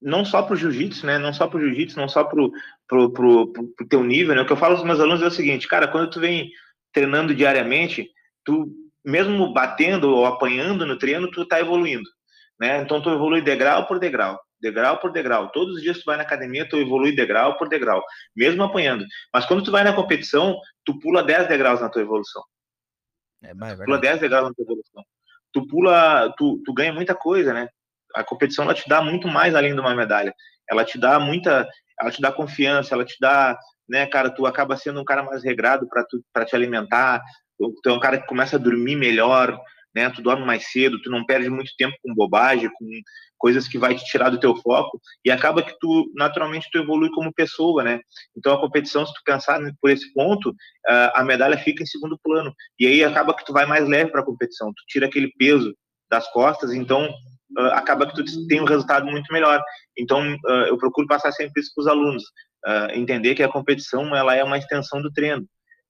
não 0.00 0.24
só 0.24 0.42
para 0.42 0.52
o 0.52 0.56
jiu-jitsu, 0.56 1.06
né? 1.06 1.18
Não 1.18 1.32
só 1.32 1.48
para 1.48 1.58
o 1.58 1.60
jiu-jitsu, 1.60 1.98
não 1.98 2.08
só 2.08 2.24
para 2.24 2.40
o 2.42 3.52
teu 3.88 4.04
nível, 4.04 4.34
né? 4.34 4.42
O 4.42 4.46
que 4.46 4.52
eu 4.52 4.56
falo 4.56 4.74
aos 4.74 4.84
meus 4.84 5.00
alunos 5.00 5.22
é 5.22 5.26
o 5.26 5.30
seguinte, 5.30 5.66
cara, 5.66 5.88
quando 5.88 6.10
tu 6.10 6.20
vem 6.20 6.50
treinando 6.92 7.34
diariamente, 7.34 8.10
tu, 8.44 8.70
mesmo 9.04 9.52
batendo 9.52 10.10
ou 10.10 10.26
apanhando 10.26 10.84
no 10.84 10.98
treino, 10.98 11.30
tu 11.30 11.46
tá 11.46 11.58
evoluindo, 11.58 12.08
né? 12.60 12.82
Então 12.82 13.00
tu 13.00 13.08
evolui 13.08 13.40
degrau 13.40 13.86
por 13.86 13.98
degrau, 13.98 14.38
degrau 14.60 14.98
por 14.98 15.10
degrau. 15.10 15.50
Todos 15.50 15.76
os 15.76 15.82
dias 15.82 15.98
tu 15.98 16.04
vai 16.04 16.18
na 16.18 16.22
academia, 16.22 16.68
tu 16.68 16.76
evolui 16.76 17.16
degrau 17.16 17.56
por 17.56 17.68
degrau, 17.68 18.02
mesmo 18.36 18.62
apanhando. 18.62 19.06
Mas 19.32 19.46
quando 19.46 19.64
tu 19.64 19.70
vai 19.72 19.84
na 19.84 19.94
competição, 19.94 20.58
tu 20.84 20.98
pula 20.98 21.22
10 21.22 21.48
degraus 21.48 21.80
na 21.80 21.88
tua 21.88 22.02
evolução. 22.02 22.42
É, 23.44 23.50
é 23.50 23.76
pula 23.76 23.98
10 23.98 24.20
degraus 24.20 24.48
na 24.48 24.54
tua 24.54 24.64
evolução. 24.64 25.04
Tu 25.52 25.66
pula, 25.66 26.32
tu, 26.36 26.60
tu 26.64 26.72
ganha 26.72 26.92
muita 26.92 27.14
coisa, 27.14 27.52
né? 27.52 27.68
A 28.14 28.24
competição 28.24 28.64
ela 28.64 28.74
te 28.74 28.88
dá 28.88 29.02
muito 29.02 29.28
mais 29.28 29.54
além 29.54 29.74
de 29.74 29.80
uma 29.80 29.94
medalha. 29.94 30.34
Ela 30.68 30.84
te 30.84 30.98
dá 30.98 31.20
muita, 31.20 31.68
ela 32.00 32.10
te 32.10 32.20
dá 32.20 32.32
confiança, 32.32 32.94
ela 32.94 33.04
te 33.04 33.16
dá, 33.20 33.58
né, 33.88 34.06
cara, 34.06 34.30
tu 34.30 34.46
acaba 34.46 34.76
sendo 34.76 35.00
um 35.00 35.04
cara 35.04 35.22
mais 35.22 35.44
regrado 35.44 35.86
para 35.88 36.04
tu 36.04 36.24
para 36.32 36.44
te 36.44 36.56
alimentar, 36.56 37.22
tu 37.58 37.90
é 37.90 37.92
um 37.92 38.00
cara 38.00 38.18
que 38.18 38.26
começa 38.26 38.56
a 38.56 38.58
dormir 38.58 38.96
melhor, 38.96 39.58
né? 39.94 40.10
Tu 40.10 40.22
dorme 40.22 40.44
mais 40.44 40.70
cedo, 40.72 41.00
tu 41.00 41.10
não 41.10 41.24
perde 41.24 41.48
muito 41.48 41.72
tempo 41.76 41.96
com 42.02 42.14
bobagem, 42.14 42.70
com 42.72 42.86
coisas 43.44 43.68
que 43.68 43.76
vai 43.76 43.94
te 43.94 44.02
tirar 44.06 44.30
do 44.30 44.40
teu 44.40 44.56
foco 44.56 44.98
e 45.22 45.30
acaba 45.30 45.62
que 45.62 45.78
tu 45.78 46.10
naturalmente 46.14 46.66
tu 46.72 46.78
evolui 46.78 47.10
como 47.10 47.30
pessoa, 47.30 47.84
né? 47.84 48.00
Então 48.34 48.54
a 48.54 48.58
competição, 48.58 49.04
se 49.04 49.12
tu 49.12 49.20
pensar 49.22 49.60
por 49.82 49.90
esse 49.90 50.10
ponto, 50.14 50.54
a 51.12 51.22
medalha 51.22 51.58
fica 51.58 51.82
em 51.82 51.86
segundo 51.86 52.18
plano 52.24 52.54
e 52.80 52.86
aí 52.86 53.04
acaba 53.04 53.36
que 53.36 53.44
tu 53.44 53.52
vai 53.52 53.66
mais 53.66 53.86
leve 53.86 54.10
para 54.10 54.22
a 54.22 54.24
competição, 54.24 54.68
tu 54.68 54.82
tira 54.88 55.04
aquele 55.04 55.30
peso 55.38 55.74
das 56.10 56.26
costas, 56.32 56.72
então 56.72 57.06
acaba 57.72 58.06
que 58.06 58.14
tu 58.14 58.46
tem 58.46 58.62
um 58.62 58.64
resultado 58.64 59.04
muito 59.04 59.30
melhor. 59.30 59.62
Então 59.98 60.22
eu 60.66 60.78
procuro 60.78 61.06
passar 61.06 61.30
sempre 61.30 61.60
isso 61.60 61.70
para 61.74 61.82
os 61.82 61.86
alunos, 61.86 62.22
entender 62.94 63.34
que 63.34 63.42
a 63.42 63.52
competição 63.52 64.16
ela 64.16 64.34
é 64.34 64.42
uma 64.42 64.56
extensão 64.56 65.02
do 65.02 65.12
treino, 65.12 65.44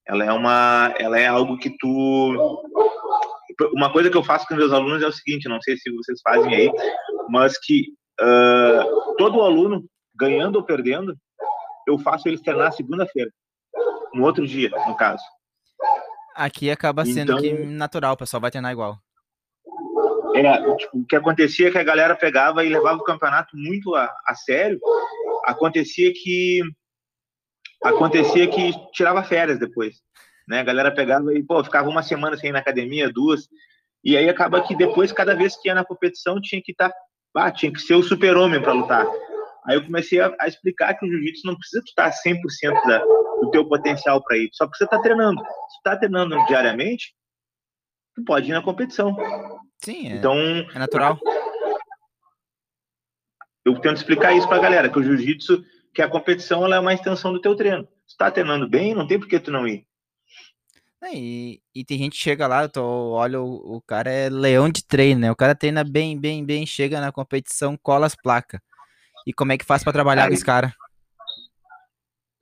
ela 0.09 0.25
é 0.25 0.33
uma, 0.33 0.93
ela 0.99 1.21
é 1.21 1.29
algo 1.29 1.57
que 1.57 1.71
tu 1.79 2.65
uma 3.73 3.93
coisa 3.93 4.11
que 4.11 4.17
eu 4.17 4.25
faço 4.25 4.47
com 4.47 4.55
meus 4.55 4.73
alunos 4.73 5.03
é 5.03 5.07
o 5.07 5.13
seguinte, 5.13 5.49
não 5.49 5.61
sei 5.61 5.77
se 5.77 5.91
vocês 5.93 6.21
fazem 6.23 6.55
aí, 6.55 6.71
mas 7.29 7.59
que 7.59 7.93
uh, 8.21 9.17
todo 9.17 9.43
aluno, 9.43 9.85
ganhando 10.15 10.57
ou 10.57 10.65
perdendo, 10.65 11.17
eu 11.87 11.99
faço 11.99 12.29
eles 12.29 12.41
treinar 12.41 12.73
segunda-feira, 12.73 13.31
no 14.13 14.25
outro 14.25 14.47
dia, 14.47 14.71
no 14.87 14.97
caso. 14.97 15.23
Aqui 16.35 16.71
acaba 16.71 17.05
sendo 17.05 17.39
então, 17.45 17.67
natural, 17.67 18.15
o 18.15 18.17
pessoal 18.17 18.41
vai 18.41 18.51
treinar 18.51 18.73
igual. 18.73 18.99
É, 20.35 20.77
tipo, 20.77 20.99
o 20.99 21.07
que 21.07 21.15
acontecia 21.15 21.69
é 21.69 21.71
que 21.71 21.79
a 21.79 21.85
galera 21.85 22.17
pegava 22.17 22.65
e 22.65 22.69
levava 22.69 22.99
o 22.99 23.05
campeonato 23.05 23.57
muito 23.57 23.95
a, 23.95 24.13
a 24.27 24.35
sério. 24.35 24.81
Acontecia 25.45 26.13
que 26.13 26.61
acontecia 27.85 28.49
que 28.49 28.73
tirava 28.93 29.23
férias 29.23 29.59
depois, 29.59 29.97
né? 30.49 30.61
A 30.61 30.65
galera 30.65 30.93
pegava 30.93 31.33
e 31.35 31.43
pô, 31.43 31.63
ficava 31.63 31.89
uma 31.89 32.03
semana 32.03 32.37
sem 32.37 32.49
ir 32.49 32.53
na 32.53 32.59
academia, 32.59 33.13
duas, 33.13 33.47
e 34.03 34.17
aí 34.17 34.29
acaba 34.29 34.63
que 34.63 34.75
depois 34.75 35.13
cada 35.13 35.35
vez 35.37 35.57
que 35.57 35.69
ia 35.69 35.75
na 35.75 35.85
competição 35.85 36.41
tinha 36.41 36.61
que 36.63 36.73
estar, 36.73 36.89
tá, 36.89 36.97
ah, 37.37 37.51
tinha 37.51 37.73
que 37.73 37.81
ser 37.81 37.95
o 37.95 38.03
super-homem 38.03 38.61
para 38.61 38.73
lutar. 38.73 39.07
Aí 39.67 39.77
eu 39.77 39.85
comecei 39.85 40.21
a, 40.21 40.35
a 40.41 40.47
explicar 40.47 40.95
que 40.95 41.07
o 41.07 41.09
jiu-jitsu 41.09 41.47
não 41.47 41.57
precisa 41.57 41.83
estar 41.85 42.11
100% 42.11 42.87
da, 42.87 42.99
do 42.99 43.51
teu 43.51 43.67
potencial 43.67 44.23
para 44.23 44.37
ir, 44.37 44.51
só 44.53 44.67
precisa 44.67 44.87
estar 44.87 44.99
tá 44.99 45.03
treinando. 45.03 45.41
Se 45.41 45.77
está 45.79 45.97
treinando 45.97 46.37
diariamente, 46.47 47.15
tu 48.15 48.25
pode 48.25 48.51
ir 48.51 48.53
na 48.53 48.63
competição. 48.63 49.17
Sim, 49.83 50.09
é, 50.09 50.17
então, 50.17 50.37
é 50.39 50.79
natural. 50.79 51.19
Eu 53.65 53.79
tento 53.81 53.97
explicar 53.97 54.35
isso 54.35 54.47
para 54.47 54.59
a 54.59 54.63
galera, 54.63 54.91
que 54.91 54.99
o 54.99 55.03
jiu-jitsu, 55.03 55.65
que 55.95 56.03
a 56.03 56.09
competição 56.09 56.65
ela 56.65 56.77
é 56.77 56.81
uma 56.81 56.93
extensão 56.93 57.33
do 57.33 57.41
teu 57.41 57.57
treino. 57.57 57.89
Se 58.07 58.17
tá 58.17 58.31
treinando 58.31 58.69
bem, 58.69 58.95
não 58.95 59.07
tem 59.07 59.19
por 59.19 59.27
que 59.27 59.41
tu 59.41 59.51
não 59.51 59.67
ir. 59.67 59.87
É, 61.05 61.15
e, 61.15 61.61
e, 61.75 61.85
tem 61.85 61.99
gente 61.99 62.17
que 62.17 62.23
chega 62.23 62.47
lá, 62.47 62.67
tô, 62.67 62.83
olha, 62.83 63.39
o, 63.39 63.77
o, 63.77 63.83
cara 63.83 64.11
é 64.11 64.31
leão 64.31 64.71
de 64.71 64.83
treino, 64.83 65.21
né? 65.21 65.31
O 65.31 65.37
cara 65.37 65.55
treina 65.55 65.85
bem, 65.85 66.19
bem, 66.19 66.45
bem, 66.45 66.65
chega 66.65 66.99
na 66.99 67.13
competição, 67.13 67.77
cola 67.77 68.07
as 68.07 68.15
placas. 68.15 68.59
E 69.27 69.33
como 69.33 69.53
é 69.53 69.59
que 69.59 69.67
faz 69.67 69.85
para 69.85 69.93
trabalhar 69.93 70.27
com 70.27 70.33
esse 70.33 70.45
cara? 70.45 70.73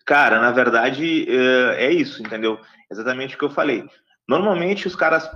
Cara, 0.07 0.41
na 0.41 0.53
verdade, 0.53 1.27
é, 1.29 1.87
é 1.87 1.93
isso, 1.93 2.23
entendeu? 2.23 2.61
Exatamente 2.91 3.35
o 3.35 3.39
que 3.39 3.45
eu 3.45 3.51
falei. 3.51 3.85
Normalmente 4.29 4.87
os 4.87 4.95
caras, 4.95 5.29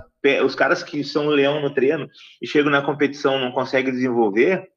os 0.45 0.55
caras 0.55 0.81
que 0.81 1.03
são 1.03 1.27
leão 1.27 1.61
no 1.61 1.73
treino 1.73 2.07
e 2.41 2.47
chegam 2.47 2.71
na 2.71 2.81
competição 2.81 3.37
não 3.39 3.51
conseguem 3.51 3.91
desenvolver, 3.91 4.69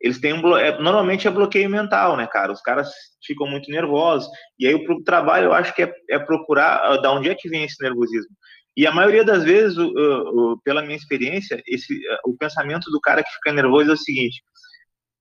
eles 0.00 0.20
têm 0.20 0.32
um 0.34 0.56
é, 0.56 0.78
normalmente 0.78 1.26
é 1.26 1.30
bloqueio 1.30 1.70
mental, 1.70 2.16
né, 2.16 2.26
cara? 2.26 2.52
Os 2.52 2.60
caras 2.60 2.90
ficam 3.24 3.46
muito 3.46 3.70
nervosos 3.70 4.28
e 4.58 4.66
aí 4.66 4.74
o 4.74 5.02
trabalho 5.02 5.46
eu 5.46 5.52
acho 5.52 5.74
que 5.74 5.82
é, 5.82 5.92
é 6.10 6.18
procurar 6.18 6.92
uh, 6.92 7.00
da 7.00 7.12
onde 7.12 7.30
é 7.30 7.34
que 7.34 7.48
vem 7.48 7.64
esse 7.64 7.82
nervosismo. 7.82 8.34
E 8.76 8.86
a 8.86 8.92
maioria 8.92 9.24
das 9.24 9.42
vezes, 9.42 9.78
uh, 9.78 9.88
uh, 9.88 10.60
pela 10.62 10.82
minha 10.82 10.96
experiência, 10.96 11.62
esse, 11.66 11.98
o 12.26 12.36
pensamento 12.36 12.90
do 12.90 13.00
cara 13.00 13.22
que 13.22 13.30
fica 13.30 13.52
nervoso 13.52 13.90
é 13.90 13.94
o 13.94 13.96
seguinte: 13.96 14.42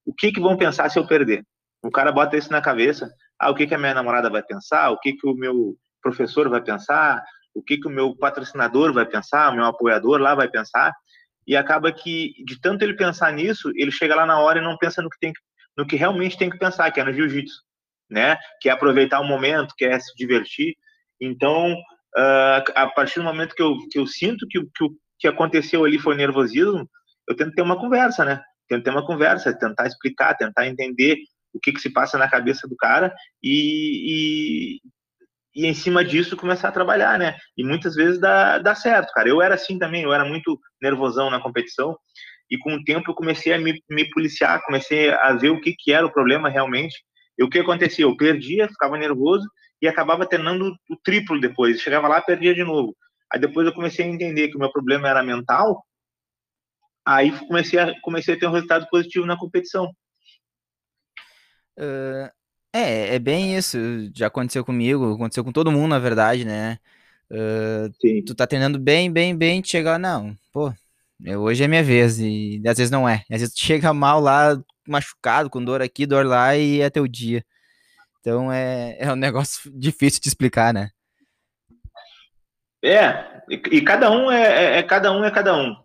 o 0.05 0.13
que, 0.13 0.31
que 0.31 0.41
vão 0.41 0.57
pensar 0.57 0.89
se 0.89 0.99
eu 0.99 1.07
perder? 1.07 1.43
O 1.81 1.89
cara 1.89 2.11
bota 2.11 2.35
isso 2.35 2.51
na 2.51 2.61
cabeça. 2.61 3.09
Ah, 3.39 3.49
o 3.49 3.55
que, 3.55 3.67
que 3.67 3.75
a 3.75 3.77
minha 3.77 3.93
namorada 3.93 4.29
vai 4.29 4.43
pensar? 4.43 4.89
O 4.91 4.99
que, 4.99 5.13
que 5.13 5.27
o 5.27 5.33
meu 5.33 5.75
professor 6.01 6.49
vai 6.49 6.61
pensar? 6.61 7.23
O 7.53 7.61
que, 7.61 7.77
que 7.77 7.87
o 7.87 7.91
meu 7.91 8.15
patrocinador 8.15 8.91
vai 8.91 9.05
pensar? 9.05 9.51
O 9.51 9.55
meu 9.55 9.65
apoiador 9.65 10.19
lá 10.19 10.35
vai 10.35 10.49
pensar? 10.49 10.93
E 11.47 11.55
acaba 11.55 11.91
que, 11.91 12.33
de 12.45 12.59
tanto 12.59 12.83
ele 12.83 12.95
pensar 12.95 13.31
nisso, 13.31 13.71
ele 13.75 13.91
chega 13.91 14.15
lá 14.15 14.25
na 14.25 14.39
hora 14.39 14.59
e 14.59 14.63
não 14.63 14.77
pensa 14.77 15.01
no 15.01 15.09
que, 15.09 15.19
tem, 15.19 15.33
no 15.77 15.85
que 15.85 15.95
realmente 15.95 16.37
tem 16.37 16.49
que 16.49 16.57
pensar, 16.57 16.89
que 16.91 16.99
é 16.99 17.03
no 17.03 17.13
jiu-jitsu, 17.13 17.61
né? 18.09 18.37
Que 18.61 18.69
é 18.69 18.71
aproveitar 18.71 19.19
o 19.19 19.27
momento, 19.27 19.75
que 19.77 19.85
é 19.85 19.99
se 19.99 20.13
divertir. 20.15 20.75
Então, 21.21 21.73
uh, 21.73 22.71
a 22.75 22.87
partir 22.87 23.19
do 23.19 23.25
momento 23.25 23.55
que 23.55 23.61
eu, 23.61 23.77
que 23.91 23.99
eu 23.99 24.07
sinto 24.07 24.47
que, 24.49 24.59
que 24.59 24.83
o 24.83 24.89
que 25.19 25.27
aconteceu 25.27 25.85
ali 25.85 25.99
foi 25.99 26.15
nervosismo, 26.15 26.89
eu 27.27 27.35
tento 27.35 27.53
ter 27.53 27.61
uma 27.61 27.79
conversa, 27.79 28.25
né? 28.25 28.41
Tento 28.67 28.83
ter 28.83 28.89
uma 28.89 29.05
conversa, 29.05 29.57
tentar 29.57 29.87
explicar, 29.87 30.35
tentar 30.35 30.67
entender 30.67 31.17
o 31.53 31.59
que, 31.59 31.71
que 31.71 31.79
se 31.79 31.89
passa 31.89 32.17
na 32.17 32.29
cabeça 32.29 32.67
do 32.67 32.75
cara 32.75 33.13
e, 33.41 34.79
e, 34.79 34.81
e, 35.55 35.65
em 35.65 35.73
cima 35.73 36.03
disso 36.03 36.37
começar 36.37 36.69
a 36.69 36.71
trabalhar, 36.71 37.17
né? 37.17 37.37
E 37.57 37.63
muitas 37.63 37.95
vezes 37.95 38.19
dá, 38.19 38.59
dá 38.59 38.75
certo, 38.75 39.11
cara. 39.13 39.29
Eu 39.29 39.41
era 39.41 39.55
assim 39.55 39.79
também, 39.79 40.03
eu 40.03 40.13
era 40.13 40.25
muito 40.25 40.59
nervosão 40.81 41.29
na 41.29 41.39
competição 41.39 41.97
e 42.49 42.57
com 42.57 42.75
o 42.75 42.83
tempo 42.83 43.09
eu 43.09 43.15
comecei 43.15 43.53
a 43.53 43.57
me, 43.57 43.81
me 43.89 44.09
policiar, 44.09 44.61
comecei 44.63 45.09
a 45.09 45.33
ver 45.33 45.49
o 45.49 45.61
que, 45.61 45.73
que 45.77 45.91
era 45.91 46.05
o 46.05 46.11
problema 46.11 46.49
realmente. 46.49 46.95
E 47.37 47.43
o 47.43 47.49
que 47.49 47.59
acontecia? 47.59 48.05
Eu 48.05 48.15
perdia, 48.15 48.67
ficava 48.67 48.97
nervoso 48.97 49.47
e 49.81 49.87
acabava 49.87 50.25
treinando 50.25 50.73
o 50.89 50.95
triplo 51.03 51.39
depois. 51.39 51.81
Chegava 51.81 52.07
lá, 52.07 52.21
perdia 52.21 52.53
de 52.53 52.63
novo. 52.63 52.95
Aí 53.33 53.39
depois 53.39 53.67
eu 53.67 53.73
comecei 53.73 54.05
a 54.05 54.07
entender 54.07 54.49
que 54.49 54.55
o 54.55 54.59
meu 54.59 54.71
problema 54.71 55.09
era 55.09 55.23
mental 55.23 55.83
aí 57.05 57.31
comecei 57.47 57.77
a, 57.77 57.93
comecei 58.01 58.33
a 58.33 58.39
ter 58.39 58.47
um 58.47 58.51
resultado 58.51 58.87
positivo 58.89 59.25
na 59.25 59.37
competição. 59.37 59.85
Uh, 61.77 62.29
é, 62.77 63.15
é 63.15 63.19
bem 63.19 63.57
isso. 63.57 63.77
Já 64.13 64.27
aconteceu 64.27 64.63
comigo, 64.65 65.13
aconteceu 65.13 65.43
com 65.43 65.51
todo 65.51 65.71
mundo, 65.71 65.89
na 65.89 65.99
verdade, 65.99 66.45
né? 66.45 66.77
Uh, 67.29 68.23
tu 68.25 68.35
tá 68.35 68.45
treinando 68.45 68.77
bem, 68.77 69.11
bem, 69.11 69.35
bem, 69.35 69.61
te 69.61 69.69
chegar, 69.69 69.97
não, 69.97 70.37
pô, 70.53 70.71
hoje 71.39 71.63
é 71.63 71.67
minha 71.67 71.83
vez, 71.83 72.19
e 72.19 72.61
às 72.67 72.77
vezes 72.77 72.91
não 72.91 73.09
é. 73.09 73.23
Às 73.31 73.41
vezes 73.41 73.55
tu 73.55 73.63
chega 73.63 73.91
mal 73.93 74.19
lá, 74.19 74.61
machucado, 74.87 75.49
com 75.49 75.63
dor 75.63 75.81
aqui, 75.81 76.05
dor 76.05 76.25
lá, 76.25 76.55
e 76.55 76.81
é 76.81 76.89
teu 76.89 77.07
dia. 77.07 77.43
Então 78.19 78.51
é, 78.51 78.95
é 78.99 79.11
um 79.11 79.15
negócio 79.17 79.71
difícil 79.73 80.21
de 80.21 80.27
explicar, 80.27 80.73
né? 80.73 80.91
É, 82.83 83.41
e, 83.49 83.55
e 83.77 83.81
cada 83.81 84.11
um 84.11 84.29
é, 84.31 84.43
é, 84.43 84.77
é, 84.77 84.83
cada 84.83 85.11
um 85.11 85.23
é 85.23 85.31
cada 85.31 85.55
um 85.55 85.75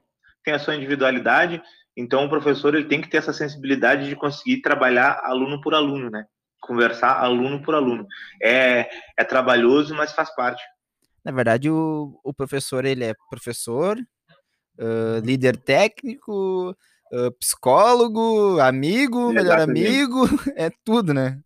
tem 0.44 0.54
a 0.54 0.58
sua 0.58 0.74
individualidade, 0.74 1.62
então 1.96 2.24
o 2.24 2.28
professor 2.28 2.74
ele 2.74 2.88
tem 2.88 3.00
que 3.00 3.08
ter 3.08 3.18
essa 3.18 3.32
sensibilidade 3.32 4.08
de 4.08 4.16
conseguir 4.16 4.60
trabalhar 4.62 5.20
aluno 5.22 5.60
por 5.60 5.74
aluno, 5.74 6.10
né? 6.10 6.26
Conversar 6.60 7.22
aluno 7.22 7.62
por 7.62 7.74
aluno. 7.74 8.06
É, 8.42 8.88
é 9.16 9.24
trabalhoso, 9.24 9.94
mas 9.94 10.12
faz 10.12 10.34
parte. 10.34 10.62
Na 11.24 11.32
verdade, 11.32 11.70
o, 11.70 12.18
o 12.22 12.32
professor 12.32 12.84
ele 12.84 13.04
é 13.04 13.14
professor, 13.28 13.98
uh, 14.78 15.24
líder 15.24 15.56
técnico, 15.56 16.76
uh, 17.12 17.30
psicólogo, 17.38 18.58
amigo, 18.60 19.32
melhor 19.32 19.60
amigo, 19.60 20.24
é 20.56 20.70
tudo, 20.84 21.12
né? 21.12 21.40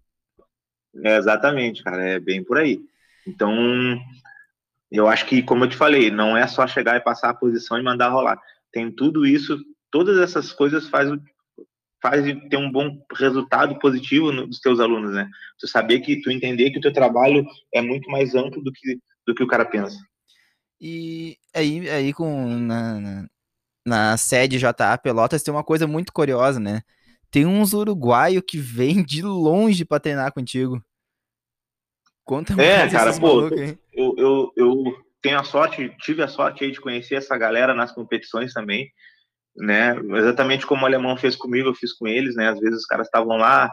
É, 1.05 1.17
exatamente, 1.17 1.83
cara, 1.83 2.03
é 2.03 2.21
bem 2.21 2.45
por 2.45 2.59
aí. 2.59 2.81
Então, 3.27 3.99
eu 4.93 5.09
acho 5.09 5.27
que, 5.27 5.43
como 5.43 5.65
eu 5.65 5.69
te 5.69 5.77
falei, 5.77 6.11
não 6.11 6.37
é 6.37 6.47
só 6.47 6.67
chegar 6.67 6.97
e 6.97 7.01
passar 7.01 7.31
a 7.31 7.35
posição 7.35 7.79
e 7.79 7.83
mandar 7.83 8.11
rolar 8.11 8.41
tem 8.75 8.91
tudo 8.91 9.25
isso, 9.25 9.57
todas 9.91 10.19
essas 10.19 10.53
coisas 10.53 10.89
faz 10.89 11.09
faz 12.05 12.23
ter 12.51 12.59
um 12.59 12.71
bom 12.71 13.03
resultado 13.17 13.79
positivo 13.79 14.31
nos 14.31 14.61
teus 14.61 14.79
alunos, 14.79 15.15
né? 15.15 15.27
Tu 15.59 15.67
saber 15.67 16.01
que 16.01 16.21
tu 16.21 16.31
entender 16.31 16.71
que 16.71 16.77
o 16.77 16.83
teu 16.83 16.93
trabalho 16.93 17.47
é 17.73 17.81
muito 17.81 18.11
mais 18.11 18.35
amplo 18.35 18.63
do 18.63 18.71
que 18.71 18.99
do 19.27 19.35
que 19.35 19.43
o 19.43 19.47
cara 19.47 19.65
pensa. 19.65 19.97
E 20.79 21.39
aí 21.55 21.89
aí 21.89 22.13
com 22.13 22.47
na, 22.59 23.01
na, 23.01 23.27
na 23.87 24.17
sede 24.19 24.59
JA 24.59 24.99
Pelotas 25.03 25.43
tem 25.43 25.55
uma 25.55 25.65
coisa 25.65 25.87
muito 25.87 26.13
curiosa, 26.13 26.61
né? 26.61 26.83
Tem 27.31 27.47
uns 27.47 27.73
uruguaios 27.73 28.45
que 28.47 28.59
vêm 28.59 29.03
de 29.03 29.23
longe 29.23 29.83
para 29.87 29.99
treinar 29.99 30.31
contigo. 30.31 30.85
Conta 32.23 32.53
É, 32.61 32.87
cara, 32.91 33.19
pô, 33.19 33.49
eu, 33.93 34.15
eu, 34.19 34.53
eu 34.57 35.05
tenho 35.23 35.39
a 35.39 35.45
sorte, 35.45 35.91
tive 36.01 36.23
a 36.23 36.29
sorte 36.29 36.65
aí 36.65 36.71
de 36.71 36.81
conhecer 36.81 37.15
essa 37.15 37.37
galera 37.39 37.73
nas 37.73 37.93
competições 37.93 38.53
também, 38.53 38.91
né? 39.57 39.97
Exatamente 40.17 40.67
como 40.67 40.83
o 40.83 40.87
alemão 40.87 41.17
fez 41.17 41.37
comigo, 41.37 41.69
eu 41.69 41.75
fiz 41.75 41.93
com 41.93 42.07
eles, 42.07 42.35
né? 42.35 42.49
Às 42.49 42.59
vezes 42.59 42.81
os 42.81 42.87
caras 42.87 43.07
estavam 43.07 43.37
lá 43.37 43.71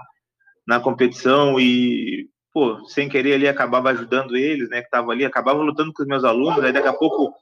na 0.66 0.80
competição 0.80 1.60
e, 1.60 2.30
pô, 2.54 2.86
sem 2.88 3.10
querer 3.10 3.34
ali 3.34 3.48
acabava 3.48 3.90
ajudando 3.90 4.38
eles, 4.38 4.70
né? 4.70 4.80
Que 4.80 4.88
estavam 4.88 5.12
ali, 5.12 5.26
acabava 5.26 5.62
lutando 5.62 5.92
com 5.94 6.04
os 6.04 6.08
meus 6.08 6.24
alunos, 6.24 6.64
aí 6.64 6.72
daqui 6.72 6.88
a 6.88 6.94
pouco 6.94 7.34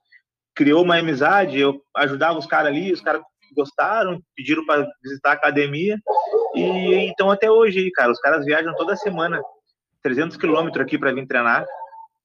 criou 0.56 0.84
uma 0.84 0.98
amizade, 0.98 1.60
eu 1.60 1.82
ajudava 1.96 2.38
os 2.38 2.46
caras 2.46 2.68
ali, 2.68 2.92
os 2.92 3.02
caras 3.02 3.22
gostaram, 3.56 4.22
pediram 4.36 4.66
para 4.66 4.88
visitar 5.04 5.32
a 5.32 5.34
academia 5.34 5.98
e 6.56 6.96
então 7.10 7.32
até 7.32 7.50
hoje, 7.50 7.90
cara, 7.92 8.12
os 8.12 8.20
caras 8.20 8.46
viajam 8.46 8.76
toda 8.76 8.96
semana 8.96 9.42
300 10.04 10.38
quilômetros 10.38 10.84
aqui 10.84 10.98
para 10.98 11.14
vir 11.14 11.28
treinar 11.28 11.66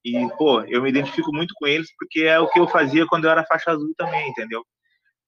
e, 0.05 0.29
pô, 0.37 0.61
eu 0.63 0.83
me 0.83 0.91
identifico 0.91 1.33
muito 1.33 1.55
com 1.57 1.67
eles 1.67 1.89
porque 1.99 2.23
é 2.23 2.39
o 2.39 2.49
que 2.49 2.61
eu 2.61 2.69
fazia 2.69 3.07
quando 3.07 3.25
eu 3.25 3.31
era 3.31 3.45
faixa 3.45 3.71
azul 3.71 3.95
também, 3.97 4.29
entendeu? 4.29 4.65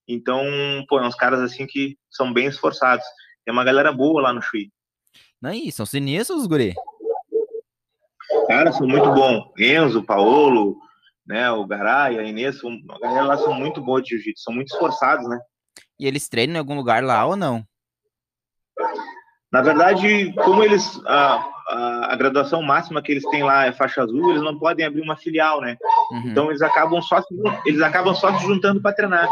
Então, 0.09 0.45
pô, 0.89 1.01
é 1.01 1.07
uns 1.07 1.15
caras 1.15 1.41
assim 1.41 1.67
que 1.67 1.97
são 2.11 2.33
bem 2.33 2.47
esforçados. 2.47 3.05
Tem 3.45 3.53
uma 3.53 3.65
galera 3.65 3.93
boa 3.93 4.23
lá 4.23 4.33
no 4.33 4.43
Chui. 4.43 4.71
Não, 5.41 5.53
e 5.53 5.71
são 5.71 5.85
sinistros, 5.85 6.47
guri. 6.47 6.75
Cara, 8.49 8.73
são 8.73 8.87
muito 8.87 9.13
bons. 9.13 9.51
Enzo, 9.59 10.03
Paolo, 10.03 10.77
né, 11.27 11.51
o 11.51 11.67
Garay, 11.67 12.19
a 12.19 12.23
Inês, 12.23 12.61
a 12.65 12.99
galera 12.99 13.25
lá 13.25 13.37
são 13.37 13.53
muito 13.53 13.81
boa 13.81 14.01
de 14.01 14.11
jiu-jitsu, 14.11 14.43
são 14.43 14.55
muito 14.55 14.73
esforçados, 14.73 15.29
né? 15.29 15.39
E 15.99 16.07
eles 16.07 16.29
treinam 16.29 16.57
em 16.57 16.59
algum 16.59 16.77
lugar 16.77 17.03
lá 17.03 17.25
ou 17.27 17.37
não? 17.37 17.65
Na 19.51 19.63
verdade, 19.63 20.33
como 20.45 20.63
eles. 20.63 21.01
Ah, 21.07 21.45
a, 21.69 22.13
a, 22.13 22.17
graduação 22.17 22.63
máxima 22.63 23.03
que 23.03 23.11
eles 23.11 23.25
têm 23.31 23.43
lá 23.43 23.67
é 23.67 23.73
faixa 23.73 24.03
azul, 24.03 24.31
eles 24.31 24.43
não 24.43 24.59
podem 24.59 24.85
abrir 24.85 25.01
uma 25.01 25.17
filial, 25.17 25.61
né? 25.61 25.77
Uhum. 26.11 26.23
Então 26.27 26.51
eles 26.51 26.63
acabam 26.63 27.01
só 27.01 27.21
se, 27.23 27.35
eles 27.65 27.81
acabam 27.81 28.15
só 28.15 28.37
se 28.39 28.47
juntando 28.47 28.81
para 28.81 28.95
treinar. 28.95 29.29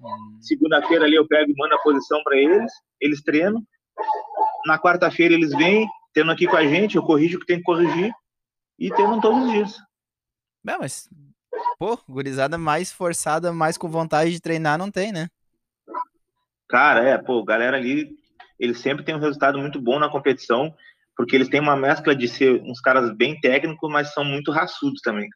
Uhum. 0.00 0.38
Segunda-feira 0.40 1.04
ali 1.04 1.14
eu 1.14 1.26
pego 1.26 1.50
e 1.50 1.54
mando 1.56 1.74
a 1.74 1.78
posição 1.78 2.22
para 2.22 2.36
eles, 2.36 2.72
eles 3.00 3.22
treinam. 3.22 3.62
Na 4.66 4.78
quarta-feira 4.78 5.34
eles 5.34 5.50
vêm, 5.52 5.88
tendo 6.12 6.30
aqui 6.30 6.46
com 6.46 6.56
a 6.56 6.66
gente, 6.66 6.96
eu 6.96 7.02
corrijo 7.02 7.36
o 7.36 7.40
que 7.40 7.46
tem 7.46 7.58
que 7.58 7.64
corrigir 7.64 8.12
e 8.78 8.90
treinam 8.90 9.20
todos 9.20 9.44
os 9.44 9.52
dias. 9.52 9.76
Não, 10.64 10.78
mas 10.80 11.08
Pô, 11.78 11.98
gurizada 12.08 12.56
mais 12.56 12.92
forçada, 12.92 13.52
mais 13.52 13.76
com 13.76 13.88
vontade 13.88 14.30
de 14.30 14.40
treinar, 14.40 14.78
não 14.78 14.90
tem, 14.90 15.12
né? 15.12 15.28
Cara, 16.68 17.04
é, 17.04 17.18
pô, 17.18 17.44
galera 17.44 17.76
ali, 17.76 18.10
eles 18.58 18.80
sempre 18.80 19.04
têm 19.04 19.14
um 19.14 19.20
resultado 19.20 19.58
muito 19.58 19.80
bom 19.80 19.98
na 19.98 20.08
competição, 20.08 20.74
porque 21.16 21.36
eles 21.36 21.48
têm 21.48 21.60
uma 21.60 21.76
mescla 21.76 22.14
de 22.14 22.26
ser 22.26 22.62
uns 22.62 22.80
caras 22.80 23.14
bem 23.14 23.38
técnicos, 23.40 23.90
mas 23.90 24.12
são 24.12 24.24
muito 24.24 24.50
raçudos 24.50 25.00
também. 25.00 25.28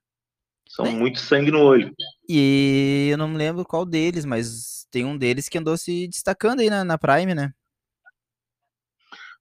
São 0.68 0.86
é. 0.86 0.90
muito 0.90 1.18
sangue 1.18 1.50
no 1.50 1.62
olho. 1.62 1.92
E 2.28 3.08
eu 3.10 3.16
não 3.16 3.28
me 3.28 3.38
lembro 3.38 3.64
qual 3.64 3.86
deles, 3.86 4.24
mas 4.24 4.86
tem 4.90 5.04
um 5.04 5.16
deles 5.16 5.48
que 5.48 5.56
andou 5.56 5.76
se 5.76 6.06
destacando 6.08 6.60
aí 6.60 6.68
na, 6.68 6.84
na 6.84 6.98
Prime, 6.98 7.34
né? 7.34 7.52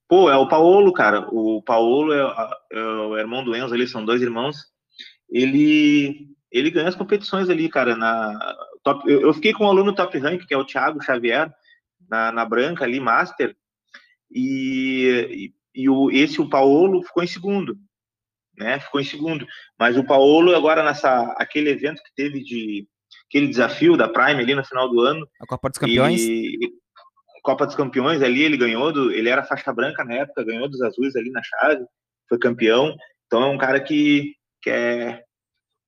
Pô, 0.08 0.30
é 0.30 0.36
o 0.36 0.48
Paulo, 0.48 0.90
cara. 0.92 1.28
O 1.30 1.62
Paulo 1.62 2.14
é, 2.14 2.56
é 2.72 2.80
o 2.80 3.16
irmão 3.18 3.44
do 3.44 3.54
Enzo 3.54 3.74
ali, 3.74 3.86
são 3.86 4.04
dois 4.04 4.22
irmãos. 4.22 4.56
Ele 5.30 6.28
ele 6.50 6.70
ganha 6.70 6.88
as 6.88 6.94
competições 6.94 7.50
ali, 7.50 7.68
cara. 7.68 7.94
Na 7.94 8.56
top, 8.82 9.10
eu, 9.10 9.20
eu 9.20 9.34
fiquei 9.34 9.52
com 9.52 9.64
um 9.64 9.68
aluno 9.68 9.94
top 9.94 10.16
rank, 10.18 10.46
que 10.46 10.54
é 10.54 10.56
o 10.56 10.64
Thiago 10.64 11.02
Xavier, 11.02 11.52
na, 12.08 12.32
na 12.32 12.44
branca 12.44 12.84
ali, 12.84 12.98
master. 12.98 13.54
E, 14.30 15.52
e, 15.74 15.82
e 15.82 15.88
o, 15.90 16.10
esse, 16.10 16.40
o 16.40 16.48
Paulo, 16.48 17.02
ficou 17.02 17.22
em 17.22 17.26
segundo. 17.26 17.78
Né? 18.58 18.80
Ficou 18.80 19.00
em 19.00 19.04
segundo. 19.04 19.46
Mas 19.78 19.96
o 19.96 20.04
Paulo, 20.04 20.54
agora, 20.54 20.82
nessa 20.82 21.34
aquele 21.38 21.70
evento 21.70 22.02
que 22.02 22.14
teve 22.14 22.42
de. 22.42 22.86
aquele 23.28 23.48
desafio 23.48 23.96
da 23.96 24.08
Prime 24.08 24.40
ali 24.40 24.54
no 24.54 24.64
final 24.64 24.88
do 24.88 25.00
ano. 25.00 25.26
A 25.40 25.46
Copa 25.46 25.68
dos 25.68 25.78
Campeões? 25.78 26.20
E, 26.20 26.58
Copa 27.48 27.64
dos 27.64 27.74
Campeões 27.74 28.20
ali, 28.20 28.42
ele 28.42 28.58
ganhou, 28.58 28.92
do, 28.92 29.10
ele 29.10 29.30
era 29.30 29.42
faixa 29.42 29.72
branca 29.72 30.04
na 30.04 30.16
época, 30.16 30.44
ganhou 30.44 30.68
dos 30.68 30.82
azuis 30.82 31.16
ali 31.16 31.30
na 31.30 31.40
chave, 31.42 31.82
foi 32.28 32.38
campeão. 32.38 32.94
Então 33.26 33.42
é 33.42 33.46
um 33.46 33.56
cara 33.56 33.80
que, 33.80 34.34
que 34.60 34.68
é 34.68 35.22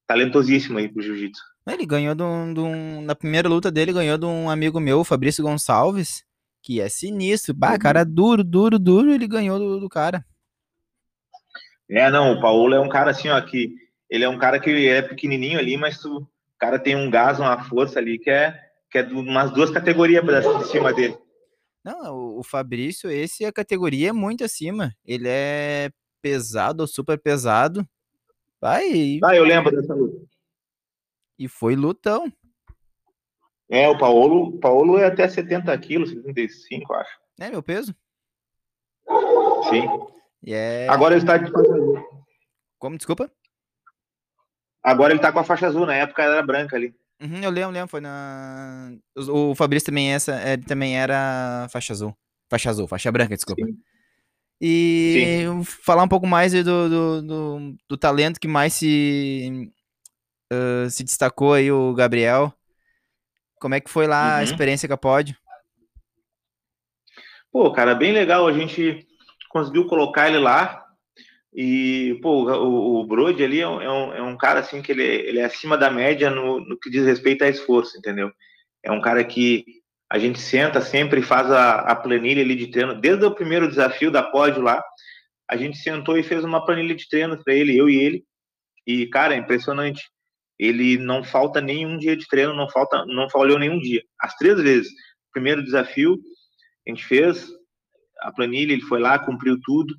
talentosíssimo 0.06 0.78
aí 0.78 0.88
pro 0.88 1.02
jiu-jitsu. 1.02 1.42
Ele 1.68 1.84
ganhou 1.84 2.14
de 2.14 2.22
um, 2.22 2.54
de 2.54 2.60
um, 2.60 3.02
Na 3.02 3.14
primeira 3.14 3.48
luta 3.48 3.70
dele, 3.70 3.92
ganhou 3.92 4.16
de 4.16 4.24
um 4.24 4.48
amigo 4.48 4.80
meu, 4.80 5.04
Fabrício 5.04 5.44
Gonçalves, 5.44 6.24
que 6.62 6.80
é 6.80 6.88
sinistro. 6.88 7.54
Bah, 7.54 7.72
uhum. 7.72 7.78
cara 7.78 8.04
duro, 8.04 8.42
duro, 8.42 8.78
duro, 8.78 9.12
ele 9.12 9.28
ganhou 9.28 9.58
do, 9.58 9.80
do 9.80 9.88
cara. 9.88 10.24
É, 11.90 12.08
não, 12.10 12.32
o 12.32 12.40
Paulo 12.40 12.72
é 12.72 12.80
um 12.80 12.88
cara 12.88 13.10
assim, 13.10 13.28
ó, 13.28 13.40
que 13.40 13.74
ele 14.08 14.24
é 14.24 14.28
um 14.28 14.38
cara 14.38 14.60
que 14.60 14.88
é 14.88 15.02
pequenininho 15.02 15.58
ali, 15.58 15.76
mas 15.76 15.98
tu, 15.98 16.18
o 16.18 16.28
cara 16.58 16.78
tem 16.78 16.94
um 16.94 17.10
gás, 17.10 17.40
uma 17.40 17.64
força 17.64 17.98
ali 17.98 18.18
que 18.18 18.30
é, 18.30 18.56
que 18.90 18.98
é 18.98 19.02
de 19.02 19.12
umas 19.12 19.50
duas 19.50 19.70
categorias 19.70 20.24
para 20.24 20.64
cima 20.64 20.92
dele. 20.92 21.18
Não, 21.84 22.38
o 22.38 22.42
Fabrício, 22.44 23.10
esse 23.10 23.44
a 23.44 23.52
categoria 23.52 24.10
é 24.10 24.12
muito 24.12 24.44
acima. 24.44 24.92
Ele 25.04 25.26
é 25.26 25.90
pesado, 26.22 26.86
super 26.86 27.18
pesado. 27.18 27.86
Vai. 28.60 29.18
Ah, 29.24 29.34
eu 29.34 29.44
lembro 29.44 29.74
dessa 29.74 29.94
luta. 29.94 30.24
E 31.38 31.48
foi 31.48 31.74
lutão. 31.74 32.30
É, 33.68 33.88
o 33.88 33.96
Paulo, 33.96 34.58
Paulo 34.58 34.98
é 34.98 35.06
até 35.06 35.26
70 35.26 35.76
quilos, 35.78 36.10
75, 36.10 36.92
acho. 36.92 37.18
É 37.40 37.50
meu 37.50 37.62
peso? 37.62 37.94
Sim. 39.70 39.86
É... 40.46 40.88
Agora 40.88 41.14
ele 41.14 41.22
está 41.22 41.36
de 41.36 41.50
faixa 41.50 41.72
azul. 41.72 42.24
Como, 42.78 42.96
desculpa? 42.96 43.30
Agora 44.82 45.12
ele 45.12 45.20
tá 45.20 45.30
com 45.30 45.38
a 45.38 45.44
faixa 45.44 45.66
azul, 45.66 45.84
na 45.84 45.94
época 45.94 46.22
era 46.22 46.42
branca 46.42 46.76
ali. 46.76 46.94
Uhum, 47.22 47.42
eu 47.42 47.50
lembro, 47.50 47.70
lembro, 47.70 47.88
foi 47.88 48.00
na. 48.00 48.92
O, 49.14 49.50
o 49.50 49.54
Fabrício 49.54 49.86
também, 49.86 50.12
essa, 50.12 50.40
ele 50.50 50.62
também 50.62 50.98
era 50.98 51.68
faixa 51.70 51.92
azul. 51.92 52.16
Faixa 52.48 52.70
azul, 52.70 52.88
faixa 52.88 53.12
branca, 53.12 53.34
desculpa. 53.34 53.64
Sim. 53.64 53.76
E 54.60 55.44
Sim. 55.44 55.64
falar 55.64 56.02
um 56.02 56.08
pouco 56.08 56.26
mais 56.26 56.52
do, 56.52 56.62
do, 56.64 57.22
do, 57.22 57.76
do 57.88 57.96
talento 57.96 58.40
que 58.40 58.48
mais 58.48 58.74
se, 58.74 59.70
uh, 60.52 60.88
se 60.90 61.04
destacou 61.04 61.54
aí, 61.54 61.70
o 61.70 61.94
Gabriel. 61.94 62.52
Como 63.58 63.74
é 63.74 63.80
que 63.80 63.90
foi 63.90 64.06
lá 64.06 64.34
uhum. 64.34 64.40
a 64.40 64.42
experiência 64.42 64.88
com 64.88 64.94
a 64.94 64.98
Pod? 64.98 65.36
Pô, 67.52 67.72
cara, 67.72 67.94
bem 67.94 68.12
legal. 68.12 68.46
A 68.46 68.52
gente 68.52 69.06
conseguiu 69.50 69.86
colocar 69.86 70.28
ele 70.28 70.38
lá. 70.38 70.86
E, 71.52 72.18
pô, 72.22 72.48
o, 72.48 73.00
o 73.00 73.06
Brody 73.06 73.44
ali 73.44 73.60
é 73.60 73.68
um, 73.68 73.82
é 73.82 73.90
um, 73.90 74.12
é 74.14 74.22
um 74.22 74.36
cara, 74.36 74.60
assim, 74.60 74.80
que 74.80 74.92
ele, 74.92 75.02
ele 75.02 75.40
é 75.40 75.44
acima 75.44 75.76
da 75.76 75.90
média 75.90 76.30
no, 76.30 76.60
no 76.60 76.78
que 76.78 76.88
diz 76.88 77.04
respeito 77.04 77.42
a 77.42 77.48
esforço, 77.48 77.98
entendeu? 77.98 78.30
É 78.82 78.90
um 78.90 79.00
cara 79.00 79.22
que 79.24 79.64
a 80.08 80.18
gente 80.18 80.40
senta 80.40 80.80
sempre 80.80 81.22
faz 81.22 81.50
a, 81.50 81.80
a 81.80 81.96
planilha 81.96 82.42
ali 82.42 82.54
de 82.54 82.68
treino. 82.68 82.98
Desde 82.98 83.24
o 83.24 83.34
primeiro 83.34 83.68
desafio 83.68 84.10
da 84.10 84.22
pódio 84.22 84.62
lá, 84.62 84.82
a 85.48 85.56
gente 85.56 85.76
sentou 85.78 86.16
e 86.16 86.22
fez 86.22 86.44
uma 86.44 86.64
planilha 86.64 86.94
de 86.94 87.08
treino 87.08 87.42
para 87.42 87.52
ele, 87.52 87.76
eu 87.76 87.90
e 87.90 87.96
ele. 87.96 88.24
E, 88.86 89.06
cara, 89.08 89.34
é 89.34 89.38
impressionante. 89.38 90.02
Ele 90.58 90.98
não 90.98 91.24
falta 91.24 91.60
nenhum 91.60 91.98
dia 91.98 92.16
de 92.16 92.26
treino, 92.28 92.54
não 92.54 92.68
falta, 92.68 93.04
não 93.06 93.28
falhou 93.28 93.58
nenhum 93.58 93.78
dia. 93.78 94.02
As 94.20 94.36
três 94.36 94.60
vezes. 94.60 94.90
Primeiro 95.32 95.64
desafio, 95.64 96.18
a 96.86 96.90
gente 96.90 97.04
fez 97.04 97.48
a 98.22 98.32
planilha, 98.32 98.72
ele 98.72 98.82
foi 98.82 99.00
lá, 99.00 99.18
cumpriu 99.18 99.58
tudo. 99.62 99.94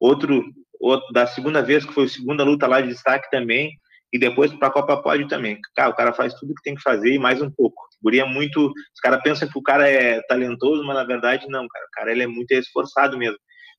Outro, 0.00 0.44
outro 0.80 1.12
da 1.12 1.26
segunda 1.26 1.62
vez, 1.62 1.84
que 1.84 1.92
foi 1.92 2.04
a 2.04 2.08
segunda 2.08 2.44
luta 2.44 2.66
lá 2.66 2.80
de 2.80 2.88
destaque 2.88 3.30
também, 3.30 3.72
e 4.12 4.18
depois 4.18 4.52
para 4.52 4.68
a 4.68 4.70
Copa 4.70 5.02
Pode 5.02 5.26
também. 5.26 5.58
Cara, 5.74 5.90
o 5.90 5.94
cara 5.94 6.12
faz 6.12 6.34
tudo 6.34 6.54
que 6.54 6.62
tem 6.62 6.74
que 6.74 6.82
fazer 6.82 7.14
e 7.14 7.18
mais 7.18 7.40
um 7.40 7.50
pouco. 7.50 7.82
O 8.00 8.04
guri 8.04 8.20
é 8.20 8.24
muito. 8.24 8.66
Os 8.66 9.00
caras 9.02 9.22
pensam 9.22 9.48
que 9.48 9.58
o 9.58 9.62
cara 9.62 9.88
é 9.88 10.20
talentoso, 10.22 10.84
mas 10.84 10.96
na 10.96 11.04
verdade 11.04 11.46
não, 11.48 11.66
cara. 11.66 11.86
O 11.86 11.90
cara 11.90 12.12
ele 12.12 12.22
é 12.22 12.26
muito 12.26 12.52
esforçado 12.52 13.16
mesmo. 13.16 13.38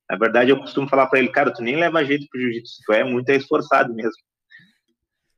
Na 0.10 0.18
verdade, 0.18 0.52
eu 0.52 0.60
costumo 0.60 0.88
falar 0.88 1.08
para 1.08 1.20
ele, 1.20 1.30
cara, 1.30 1.54
tu 1.54 1.62
nem 1.62 1.76
leva 1.76 2.04
jeito 2.04 2.28
pro 2.30 2.40
jiu-jitsu, 2.40 2.82
tu 2.86 2.94
é 2.94 3.04
muito 3.04 3.30
esforçado 3.30 3.94
mesmo. 3.94 4.12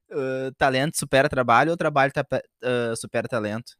Uh, 0.09 0.51
talento 0.57 0.97
supera 0.97 1.29
trabalho 1.29 1.71
ou 1.71 1.77
trabalho 1.77 2.11
uh, 2.13 2.95
supera 2.95 3.27
talento? 3.27 3.73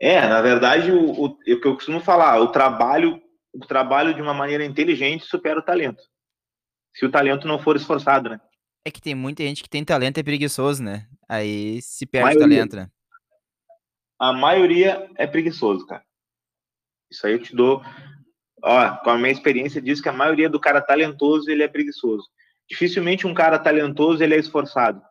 É, 0.00 0.26
na 0.26 0.40
verdade, 0.40 0.90
o, 0.90 1.10
o, 1.10 1.26
o 1.26 1.36
que 1.36 1.66
eu 1.66 1.74
costumo 1.74 2.00
falar, 2.00 2.40
o 2.40 2.48
trabalho, 2.48 3.20
o 3.52 3.60
trabalho 3.60 4.14
de 4.14 4.22
uma 4.22 4.32
maneira 4.32 4.64
inteligente 4.64 5.26
supera 5.26 5.58
o 5.58 5.62
talento. 5.62 6.02
Se 6.96 7.04
o 7.04 7.10
talento 7.10 7.46
não 7.46 7.58
for 7.58 7.76
esforçado, 7.76 8.30
né? 8.30 8.40
É 8.84 8.90
que 8.90 9.00
tem 9.00 9.14
muita 9.14 9.42
gente 9.42 9.62
que 9.62 9.68
tem 9.68 9.84
talento 9.84 10.16
e 10.16 10.20
é 10.20 10.24
preguiçoso, 10.24 10.82
né? 10.82 11.06
Aí 11.28 11.82
se 11.82 12.06
perde 12.06 12.36
o 12.36 12.40
talento, 12.40 12.76
né? 12.76 12.88
A 14.18 14.32
maioria 14.32 15.10
é 15.16 15.26
preguiçoso, 15.26 15.86
cara. 15.86 16.02
Isso 17.10 17.26
aí 17.26 17.34
eu 17.34 17.42
te 17.42 17.54
dou. 17.54 17.82
Ó, 18.62 18.96
com 18.98 19.10
a 19.10 19.18
minha 19.18 19.32
experiência, 19.32 19.82
diz 19.82 20.00
que 20.00 20.08
a 20.08 20.12
maioria 20.12 20.48
do 20.48 20.60
cara 20.60 20.80
talentoso 20.80 21.50
ele 21.50 21.62
é 21.62 21.68
preguiçoso. 21.68 22.26
Dificilmente 22.68 23.26
um 23.26 23.34
cara 23.34 23.58
talentoso 23.58 24.22
ele 24.22 24.34
é 24.34 24.38
esforçado, 24.38 25.02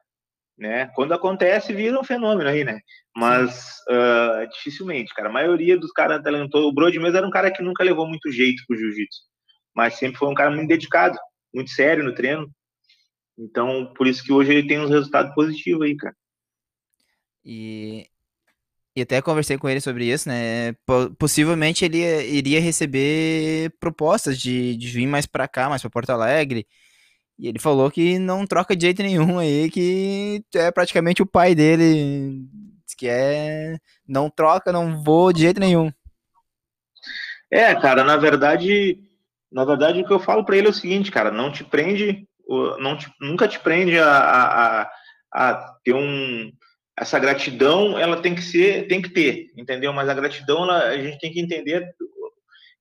né? 0.60 0.88
Quando 0.93 1.14
acontece 1.14 1.74
vira 1.74 1.99
um 1.99 2.03
fenômeno 2.03 2.49
aí, 2.49 2.66
né? 2.66 2.82
Mas 3.16 3.78
uh, 3.89 4.47
dificilmente, 4.51 5.14
cara. 5.14 5.30
A 5.30 5.32
maioria 5.32 5.78
dos 5.78 5.91
caras 5.91 6.22
talentosos, 6.22 6.68
o 6.68 6.74
Brody 6.74 6.99
mesmo 6.99 7.18
era 7.18 7.26
um 7.26 7.32
cara 7.32 7.49
que 7.49 7.64
nunca 7.64 7.84
levou 7.84 8.05
muito 8.05 8.30
jeito 8.32 8.62
pro 8.68 8.78
jiu-jitsu, 8.78 9.22
mas 9.74 9.95
sempre 9.95 10.20
foi 10.20 10.28
um 10.28 10.34
cara 10.34 10.51
muito 10.51 10.68
dedicado, 10.68 11.18
muito 11.53 11.72
sério 11.72 12.03
no 12.03 12.14
treino. 12.14 12.49
Então, 13.38 13.93
por 13.95 14.05
isso 14.05 14.22
que 14.22 14.34
hoje 14.34 14.51
ele 14.51 14.68
tem 14.68 14.80
uns 14.80 14.89
resultados 14.89 15.34
positivos 15.34 15.86
aí, 15.86 15.95
cara. 15.95 16.16
E, 17.45 18.05
e 18.93 19.01
até 19.01 19.22
conversei 19.22 19.57
com 19.57 19.70
ele 19.70 19.80
sobre 19.80 20.12
isso, 20.12 20.28
né? 20.28 20.74
Possivelmente 21.18 21.86
ele 21.86 21.99
iria 22.28 22.60
receber 22.60 23.74
propostas 23.80 24.38
de, 24.38 24.76
de 24.76 24.89
vir 24.89 25.07
mais 25.07 25.26
para 25.26 25.47
cá, 25.47 25.70
mais 25.70 25.82
para 25.82 25.89
Porto 25.89 26.10
Alegre. 26.10 26.68
E 27.39 27.47
ele 27.47 27.57
falou 27.57 27.89
que 27.89 28.19
não 28.19 28.45
troca 28.45 28.75
de 28.75 28.85
jeito 28.85 29.01
nenhum 29.01 29.39
aí, 29.39 29.71
que 29.71 30.43
é 30.53 30.69
praticamente 30.71 31.21
o 31.21 31.25
pai 31.25 31.55
dele. 31.55 32.45
Que 32.97 33.07
é. 33.07 33.77
Não 34.05 34.29
troca, 34.29 34.73
não 34.73 35.01
vou 35.01 35.31
de 35.31 35.41
jeito 35.43 35.59
nenhum. 35.59 35.89
É, 37.49 37.73
cara, 37.75 38.03
na 38.03 38.17
verdade. 38.17 39.01
Na 39.51 39.65
verdade, 39.65 40.01
o 40.01 40.05
que 40.05 40.13
eu 40.13 40.19
falo 40.19 40.45
para 40.45 40.57
ele 40.57 40.67
é 40.67 40.69
o 40.69 40.73
seguinte, 40.73 41.09
cara, 41.09 41.31
não 41.31 41.51
te 41.51 41.63
prende 41.63 42.27
não 42.79 42.97
te, 42.97 43.11
nunca 43.21 43.47
te 43.47 43.59
prende 43.59 43.97
a, 43.99 44.11
a, 44.11 44.91
a, 45.31 45.75
ter 45.83 45.93
um 45.93 46.51
essa 46.97 47.19
gratidão 47.19 47.97
ela 47.97 48.21
tem 48.21 48.35
que 48.35 48.41
ser 48.41 48.87
tem 48.87 49.01
que 49.01 49.09
ter 49.09 49.51
entendeu 49.55 49.93
mas 49.93 50.09
a 50.09 50.13
gratidão 50.13 50.63
ela, 50.63 50.85
a 50.85 50.97
gente 50.97 51.19
tem 51.19 51.31
que 51.31 51.39
entender 51.39 51.87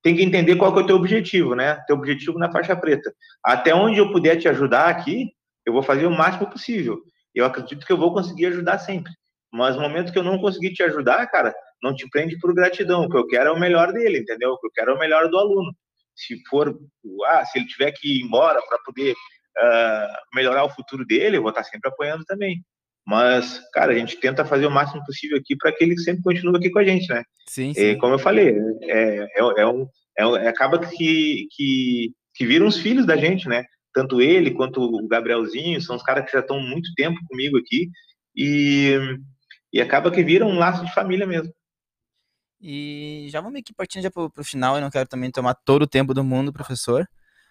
tem 0.02 0.14
que 0.14 0.22
entender 0.22 0.56
qual 0.56 0.72
que 0.72 0.80
é 0.80 0.82
o 0.82 0.86
teu 0.86 0.96
objetivo 0.96 1.54
né? 1.54 1.76
Teu 1.86 1.96
objetivo 1.96 2.38
na 2.38 2.50
faixa 2.50 2.76
preta. 2.76 3.12
Até 3.44 3.74
onde 3.74 3.98
eu 3.98 4.12
puder 4.12 4.36
te 4.36 4.48
ajudar 4.48 4.88
aqui 4.88 5.26
eu 5.66 5.72
vou 5.72 5.82
fazer 5.82 6.06
o 6.06 6.10
máximo 6.10 6.48
possível. 6.48 6.98
Eu 7.34 7.44
acredito 7.44 7.84
que 7.84 7.92
eu 7.92 7.98
vou 7.98 8.14
conseguir 8.14 8.46
ajudar 8.46 8.78
sempre. 8.78 9.12
Mas 9.52 9.76
no 9.76 9.82
momento 9.82 10.10
que 10.12 10.18
eu 10.18 10.22
não 10.22 10.38
conseguir 10.38 10.72
te 10.72 10.82
ajudar 10.82 11.26
cara 11.26 11.54
não 11.82 11.94
te 11.94 12.08
prende 12.08 12.38
por 12.38 12.54
gratidão. 12.54 13.04
O 13.04 13.08
que 13.08 13.16
eu 13.16 13.26
quero 13.26 13.50
é 13.50 13.52
o 13.52 13.60
melhor 13.60 13.92
dele 13.92 14.18
entendeu? 14.18 14.52
O 14.52 14.58
que 14.58 14.66
eu 14.66 14.70
quero 14.72 14.92
é 14.92 14.94
o 14.94 14.98
melhor 14.98 15.28
do 15.28 15.38
aluno. 15.38 15.72
Se 16.14 16.40
for 16.48 16.76
ah, 17.26 17.44
se 17.44 17.58
ele 17.58 17.66
tiver 17.66 17.92
que 17.92 18.18
ir 18.18 18.22
embora 18.22 18.60
para 18.66 18.78
poder 18.78 19.12
uh, 19.12 20.34
melhorar 20.34 20.64
o 20.64 20.70
futuro 20.70 21.04
dele, 21.04 21.36
eu 21.36 21.42
vou 21.42 21.50
estar 21.50 21.64
sempre 21.64 21.88
apoiando 21.88 22.24
também. 22.24 22.62
Mas, 23.08 23.58
cara, 23.72 23.92
a 23.92 23.94
gente 23.94 24.20
tenta 24.20 24.44
fazer 24.44 24.66
o 24.66 24.70
máximo 24.70 25.02
possível 25.06 25.38
aqui 25.38 25.56
para 25.56 25.72
que 25.72 25.82
ele 25.82 25.96
sempre 25.98 26.22
continue 26.22 26.58
aqui 26.58 26.68
com 26.68 26.78
a 26.78 26.84
gente, 26.84 27.08
né? 27.08 27.22
Sim, 27.48 27.72
sim. 27.72 27.80
E, 27.80 27.96
como 27.96 28.14
eu 28.14 28.18
falei, 28.18 28.54
é, 28.82 29.18
é, 29.20 29.62
é 29.62 29.66
um, 29.66 29.86
é, 30.18 30.48
acaba 30.48 30.78
que, 30.78 31.46
que, 31.56 32.12
que 32.34 32.46
viram 32.46 32.66
os 32.66 32.76
filhos 32.76 33.06
da 33.06 33.16
gente, 33.16 33.48
né? 33.48 33.64
tanto 33.98 34.20
ele 34.20 34.52
quanto 34.52 34.80
o 34.80 35.08
Gabrielzinho, 35.08 35.80
são 35.80 35.96
os 35.96 36.02
caras 36.02 36.24
que 36.24 36.32
já 36.32 36.38
estão 36.38 36.60
muito 36.60 36.92
tempo 36.94 37.18
comigo 37.26 37.58
aqui, 37.58 37.90
e, 38.36 38.96
e 39.72 39.80
acaba 39.80 40.10
que 40.10 40.22
vira 40.22 40.46
um 40.46 40.56
laço 40.56 40.84
de 40.84 40.94
família 40.94 41.26
mesmo. 41.26 41.52
E 42.60 43.26
já 43.30 43.40
vamos 43.40 43.58
aqui 43.58 43.72
partindo 43.74 44.02
já 44.02 44.10
pro, 44.10 44.30
pro 44.30 44.44
final, 44.44 44.76
eu 44.76 44.80
não 44.80 44.90
quero 44.90 45.08
também 45.08 45.30
tomar 45.30 45.54
todo 45.54 45.82
o 45.82 45.88
tempo 45.88 46.14
do 46.14 46.22
mundo, 46.22 46.52
professor. 46.52 47.08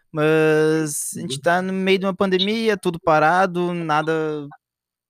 Mas 0.09 1.11
a 1.17 1.19
gente 1.19 1.35
uhum. 1.35 1.41
tá 1.41 1.61
no 1.61 1.73
meio 1.73 1.99
de 1.99 2.05
uma 2.05 2.15
pandemia, 2.15 2.77
tudo 2.77 2.97
parado, 2.99 3.73
nada. 3.73 4.13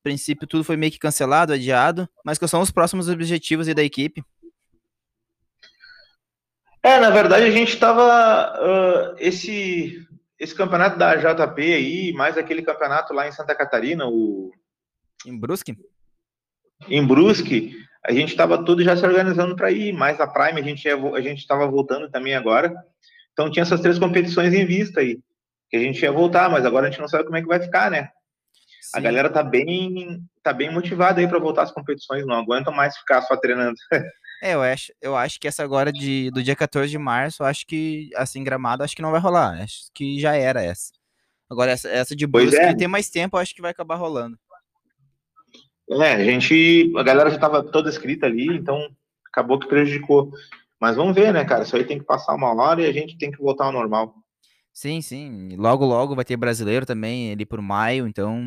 Princípio, 0.07 0.47
tudo 0.47 0.63
foi 0.63 0.77
meio 0.77 0.89
que 0.89 0.97
cancelado, 0.97 1.51
adiado. 1.51 2.07
Mas 2.23 2.37
quais 2.37 2.49
são 2.49 2.61
os 2.61 2.71
próximos 2.71 3.09
objetivos 3.09 3.67
aí 3.67 3.73
da 3.73 3.83
equipe? 3.83 4.23
É, 6.81 6.97
na 6.97 7.09
verdade, 7.09 7.43
a 7.43 7.51
gente 7.51 7.77
tava. 7.77 8.53
Uh, 8.57 9.15
esse, 9.19 10.07
esse 10.39 10.55
campeonato 10.55 10.97
da 10.97 11.17
JP 11.17 11.61
aí, 11.61 12.13
mais 12.13 12.37
aquele 12.37 12.61
campeonato 12.61 13.13
lá 13.13 13.27
em 13.27 13.33
Santa 13.33 13.53
Catarina, 13.53 14.07
o. 14.07 14.53
Em 15.25 15.37
Brusque? 15.37 15.75
Em 16.87 17.05
Brusque, 17.05 17.75
a 18.05 18.13
gente 18.13 18.29
estava 18.29 18.63
tudo 18.63 18.81
já 18.81 18.95
se 18.95 19.05
organizando 19.05 19.57
para 19.57 19.71
ir, 19.71 19.91
mais 19.91 20.21
a 20.21 20.27
Prime 20.27 20.61
a 20.61 20.63
gente 20.63 20.87
a 20.87 21.21
gente 21.21 21.39
estava 21.39 21.67
voltando 21.67 22.09
também 22.09 22.33
agora. 22.33 22.73
Então 23.33 23.51
tinha 23.51 23.63
essas 23.63 23.81
três 23.81 23.99
competições 23.99 24.53
em 24.53 24.65
vista 24.65 25.01
aí, 25.01 25.19
que 25.69 25.75
a 25.75 25.79
gente 25.81 26.01
ia 26.01 26.11
voltar, 26.13 26.49
mas 26.49 26.65
agora 26.65 26.87
a 26.87 26.89
gente 26.89 27.01
não 27.01 27.09
sabe 27.09 27.25
como 27.25 27.35
é 27.35 27.41
que 27.41 27.47
vai 27.47 27.59
ficar, 27.59 27.91
né? 27.91 28.09
Sim. 28.87 28.97
A 28.97 29.01
galera 29.01 29.29
tá 29.29 29.43
bem 29.43 30.21
tá 30.41 30.53
bem 30.53 30.71
motivada 30.71 31.19
aí 31.19 31.27
para 31.27 31.39
voltar 31.39 31.63
às 31.63 31.71
competições, 31.71 32.25
não 32.25 32.35
aguentam 32.35 32.73
mais 32.73 32.97
ficar 32.97 33.21
só 33.21 33.35
treinando. 33.35 33.75
É, 34.39 34.53
eu 34.53 34.61
acho, 34.61 34.93
eu 35.01 35.15
acho 35.15 35.39
que 35.39 35.47
essa 35.47 35.63
agora 35.63 35.91
de, 35.91 36.29
do 36.29 36.43
dia 36.43 36.55
14 36.55 36.91
de 36.91 36.97
março, 36.99 37.43
acho 37.43 37.65
que, 37.65 38.11
assim, 38.15 38.43
gramado, 38.43 38.83
acho 38.83 38.95
que 38.95 39.01
não 39.01 39.09
vai 39.09 39.19
rolar. 39.19 39.59
Acho 39.63 39.87
que 39.95 40.19
já 40.19 40.35
era 40.35 40.63
essa. 40.63 40.91
Agora, 41.49 41.71
essa, 41.71 41.89
essa 41.89 42.15
de 42.15 42.27
Brusque, 42.27 42.55
é. 42.55 42.75
tem 42.75 42.87
mais 42.87 43.09
tempo, 43.09 43.35
acho 43.35 43.55
que 43.55 43.63
vai 43.63 43.71
acabar 43.71 43.95
rolando. 43.95 44.37
É, 45.89 46.13
a 46.13 46.23
gente, 46.23 46.93
a 46.95 47.01
galera 47.01 47.31
já 47.31 47.37
estava 47.37 47.63
toda 47.63 47.89
escrita 47.89 48.27
ali, 48.27 48.45
então 48.45 48.87
acabou 49.27 49.57
que 49.57 49.67
prejudicou. 49.67 50.31
Mas 50.79 50.95
vamos 50.95 51.15
ver, 51.15 51.33
né, 51.33 51.43
cara? 51.43 51.63
Isso 51.63 51.75
aí 51.75 51.83
tem 51.83 51.97
que 51.97 52.05
passar 52.05 52.35
uma 52.35 52.53
hora 52.53 52.83
e 52.83 52.85
a 52.85 52.93
gente 52.93 53.17
tem 53.17 53.31
que 53.31 53.41
voltar 53.41 53.65
ao 53.65 53.71
normal. 53.71 54.13
Sim, 54.71 55.01
sim. 55.01 55.55
Logo, 55.55 55.83
logo 55.83 56.13
vai 56.13 56.23
ter 56.23 56.37
brasileiro 56.37 56.85
também 56.85 57.31
ali 57.31 57.43
por 57.43 57.59
maio, 57.59 58.07
então 58.07 58.39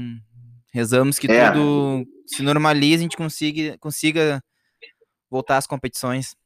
rezamos 0.71 1.19
que 1.19 1.31
é. 1.31 1.51
tudo 1.51 2.07
se 2.27 2.43
normalize, 2.43 2.97
a 2.97 3.03
gente 3.03 3.17
consiga, 3.17 3.77
consiga 3.79 4.43
voltar 5.29 5.57
às 5.57 5.67
competições. 5.67 6.37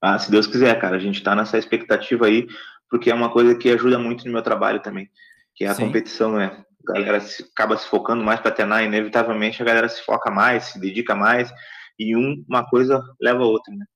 Ah, 0.00 0.18
se 0.18 0.30
Deus 0.30 0.46
quiser, 0.46 0.78
cara. 0.80 0.96
A 0.96 1.00
gente 1.00 1.22
tá 1.22 1.34
nessa 1.34 1.58
expectativa 1.58 2.26
aí, 2.26 2.46
porque 2.90 3.10
é 3.10 3.14
uma 3.14 3.30
coisa 3.30 3.54
que 3.54 3.70
ajuda 3.70 3.98
muito 3.98 4.24
no 4.26 4.32
meu 4.32 4.42
trabalho 4.42 4.80
também, 4.80 5.08
que 5.54 5.64
é 5.64 5.68
a 5.68 5.74
sim. 5.74 5.86
competição, 5.86 6.36
né? 6.36 6.64
a 6.90 6.92
galera 6.92 7.20
se, 7.20 7.42
acaba 7.42 7.76
se 7.76 7.88
focando 7.88 8.22
mais 8.22 8.40
para 8.40 8.50
treinar, 8.50 8.84
inevitavelmente 8.84 9.62
a 9.62 9.64
galera 9.64 9.88
se 9.88 10.02
foca 10.02 10.30
mais, 10.30 10.64
se 10.64 10.78
dedica 10.78 11.14
mais, 11.14 11.50
e 11.98 12.16
um, 12.16 12.44
uma 12.48 12.68
coisa 12.68 13.02
leva 13.20 13.42
a 13.42 13.46
outra, 13.46 13.74
né? 13.74 13.86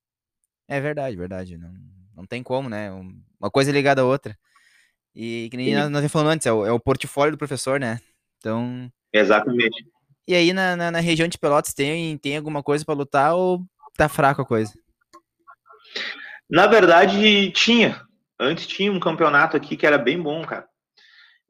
É 0.69 0.81
verdade, 0.81 1.17
verdade. 1.17 1.57
Não, 1.57 1.73
não 2.15 2.27
tem 2.27 2.43
como, 2.43 2.69
né? 2.69 2.91
Uma 3.39 3.51
coisa 3.51 3.73
ligada 3.73 4.03
à 4.03 4.05
outra. 4.05 4.37
E 5.15 5.49
que 5.51 5.57
nem 5.57 5.75
nós, 5.75 5.91
nós 5.91 6.13
falando 6.13 6.31
antes, 6.31 6.47
é 6.47 6.53
o, 6.53 6.65
é 6.65 6.73
o 6.73 6.81
portfólio 6.81 7.33
do 7.33 7.39
professor, 7.39 7.81
né? 7.81 8.01
Então. 8.39 8.91
Exatamente. 9.13 9.87
E 10.27 10.35
aí 10.35 10.53
na, 10.53 10.77
na, 10.77 10.91
na 10.91 11.01
região 11.01 11.27
de 11.27 11.39
Pelotas 11.39 11.73
tem, 11.73 12.19
tem 12.19 12.37
alguma 12.37 12.63
coisa 12.63 12.85
para 12.85 12.95
lutar 12.95 13.35
ou 13.35 13.65
tá 13.97 14.09
fraco 14.09 14.43
a 14.43 14.47
coisa? 14.47 14.73
Na 16.51 16.67
verdade, 16.67 17.51
tinha. 17.53 18.03
Antes 18.39 18.67
tinha 18.67 18.93
um 18.93 19.01
campeonato 19.01 19.57
aqui 19.57 19.77
que 19.77 19.87
era 19.87 19.99
bem 19.99 20.21
bom, 20.21 20.43
cara 20.43 20.69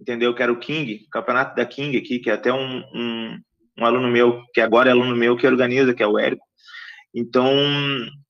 entendeu? 0.01 0.35
Que 0.35 0.43
era 0.43 0.53
o 0.53 0.59
King, 0.59 1.07
campeonato 1.11 1.55
da 1.57 1.67
King 1.67 1.97
aqui, 1.97 2.19
que 2.19 2.31
é 2.31 2.35
até 2.35 2.53
um, 2.53 2.79
um, 2.95 3.39
um, 3.79 3.85
aluno 3.85 4.09
meu, 4.09 4.43
que 4.55 4.61
agora 4.61 4.89
é 4.89 4.93
aluno 4.93 5.17
meu, 5.17 5.37
que 5.37 5.47
organiza, 5.47 5.95
que 5.95 6.03
é 6.03 6.07
o 6.07 6.19
Érico. 6.19 6.45
Então, 7.15 7.51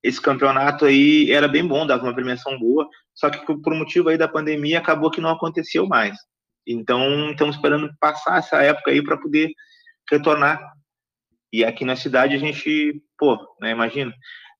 esse 0.02 0.20
campeonato 0.20 0.84
aí 0.84 1.30
era 1.30 1.48
bem 1.48 1.66
bom, 1.66 1.86
dava 1.86 2.04
uma 2.04 2.14
premiação 2.14 2.58
boa, 2.58 2.88
só 3.14 3.28
que 3.28 3.38
por 3.44 3.74
motivo 3.74 4.08
aí 4.08 4.16
da 4.16 4.28
pandemia 4.28 4.78
acabou 4.78 5.10
que 5.10 5.20
não 5.20 5.30
aconteceu 5.30 5.86
mais. 5.86 6.16
Então, 6.70 7.30
estamos 7.30 7.56
esperando 7.56 7.90
passar 7.98 8.38
essa 8.38 8.62
época 8.62 8.90
aí 8.90 9.02
para 9.02 9.16
poder 9.16 9.50
retornar. 10.10 10.60
E 11.50 11.64
aqui 11.64 11.82
na 11.82 11.96
cidade 11.96 12.34
a 12.34 12.38
gente, 12.38 13.02
pô, 13.18 13.38
né, 13.58 13.70
imagina, 13.70 14.10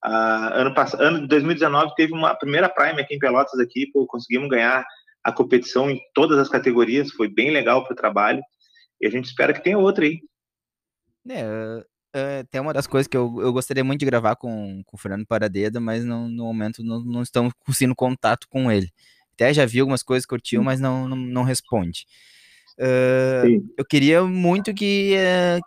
uh, 0.03 0.53
ano 0.53 0.73
passado, 0.73 1.01
ano 1.01 1.21
de 1.21 1.27
2019 1.27 1.93
teve 1.95 2.11
uma 2.13 2.33
primeira 2.33 2.67
Prime 2.67 2.99
aqui 2.99 3.13
em 3.13 3.19
Pelotas 3.19 3.59
aqui, 3.59 3.85
pô, 3.93 4.07
conseguimos 4.07 4.49
ganhar 4.49 4.83
a 5.23 5.31
competição 5.31 5.87
em 5.87 5.99
todas 6.15 6.39
as 6.39 6.49
categorias, 6.49 7.11
foi 7.11 7.27
bem 7.27 7.51
legal 7.51 7.83
para 7.83 7.93
o 7.93 7.95
trabalho, 7.95 8.41
e 8.99 9.05
a 9.05 9.11
gente 9.11 9.25
espera 9.25 9.53
que 9.53 9.63
tenha 9.63 9.77
outra 9.77 10.03
aí. 10.03 10.19
É, 12.11 12.43
é, 12.51 12.61
uma 12.61 12.73
das 12.73 12.87
coisas 12.87 13.07
que 13.07 13.15
eu, 13.15 13.39
eu 13.39 13.53
gostaria 13.53 13.83
muito 13.83 13.99
de 13.99 14.05
gravar 14.07 14.35
com, 14.35 14.81
com 14.83 14.97
o 14.97 14.99
Fernando 14.99 15.27
Paradeda, 15.27 15.79
mas 15.79 16.03
não, 16.03 16.27
no 16.27 16.45
momento 16.45 16.83
não, 16.83 17.01
não 17.01 17.21
estamos 17.21 17.53
conseguindo 17.59 17.93
contato 17.95 18.47
com 18.49 18.71
ele. 18.71 18.89
Até 19.39 19.53
já 19.53 19.65
vi 19.65 19.79
algumas 19.79 20.03
coisas, 20.03 20.25
curtiu, 20.25 20.61
mas 20.61 20.81
não, 20.81 21.07
não, 21.07 21.15
não 21.15 21.43
responde. 21.43 22.05
Uh, 22.77 23.71
eu 23.77 23.85
queria 23.85 24.21
muito 24.23 24.73
que 24.73 25.15
uh, 25.15 25.61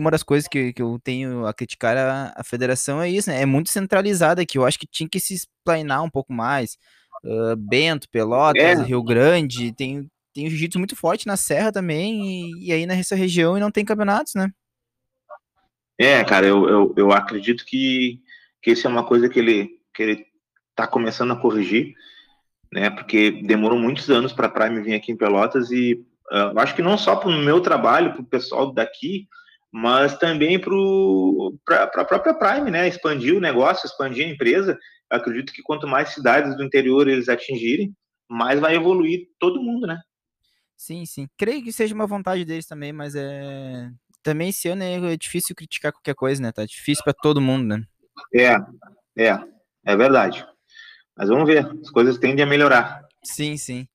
uma 0.00 0.10
das 0.10 0.22
coisas 0.22 0.48
que, 0.48 0.72
que 0.72 0.80
eu 0.80 0.98
tenho 1.04 1.44
a 1.46 1.52
criticar 1.52 1.96
a, 1.98 2.32
a 2.34 2.42
federação 2.42 3.02
é 3.02 3.10
isso, 3.10 3.28
né? 3.28 3.42
É 3.42 3.46
muito 3.46 3.68
centralizada 3.68 4.40
aqui. 4.40 4.56
Eu 4.56 4.64
acho 4.64 4.78
que 4.78 4.86
tinha 4.86 5.08
que 5.08 5.20
se 5.20 5.34
explanar 5.34 6.02
um 6.02 6.08
pouco 6.08 6.32
mais 6.32 6.78
uh, 7.22 7.54
Bento, 7.56 8.08
Pelotas, 8.08 8.62
é. 8.62 8.82
Rio 8.82 9.02
Grande, 9.02 9.70
tem, 9.72 10.10
tem 10.32 10.48
jiu-jitsu 10.48 10.78
muito 10.78 10.96
forte 10.96 11.26
na 11.26 11.36
Serra 11.36 11.70
também, 11.70 12.24
e, 12.24 12.68
e, 12.68 12.72
aí 12.72 12.86
nessa 12.86 13.14
região 13.14 13.54
e 13.54 13.60
não 13.60 13.70
tem 13.70 13.84
campeonatos, 13.84 14.34
né? 14.34 14.50
É, 15.98 16.24
cara, 16.24 16.46
eu, 16.46 16.66
eu, 16.66 16.94
eu 16.96 17.12
acredito 17.12 17.66
que, 17.66 18.18
que 18.62 18.70
isso 18.70 18.86
é 18.86 18.90
uma 18.90 19.04
coisa 19.04 19.28
que 19.28 19.38
ele, 19.38 19.78
que 19.92 20.02
ele 20.02 20.26
tá 20.74 20.86
começando 20.86 21.32
a 21.32 21.36
corrigir, 21.36 21.94
né? 22.72 22.90
Porque 22.90 23.42
demorou 23.42 23.78
muitos 23.78 24.08
anos 24.10 24.32
para 24.32 24.46
a 24.46 24.50
Prime 24.50 24.82
vir 24.82 24.94
aqui 24.94 25.12
em 25.12 25.16
Pelotas 25.16 25.70
e 25.70 25.94
uh, 26.32 26.58
acho 26.58 26.74
que 26.74 26.82
não 26.82 26.96
só 26.96 27.16
para 27.16 27.28
o 27.28 27.38
meu 27.38 27.60
trabalho, 27.60 28.12
para 28.12 28.22
o 28.22 28.26
pessoal 28.26 28.72
daqui, 28.72 29.26
mas 29.72 30.18
também 30.18 30.58
para 30.58 31.82
a 31.82 32.04
própria 32.04 32.34
Prime, 32.34 32.70
né? 32.70 32.88
Expandir 32.88 33.36
o 33.36 33.40
negócio, 33.40 33.86
expandir 33.86 34.26
a 34.26 34.30
empresa 34.30 34.78
acredito 35.10 35.52
que 35.52 35.62
quanto 35.62 35.88
mais 35.88 36.10
cidades 36.10 36.56
do 36.56 36.64
interior 36.64 37.08
eles 37.08 37.28
atingirem, 37.28 37.92
mais 38.28 38.60
vai 38.60 38.76
evoluir 38.76 39.28
todo 39.38 39.62
mundo, 39.62 39.86
né? 39.86 40.00
Sim, 40.76 41.04
sim. 41.04 41.28
Creio 41.36 41.62
que 41.62 41.72
seja 41.72 41.94
uma 41.94 42.06
vontade 42.06 42.44
deles 42.44 42.66
também, 42.66 42.92
mas 42.92 43.14
é 43.14 43.90
também 44.22 44.50
esse 44.50 44.68
ano 44.68 44.82
é 44.82 45.16
difícil 45.16 45.56
criticar 45.56 45.92
qualquer 45.92 46.14
coisa, 46.14 46.40
né? 46.40 46.52
Tá 46.52 46.64
difícil 46.64 47.02
para 47.02 47.14
todo 47.14 47.40
mundo, 47.40 47.66
né? 47.66 47.82
É, 48.34 48.54
é, 49.18 49.38
é 49.84 49.96
verdade. 49.96 50.46
Mas 51.20 51.28
vamos 51.28 51.46
ver, 51.46 51.70
as 51.82 51.90
coisas 51.90 52.16
tendem 52.16 52.42
a 52.42 52.48
melhorar. 52.48 53.06
Sim, 53.22 53.58
sim. 53.58 53.86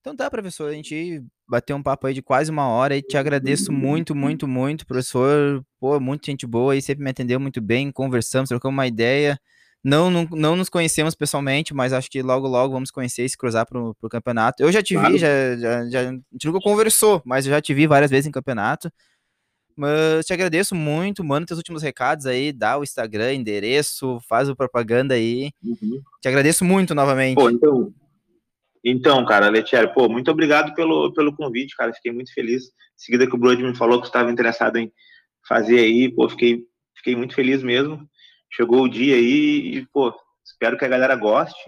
Então 0.00 0.14
tá, 0.14 0.30
professor, 0.30 0.70
a 0.70 0.72
gente 0.72 1.24
bateu 1.48 1.76
um 1.76 1.82
papo 1.82 2.06
aí 2.06 2.14
de 2.14 2.22
quase 2.22 2.52
uma 2.52 2.68
hora 2.68 2.96
e 2.96 3.02
te 3.02 3.16
agradeço 3.16 3.72
muito, 3.72 4.14
muito, 4.14 4.46
muito, 4.46 4.86
professor. 4.86 5.60
Pô, 5.80 5.98
muita 5.98 6.30
gente 6.30 6.46
boa 6.46 6.74
aí, 6.74 6.80
sempre 6.80 7.02
me 7.02 7.10
atendeu 7.10 7.40
muito 7.40 7.60
bem, 7.60 7.90
conversamos, 7.90 8.48
trocamos 8.48 8.76
uma 8.76 8.86
ideia. 8.86 9.36
Não, 9.82 10.08
não, 10.08 10.24
não 10.30 10.54
nos 10.54 10.68
conhecemos 10.68 11.16
pessoalmente, 11.16 11.74
mas 11.74 11.92
acho 11.92 12.08
que 12.08 12.22
logo, 12.22 12.46
logo 12.46 12.72
vamos 12.74 12.92
conhecer 12.92 13.24
e 13.24 13.28
se 13.28 13.36
cruzar 13.36 13.66
pro, 13.66 13.96
pro 13.96 14.08
campeonato. 14.08 14.62
Eu 14.62 14.70
já 14.70 14.80
te 14.80 14.94
claro. 14.94 15.14
vi, 15.14 15.18
já, 15.18 15.56
já, 15.56 15.90
já, 15.90 16.00
a 16.02 16.12
gente 16.12 16.46
nunca 16.46 16.60
conversou, 16.60 17.20
mas 17.24 17.44
eu 17.44 17.50
já 17.50 17.60
te 17.60 17.74
vi 17.74 17.88
várias 17.88 18.10
vezes 18.10 18.28
em 18.28 18.32
campeonato. 18.32 18.88
Mas 19.78 20.26
te 20.26 20.32
agradeço 20.32 20.74
muito, 20.74 21.22
manda 21.24 21.46
teus 21.46 21.58
últimos 21.58 21.82
recados 21.82 22.26
aí, 22.26 22.52
dá 22.52 22.78
o 22.78 22.82
Instagram, 22.82 23.34
endereço, 23.34 24.20
faz 24.28 24.48
o 24.48 24.56
propaganda 24.56 25.14
aí. 25.14 25.50
Uhum. 25.62 26.02
Te 26.20 26.28
agradeço 26.28 26.64
muito 26.64 26.94
novamente. 26.94 27.36
Pô, 27.36 27.48
então, 27.48 27.92
então 28.84 29.24
cara, 29.24 29.48
Letieri, 29.48 29.92
pô, 29.94 30.08
muito 30.08 30.30
obrigado 30.30 30.74
pelo, 30.74 31.12
pelo 31.12 31.34
convite, 31.34 31.76
cara, 31.76 31.92
fiquei 31.92 32.12
muito 32.12 32.32
feliz. 32.32 32.64
Em 32.64 32.68
seguida 32.96 33.26
que 33.26 33.34
o 33.34 33.38
Blood 33.38 33.62
me 33.62 33.76
falou 33.76 34.00
que 34.00 34.06
estava 34.06 34.30
interessado 34.30 34.76
em 34.76 34.92
fazer 35.46 35.78
aí, 35.78 36.12
pô, 36.12 36.28
fiquei, 36.28 36.64
fiquei 36.96 37.14
muito 37.14 37.34
feliz 37.34 37.62
mesmo 37.62 38.08
chegou 38.50 38.82
o 38.82 38.88
dia 38.88 39.16
aí 39.16 39.76
e, 39.76 39.86
pô, 39.92 40.12
espero 40.44 40.78
que 40.78 40.84
a 40.84 40.88
galera 40.88 41.14
goste, 41.14 41.60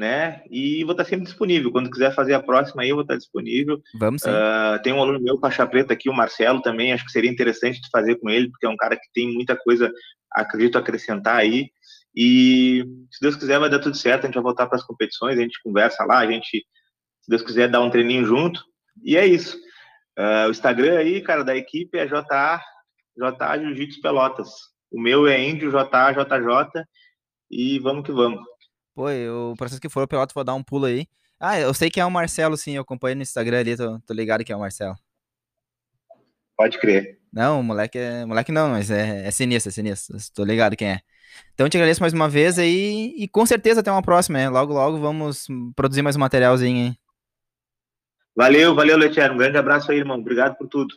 né? 0.00 0.40
E 0.50 0.82
vou 0.84 0.92
estar 0.92 1.04
sempre 1.04 1.26
disponível. 1.26 1.70
Quando 1.70 1.90
quiser 1.90 2.14
fazer 2.14 2.32
a 2.32 2.42
próxima 2.42 2.80
aí, 2.80 2.88
eu 2.88 2.96
vou 2.96 3.02
estar 3.02 3.18
disponível. 3.18 3.82
Vamos 3.98 4.22
sim. 4.22 4.30
Uh, 4.30 4.80
tem 4.82 4.94
um 4.94 5.02
aluno 5.02 5.20
meu, 5.20 5.38
Faixa 5.38 5.66
Preta 5.66 5.92
aqui, 5.92 6.08
o 6.08 6.14
Marcelo 6.14 6.62
também, 6.62 6.90
acho 6.90 7.04
que 7.04 7.12
seria 7.12 7.30
interessante 7.30 7.82
de 7.82 7.90
fazer 7.90 8.18
com 8.18 8.30
ele, 8.30 8.48
porque 8.48 8.64
é 8.64 8.68
um 8.70 8.78
cara 8.78 8.96
que 8.96 9.12
tem 9.12 9.30
muita 9.30 9.54
coisa, 9.54 9.92
acredito, 10.32 10.78
acrescentar 10.78 11.36
aí. 11.36 11.68
E 12.16 12.82
se 13.10 13.20
Deus 13.20 13.36
quiser, 13.36 13.60
vai 13.60 13.68
dar 13.68 13.78
tudo 13.78 13.94
certo, 13.94 14.22
a 14.22 14.26
gente 14.26 14.36
vai 14.36 14.42
voltar 14.42 14.66
para 14.68 14.76
as 14.78 14.84
competições, 14.84 15.38
a 15.38 15.42
gente 15.42 15.62
conversa 15.62 16.02
lá, 16.06 16.20
a 16.20 16.26
gente, 16.26 16.64
se 17.20 17.28
Deus 17.28 17.42
quiser, 17.42 17.68
dar 17.68 17.82
um 17.82 17.90
treininho 17.90 18.24
junto. 18.24 18.64
E 19.04 19.18
é 19.18 19.26
isso. 19.26 19.58
Uh, 20.18 20.48
o 20.48 20.50
Instagram 20.50 20.96
aí, 20.96 21.20
cara, 21.20 21.44
da 21.44 21.54
equipe 21.54 21.98
é 21.98 22.06
JA, 22.06 22.58
JA 23.18 23.58
Jiu-Jitsu 23.58 24.00
Pelotas. 24.00 24.48
O 24.90 24.98
meu 24.98 25.26
é 25.26 25.38
Índio 25.38 25.70
e 27.50 27.78
vamos 27.80 28.06
que 28.06 28.12
vamos. 28.12 28.40
O 29.04 29.54
processo 29.56 29.80
que 29.80 29.88
for 29.88 30.02
o 30.02 30.08
Pelotas 30.08 30.34
vou 30.34 30.44
dar 30.44 30.54
um 30.54 30.62
pulo 30.62 30.86
aí. 30.86 31.06
Ah, 31.38 31.58
eu 31.58 31.72
sei 31.72 31.90
que 31.90 32.00
é 32.00 32.04
o 32.04 32.10
Marcelo, 32.10 32.56
sim, 32.56 32.76
eu 32.76 32.82
acompanho 32.82 33.16
no 33.16 33.22
Instagram 33.22 33.60
ali, 33.60 33.76
tô, 33.76 33.98
tô 34.00 34.12
ligado 34.12 34.44
que 34.44 34.52
é 34.52 34.56
o 34.56 34.60
Marcelo. 34.60 34.94
Pode 36.56 36.78
crer. 36.78 37.18
Não, 37.32 37.60
o 37.60 37.62
moleque 37.62 37.96
é. 37.96 38.26
Moleque 38.26 38.52
não, 38.52 38.68
mas 38.68 38.90
é, 38.90 39.26
é 39.26 39.30
sinistro, 39.30 39.70
é 39.70 39.72
sinistro. 39.72 40.16
Tô 40.34 40.44
ligado 40.44 40.76
quem 40.76 40.90
é. 40.90 41.00
Então 41.54 41.66
eu 41.66 41.70
te 41.70 41.76
agradeço 41.76 42.02
mais 42.02 42.12
uma 42.12 42.28
vez 42.28 42.58
aí 42.58 43.14
e 43.16 43.28
com 43.28 43.46
certeza 43.46 43.80
até 43.80 43.90
uma 43.90 44.02
próxima, 44.02 44.40
hein? 44.40 44.48
Logo, 44.48 44.74
logo 44.74 44.98
vamos 44.98 45.46
produzir 45.74 46.02
mais 46.02 46.16
um 46.16 46.20
materialzinho, 46.20 46.86
hein? 46.88 46.98
Valeu, 48.36 48.74
valeu, 48.74 48.98
Letier. 48.98 49.32
Um 49.32 49.36
grande 49.36 49.56
abraço 49.56 49.90
aí, 49.90 49.98
irmão. 49.98 50.18
Obrigado 50.18 50.56
por 50.56 50.68
tudo. 50.68 50.94